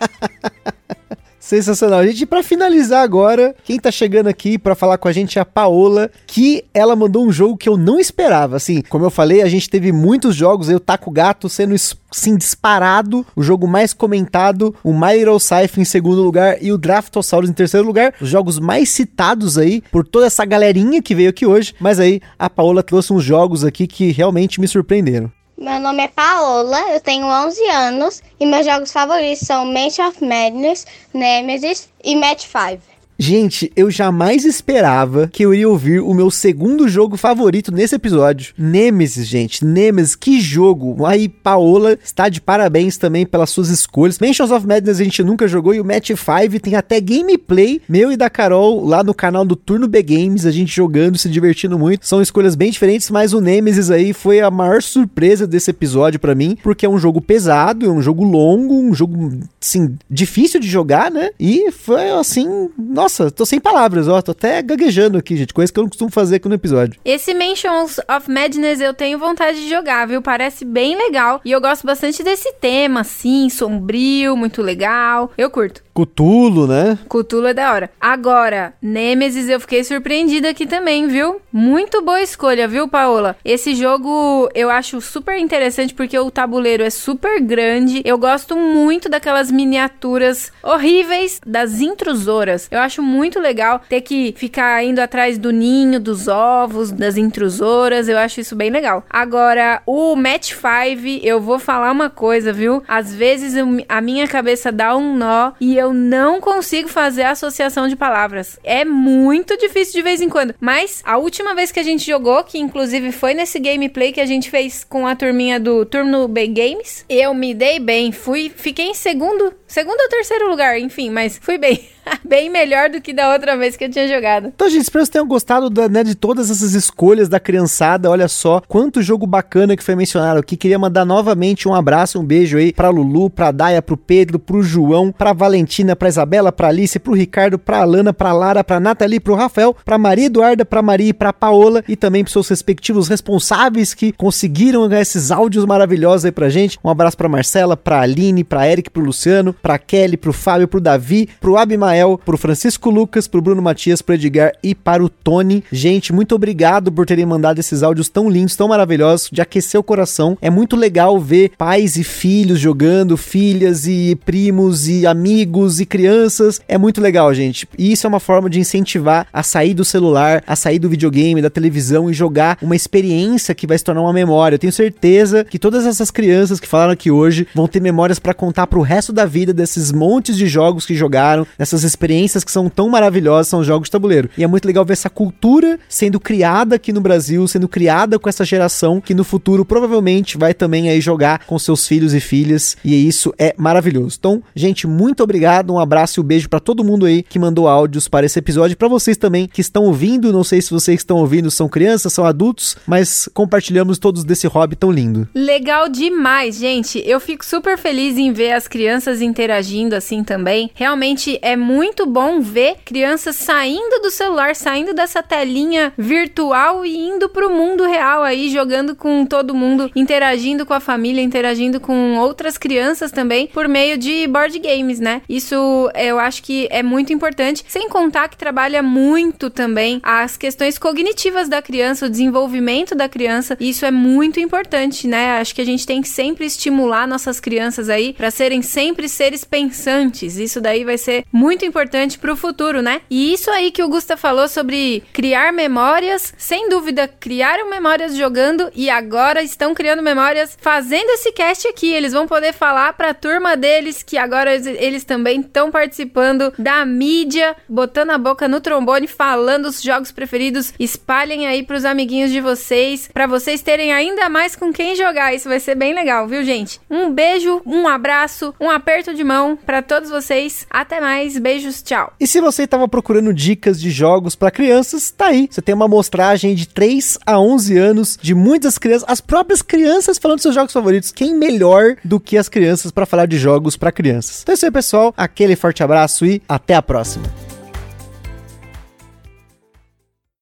Sensacional. 1.43 2.07
Gente, 2.07 2.25
para 2.25 2.41
finalizar 2.41 3.03
agora, 3.03 3.53
quem 3.65 3.77
tá 3.77 3.91
chegando 3.91 4.27
aqui 4.27 4.57
para 4.57 4.75
falar 4.75 4.97
com 4.97 5.09
a 5.09 5.11
gente 5.11 5.37
é 5.37 5.41
a 5.41 5.45
Paola, 5.45 6.09
que 6.25 6.63
ela 6.73 6.95
mandou 6.95 7.25
um 7.27 7.33
jogo 7.33 7.57
que 7.57 7.67
eu 7.67 7.75
não 7.75 7.99
esperava. 7.99 8.55
Assim, 8.55 8.81
como 8.87 9.03
eu 9.03 9.09
falei, 9.09 9.41
a 9.41 9.49
gente 9.49 9.69
teve 9.69 9.91
muitos 9.91 10.37
jogos, 10.37 10.69
eu 10.69 10.79
Taco 10.79 11.11
Gato 11.11 11.49
sendo 11.49 11.75
sim 12.13 12.37
disparado, 12.37 13.25
o 13.35 13.43
jogo 13.43 13.67
mais 13.67 13.91
comentado, 13.93 14.73
o 14.81 14.93
My 14.93 15.17
Little 15.17 15.37
Scythe 15.37 15.81
em 15.81 15.85
segundo 15.85 16.23
lugar 16.23 16.63
e 16.63 16.71
o 16.71 16.77
Draftosaurus 16.77 17.49
em 17.49 17.53
terceiro 17.53 17.85
lugar, 17.85 18.13
os 18.21 18.29
jogos 18.29 18.57
mais 18.57 18.87
citados 18.87 19.57
aí 19.57 19.83
por 19.91 20.07
toda 20.07 20.27
essa 20.27 20.45
galerinha 20.45 21.01
que 21.01 21.13
veio 21.13 21.29
aqui 21.29 21.45
hoje, 21.45 21.75
mas 21.77 21.99
aí 21.99 22.21
a 22.39 22.49
Paola 22.49 22.81
trouxe 22.81 23.11
uns 23.11 23.23
jogos 23.23 23.65
aqui 23.65 23.85
que 23.85 24.13
realmente 24.13 24.61
me 24.61 24.67
surpreenderam. 24.67 25.29
Meu 25.63 25.79
nome 25.79 26.03
é 26.03 26.09
Paola, 26.09 26.77
eu 26.91 26.99
tenho 26.99 27.25
11 27.25 27.69
anos 27.69 28.21
e 28.37 28.45
meus 28.45 28.65
jogos 28.65 28.91
favoritos 28.91 29.47
são 29.47 29.65
Mansion 29.65 30.09
of 30.09 30.21
Madness, 30.21 30.85
Nemesis 31.13 31.87
e 32.03 32.17
Match 32.17 32.41
5. 32.41 32.92
Gente, 33.17 33.71
eu 33.75 33.91
jamais 33.91 34.43
esperava 34.43 35.29
que 35.31 35.43
eu 35.43 35.53
iria 35.53 35.69
ouvir 35.69 35.99
o 35.99 36.13
meu 36.13 36.31
segundo 36.31 36.87
jogo 36.87 37.15
favorito 37.15 37.71
nesse 37.71 37.95
episódio. 37.95 38.53
Nemesis, 38.57 39.27
gente. 39.27 39.63
Nemesis, 39.63 40.15
que 40.15 40.41
jogo. 40.41 41.05
Aí, 41.05 41.29
Paola 41.29 41.97
está 42.03 42.27
de 42.27 42.41
parabéns 42.41 42.97
também 42.97 43.25
pelas 43.25 43.49
suas 43.49 43.69
escolhas. 43.69 44.19
Mansions 44.19 44.51
of 44.51 44.67
Madness 44.67 44.99
a 44.99 45.03
gente 45.03 45.23
nunca 45.23 45.47
jogou 45.47 45.73
e 45.73 45.79
o 45.79 45.85
Match 45.85 46.09
5 46.09 46.59
tem 46.59 46.75
até 46.75 46.99
gameplay 46.99 47.81
meu 47.87 48.11
e 48.11 48.17
da 48.17 48.29
Carol 48.29 48.85
lá 48.85 49.03
no 49.03 49.13
canal 49.13 49.45
do 49.45 49.55
Turno 49.55 49.87
B 49.87 50.01
Games, 50.01 50.45
a 50.45 50.51
gente 50.51 50.75
jogando, 50.75 51.17
se 51.17 51.29
divertindo 51.29 51.77
muito. 51.77 52.05
São 52.05 52.21
escolhas 52.21 52.55
bem 52.55 52.71
diferentes, 52.71 53.09
mas 53.09 53.33
o 53.33 53.41
Nemesis 53.41 53.91
aí 53.91 54.13
foi 54.13 54.41
a 54.41 54.49
maior 54.49 54.81
surpresa 54.81 55.45
desse 55.45 55.69
episódio 55.69 56.19
para 56.19 56.35
mim, 56.35 56.57
porque 56.61 56.85
é 56.85 56.89
um 56.89 56.97
jogo 56.97 57.21
pesado, 57.21 57.85
é 57.85 57.89
um 57.89 58.01
jogo 58.01 58.23
longo, 58.23 58.73
um 58.73 58.93
jogo, 58.93 59.39
assim, 59.61 59.95
difícil 60.09 60.59
de 60.59 60.67
jogar, 60.67 61.11
né? 61.11 61.29
E 61.39 61.71
foi 61.71 62.09
assim, 62.11 62.69
nossa, 62.77 63.02
tô 63.35 63.45
sem 63.45 63.59
palavras, 63.59 64.07
ó. 64.07 64.21
Tô 64.21 64.31
até 64.31 64.61
gaguejando 64.61 65.17
aqui, 65.17 65.35
gente. 65.35 65.53
Coisa 65.53 65.71
que 65.71 65.79
eu 65.79 65.83
não 65.83 65.89
costumo 65.89 66.11
fazer 66.11 66.37
aqui 66.37 66.47
no 66.47 66.55
episódio. 66.55 66.99
Esse 67.03 67.33
Mansions 67.33 67.99
of 68.09 68.29
Madness 68.29 68.81
eu 68.81 68.93
tenho 68.93 69.17
vontade 69.19 69.61
de 69.61 69.69
jogar, 69.69 70.07
viu? 70.07 70.21
Parece 70.21 70.65
bem 70.65 70.95
legal. 70.95 71.41
E 71.43 71.51
eu 71.51 71.61
gosto 71.61 71.85
bastante 71.85 72.23
desse 72.23 72.51
tema, 72.53 73.01
assim, 73.01 73.49
sombrio, 73.49 74.35
muito 74.35 74.61
legal. 74.61 75.31
Eu 75.37 75.49
curto. 75.49 75.83
Cutulo, 75.93 76.65
né? 76.65 76.97
Cutulo 77.07 77.47
é 77.47 77.53
da 77.53 77.71
hora. 77.71 77.91
Agora, 78.01 78.73
Nemesis 78.81 79.47
eu 79.47 79.59
fiquei 79.59 79.83
surpreendida 79.83 80.49
aqui 80.49 80.65
também, 80.65 81.07
viu? 81.07 81.39
Muito 81.51 82.01
boa 82.01 82.19
escolha, 82.21 82.67
viu, 82.67 82.87
Paola? 82.87 83.37
Esse 83.45 83.75
jogo 83.75 84.49
eu 84.55 84.71
acho 84.71 84.99
super 84.99 85.37
interessante 85.37 85.93
porque 85.93 86.17
o 86.17 86.31
tabuleiro 86.31 86.83
é 86.83 86.89
super 86.89 87.39
grande. 87.39 88.01
Eu 88.03 88.17
gosto 88.17 88.57
muito 88.57 89.07
daquelas 89.07 89.51
miniaturas 89.51 90.51
horríveis 90.63 91.39
das 91.45 91.79
intrusoras. 91.79 92.67
Eu 92.71 92.79
acho 92.79 93.03
muito 93.03 93.39
legal 93.39 93.79
ter 93.87 94.01
que 94.01 94.33
ficar 94.35 94.83
indo 94.83 94.99
atrás 94.99 95.37
do 95.37 95.51
ninho, 95.51 95.99
dos 95.99 96.27
ovos, 96.27 96.91
das 96.91 97.17
intrusoras. 97.17 98.09
Eu 98.09 98.17
acho 98.17 98.39
isso 98.39 98.55
bem 98.55 98.71
legal. 98.71 99.05
Agora, 99.07 99.83
o 99.85 100.15
Match 100.15 100.53
5, 100.53 101.21
eu 101.21 101.39
vou 101.39 101.59
falar 101.59 101.91
uma 101.91 102.09
coisa, 102.09 102.51
viu? 102.51 102.81
Às 102.87 103.13
vezes 103.13 103.53
a 103.87 104.01
minha 104.01 104.27
cabeça 104.27 104.71
dá 104.71 104.95
um 104.95 105.15
nó 105.15 105.51
e 105.61 105.77
eu 105.77 105.82
não 105.91 106.39
consigo 106.39 106.87
fazer 106.87 107.23
associação 107.23 107.87
de 107.87 107.95
palavras. 107.95 108.59
É 108.63 108.85
muito 108.85 109.57
difícil 109.57 109.93
de 109.93 110.03
vez 110.03 110.21
em 110.21 110.29
quando. 110.29 110.53
Mas 110.59 111.01
a 111.03 111.17
última 111.17 111.55
vez 111.55 111.71
que 111.71 111.79
a 111.79 111.83
gente 111.83 112.05
jogou, 112.05 112.43
que 112.43 112.59
inclusive 112.59 113.11
foi 113.11 113.33
nesse 113.33 113.59
gameplay 113.59 114.13
que 114.13 114.21
a 114.21 114.25
gente 114.25 114.51
fez 114.51 114.83
com 114.83 115.07
a 115.07 115.15
turminha 115.15 115.59
do 115.59 115.85
Turno 115.85 116.27
B 116.27 116.47
Games, 116.47 117.03
eu 117.09 117.33
me 117.33 117.53
dei 117.53 117.79
bem. 117.79 118.11
Fui, 118.11 118.51
fiquei 118.55 118.85
em 118.85 118.93
segundo, 118.93 119.53
segundo 119.73 119.99
ou 119.99 120.07
terceiro 120.07 120.47
lugar, 120.47 120.79
enfim, 120.79 121.09
mas 121.09 121.39
fui 121.41 121.57
bem. 121.57 121.89
bem 122.23 122.49
melhor 122.49 122.89
do 122.89 123.01
que 123.01 123.13
da 123.13 123.31
outra 123.33 123.57
vez 123.57 123.75
que 123.75 123.85
eu 123.85 123.89
tinha 123.89 124.07
jogado. 124.07 124.47
Então, 124.47 124.69
gente, 124.69 124.83
espero 124.83 125.03
que 125.03 125.05
vocês 125.05 125.09
tenham 125.09 125.27
gostado 125.27 125.69
da, 125.69 125.87
né, 125.87 126.03
de 126.03 126.15
todas 126.15 126.49
essas 126.49 126.73
escolhas 126.73 127.29
da 127.29 127.39
criançada. 127.39 128.09
Olha 128.09 128.27
só 128.27 128.61
quanto 128.67 129.01
jogo 129.01 129.25
bacana 129.25 129.75
que 129.75 129.83
foi 129.83 129.95
mencionado 129.95 130.39
aqui. 130.39 130.57
Queria 130.57 130.79
mandar 130.79 131.05
novamente 131.05 131.67
um 131.67 131.73
abraço, 131.73 132.19
um 132.19 132.23
beijo 132.23 132.57
aí 132.57 132.73
pra 132.73 132.89
Lulu, 132.89 133.29
pra 133.29 133.51
Daia, 133.51 133.81
pro 133.81 133.97
Pedro, 133.97 134.39
pro 134.39 134.63
João, 134.63 135.11
pra 135.11 135.33
Valentina, 135.33 135.95
pra 135.95 136.09
Isabela, 136.09 136.51
pra 136.51 136.67
Alice, 136.67 136.99
pro 136.99 137.13
Ricardo, 137.13 137.57
pra 137.57 137.79
Alana, 137.79 138.13
pra 138.13 138.33
Lara, 138.33 138.63
pra 138.63 138.79
Nathalie, 138.79 139.19
pro 139.19 139.35
Rafael, 139.35 139.75
pra 139.85 139.97
Maria 139.97 140.25
Eduarda, 140.25 140.65
pra 140.65 140.81
Maria 140.81 141.09
e 141.09 141.13
pra 141.13 141.33
Paola 141.33 141.83
e 141.87 141.95
também 141.95 142.23
pros 142.23 142.33
seus 142.33 142.49
respectivos 142.49 143.07
responsáveis 143.07 143.93
que 143.93 144.11
conseguiram 144.11 144.87
ganhar 144.87 145.01
esses 145.01 145.31
áudios 145.31 145.65
maravilhosos 145.65 146.25
aí 146.25 146.31
pra 146.31 146.49
gente. 146.49 146.79
Um 146.83 146.89
abraço 146.89 147.17
pra 147.17 147.29
Marcela, 147.29 147.77
pra 147.77 148.01
Aline, 148.01 148.43
pra 148.43 148.67
Eric, 148.67 148.89
pro 148.89 149.03
Luciano, 149.03 149.53
pra 149.63 149.79
Kelly, 149.79 150.17
pro 150.17 150.33
Fábio, 150.33 150.67
pro 150.67 150.81
Davi, 150.81 151.29
pro 151.39 151.55
Abimael, 151.55 152.19
pro 152.23 152.37
Francisco 152.37 152.89
Lucas, 152.89 153.29
pro 153.29 153.41
Bruno 153.41 153.61
Matias, 153.61 154.01
pro 154.01 154.13
Edgar 154.13 154.51
e 154.61 154.75
para 154.75 155.01
o 155.01 155.07
Tony. 155.07 155.63
Gente, 155.71 156.11
muito 156.11 156.35
obrigado 156.35 156.91
por 156.91 157.05
terem 157.05 157.25
mandado 157.25 157.59
esses 157.59 157.81
áudios 157.81 158.09
tão 158.09 158.29
lindos, 158.29 158.57
tão 158.57 158.67
maravilhosos, 158.67 159.29
de 159.31 159.41
aquecer 159.41 159.79
o 159.79 159.83
coração. 159.83 160.37
É 160.41 160.49
muito 160.49 160.75
legal 160.75 161.17
ver 161.17 161.53
pais 161.57 161.95
e 161.95 162.03
filhos 162.03 162.59
jogando, 162.59 163.15
filhas 163.15 163.87
e 163.87 164.17
primos 164.25 164.89
e 164.89 165.07
amigos 165.07 165.79
e 165.79 165.85
crianças. 165.85 166.59
É 166.67 166.77
muito 166.77 166.99
legal, 166.99 167.33
gente. 167.33 167.65
E 167.77 167.93
isso 167.93 168.05
é 168.05 168.09
uma 168.09 168.19
forma 168.19 168.49
de 168.49 168.59
incentivar 168.59 169.25
a 169.31 169.43
sair 169.43 169.73
do 169.73 169.85
celular, 169.85 170.43
a 170.45 170.57
sair 170.57 170.77
do 170.79 170.89
videogame, 170.89 171.41
da 171.41 171.49
televisão 171.49 172.11
e 172.11 172.13
jogar 172.13 172.57
uma 172.61 172.75
experiência 172.75 173.55
que 173.55 173.65
vai 173.65 173.77
se 173.77 173.83
tornar 173.85 174.01
uma 174.01 174.11
memória. 174.11 174.55
Eu 174.55 174.59
tenho 174.59 174.73
certeza 174.73 175.45
que 175.45 175.57
todas 175.57 175.85
essas 175.85 176.11
crianças 176.11 176.59
que 176.59 176.67
falaram 176.67 176.91
aqui 176.91 177.09
hoje 177.09 177.47
vão 177.55 177.65
ter 177.65 177.79
memórias 177.79 178.19
para 178.19 178.33
contar 178.33 178.67
pro 178.67 178.81
resto 178.81 179.13
da 179.13 179.25
vida 179.25 179.52
desses 179.53 179.91
montes 179.91 180.35
de 180.37 180.47
jogos 180.47 180.85
que 180.85 180.95
jogaram, 180.95 181.45
dessas 181.57 181.83
experiências 181.83 182.43
que 182.43 182.51
são 182.51 182.69
tão 182.69 182.89
maravilhosas, 182.89 183.47
são 183.47 183.63
jogos 183.63 183.87
de 183.87 183.91
tabuleiro. 183.91 184.29
E 184.37 184.43
é 184.43 184.47
muito 184.47 184.65
legal 184.65 184.83
ver 184.83 184.93
essa 184.93 185.09
cultura 185.09 185.79
sendo 185.87 186.19
criada 186.19 186.75
aqui 186.75 186.91
no 186.91 187.01
Brasil, 187.01 187.47
sendo 187.47 187.67
criada 187.67 188.19
com 188.19 188.27
essa 188.27 188.43
geração 188.43 188.99
que 188.99 189.13
no 189.13 189.23
futuro 189.23 189.63
provavelmente 189.63 190.37
vai 190.37 190.53
também 190.53 190.89
aí 190.89 190.99
jogar 190.99 191.45
com 191.45 191.57
seus 191.57 191.87
filhos 191.87 192.13
e 192.13 192.19
filhas. 192.19 192.75
E 192.83 193.07
isso 193.07 193.33
é 193.37 193.53
maravilhoso. 193.57 194.17
Então, 194.19 194.43
gente, 194.55 194.87
muito 194.87 195.23
obrigado, 195.23 195.73
um 195.73 195.79
abraço 195.79 196.19
e 196.19 196.21
um 196.21 196.25
beijo 196.25 196.49
para 196.49 196.59
todo 196.59 196.83
mundo 196.83 197.05
aí 197.05 197.23
que 197.23 197.39
mandou 197.39 197.67
áudios 197.67 198.07
para 198.07 198.25
esse 198.25 198.39
episódio, 198.39 198.77
para 198.77 198.87
vocês 198.87 199.17
também 199.17 199.47
que 199.47 199.61
estão 199.61 199.83
ouvindo. 199.83 200.33
Não 200.33 200.43
sei 200.43 200.61
se 200.61 200.71
vocês 200.71 200.97
que 200.97 201.03
estão 201.03 201.17
ouvindo 201.17 201.49
são 201.49 201.69
crianças, 201.69 202.13
são 202.13 202.25
adultos, 202.25 202.75
mas 202.85 203.29
compartilhamos 203.33 203.97
todos 203.97 204.23
desse 204.23 204.47
hobby 204.47 204.75
tão 204.75 204.91
lindo. 204.91 205.27
Legal 205.33 205.87
demais, 205.87 206.57
gente. 206.57 207.01
Eu 207.05 207.19
fico 207.19 207.45
super 207.45 207.77
feliz 207.77 208.17
em 208.17 208.33
ver 208.33 208.53
as 208.53 208.67
crianças 208.67 209.21
interagindo 209.21 209.42
assim 209.51 210.23
também. 210.23 210.71
Realmente 210.73 211.39
é 211.41 211.55
muito 211.55 212.05
bom 212.05 212.39
ver 212.39 212.77
crianças 212.85 213.35
saindo 213.35 214.01
do 214.01 214.09
celular, 214.09 214.55
saindo 214.55 214.93
dessa 214.93 215.21
telinha 215.21 215.93
virtual 215.97 216.85
e 216.85 216.95
indo 216.95 217.29
pro 217.29 217.49
mundo 217.49 217.85
real 217.85 218.23
aí, 218.23 218.49
jogando 218.49 218.95
com 218.95 219.25
todo 219.25 219.55
mundo, 219.55 219.91
interagindo 219.95 220.65
com 220.65 220.73
a 220.73 220.79
família, 220.79 221.21
interagindo 221.21 221.79
com 221.79 222.17
outras 222.17 222.57
crianças 222.57 223.11
também 223.11 223.47
por 223.47 223.67
meio 223.67 223.97
de 223.97 224.27
board 224.27 224.57
games, 224.59 224.99
né? 224.99 225.21
Isso 225.27 225.55
eu 225.95 226.19
acho 226.19 226.43
que 226.43 226.67
é 226.69 226.83
muito 226.83 227.13
importante, 227.13 227.63
sem 227.67 227.89
contar 227.89 228.27
que 228.27 228.37
trabalha 228.37 228.81
muito 228.81 229.49
também 229.49 229.99
as 230.03 230.37
questões 230.37 230.77
cognitivas 230.77 231.47
da 231.47 231.61
criança, 231.61 232.05
o 232.05 232.09
desenvolvimento 232.09 232.95
da 232.95 233.07
criança. 233.09 233.57
Isso 233.59 233.85
é 233.85 233.91
muito 233.91 234.39
importante, 234.39 235.07
né? 235.07 235.39
Acho 235.39 235.55
que 235.55 235.61
a 235.61 235.65
gente 235.65 235.85
tem 235.85 236.01
que 236.01 236.09
sempre 236.09 236.45
estimular 236.45 237.07
nossas 237.07 237.39
crianças 237.39 237.89
aí 237.89 238.13
para 238.13 238.31
serem 238.31 238.61
sempre 238.61 239.07
seres 239.23 239.45
pensantes. 239.45 240.35
Isso 240.35 240.59
daí 240.59 240.83
vai 240.83 240.97
ser 240.97 241.23
muito 241.31 241.63
importante 241.63 242.19
pro 242.19 242.35
futuro, 242.35 242.81
né? 242.81 242.99
E 243.09 243.33
isso 243.33 243.49
aí 243.49 243.71
que 243.71 243.81
o 243.81 243.87
Gusta 243.87 244.17
falou 244.17 244.49
sobre 244.49 245.01
criar 245.13 245.53
memórias, 245.53 246.33
sem 246.37 246.67
dúvida, 246.67 247.07
criaram 247.07 247.69
memórias 247.69 248.17
jogando 248.17 248.69
e 248.75 248.89
agora 248.89 249.41
estão 249.41 249.73
criando 249.73 250.03
memórias 250.03 250.57
fazendo 250.59 251.09
esse 251.11 251.31
cast 251.31 251.65
aqui. 251.69 251.93
Eles 251.93 252.11
vão 252.11 252.27
poder 252.27 252.51
falar 252.51 252.91
pra 252.93 253.13
turma 253.13 253.55
deles 253.55 254.03
que 254.03 254.17
agora 254.17 254.53
eles 254.55 255.05
também 255.05 255.39
estão 255.39 255.71
participando 255.71 256.53
da 256.59 256.83
mídia, 256.83 257.55
botando 257.69 258.09
a 258.09 258.17
boca 258.17 258.45
no 258.49 258.59
trombone, 258.59 259.07
falando 259.07 259.67
os 259.67 259.81
jogos 259.81 260.11
preferidos. 260.11 260.73
Espalhem 260.77 261.47
aí 261.47 261.63
pros 261.63 261.85
amiguinhos 261.85 262.29
de 262.29 262.41
vocês, 262.41 263.09
para 263.13 263.25
vocês 263.25 263.61
terem 263.61 263.93
ainda 263.93 264.27
mais 264.27 264.53
com 264.53 264.73
quem 264.73 264.97
jogar. 264.97 265.33
Isso 265.33 265.47
vai 265.47 265.61
ser 265.61 265.75
bem 265.75 265.93
legal, 265.93 266.27
viu, 266.27 266.43
gente? 266.43 266.81
Um 266.89 267.09
beijo, 267.09 267.61
um 267.65 267.87
abraço, 267.87 268.53
um 268.59 268.69
aperto 268.69 269.12
de 269.13 269.23
mão 269.23 269.57
para 269.57 269.81
todos 269.81 270.09
vocês. 270.09 270.65
Até 270.69 270.99
mais, 270.99 271.37
beijos, 271.37 271.81
tchau. 271.81 272.13
E 272.19 272.27
se 272.27 272.41
você 272.41 272.63
estava 272.63 272.87
procurando 272.87 273.33
dicas 273.33 273.79
de 273.79 273.89
jogos 273.91 274.35
para 274.35 274.51
crianças, 274.51 275.11
tá 275.11 275.27
aí. 275.27 275.47
Você 275.49 275.61
tem 275.61 275.75
uma 275.75 275.85
amostragem 275.85 276.55
de 276.55 276.67
3 276.67 277.17
a 277.25 277.39
11 277.39 277.77
anos 277.77 278.19
de 278.21 278.33
muitas 278.33 278.77
crianças, 278.77 279.07
as 279.07 279.21
próprias 279.21 279.61
crianças 279.61 280.17
falando 280.17 280.39
seus 280.39 280.55
jogos 280.55 280.73
favoritos. 280.73 281.11
Quem 281.11 281.35
melhor 281.35 281.95
do 282.03 282.19
que 282.19 282.37
as 282.37 282.49
crianças 282.49 282.91
para 282.91 283.05
falar 283.05 283.25
de 283.25 283.37
jogos 283.37 283.77
para 283.77 283.91
crianças? 283.91 284.41
Então 284.41 284.53
é 284.53 284.55
isso 284.55 284.65
aí, 284.65 284.71
pessoal. 284.71 285.13
Aquele 285.15 285.55
forte 285.55 285.83
abraço 285.83 286.25
e 286.25 286.41
até 286.47 286.75
a 286.75 286.81
próxima. 286.81 287.42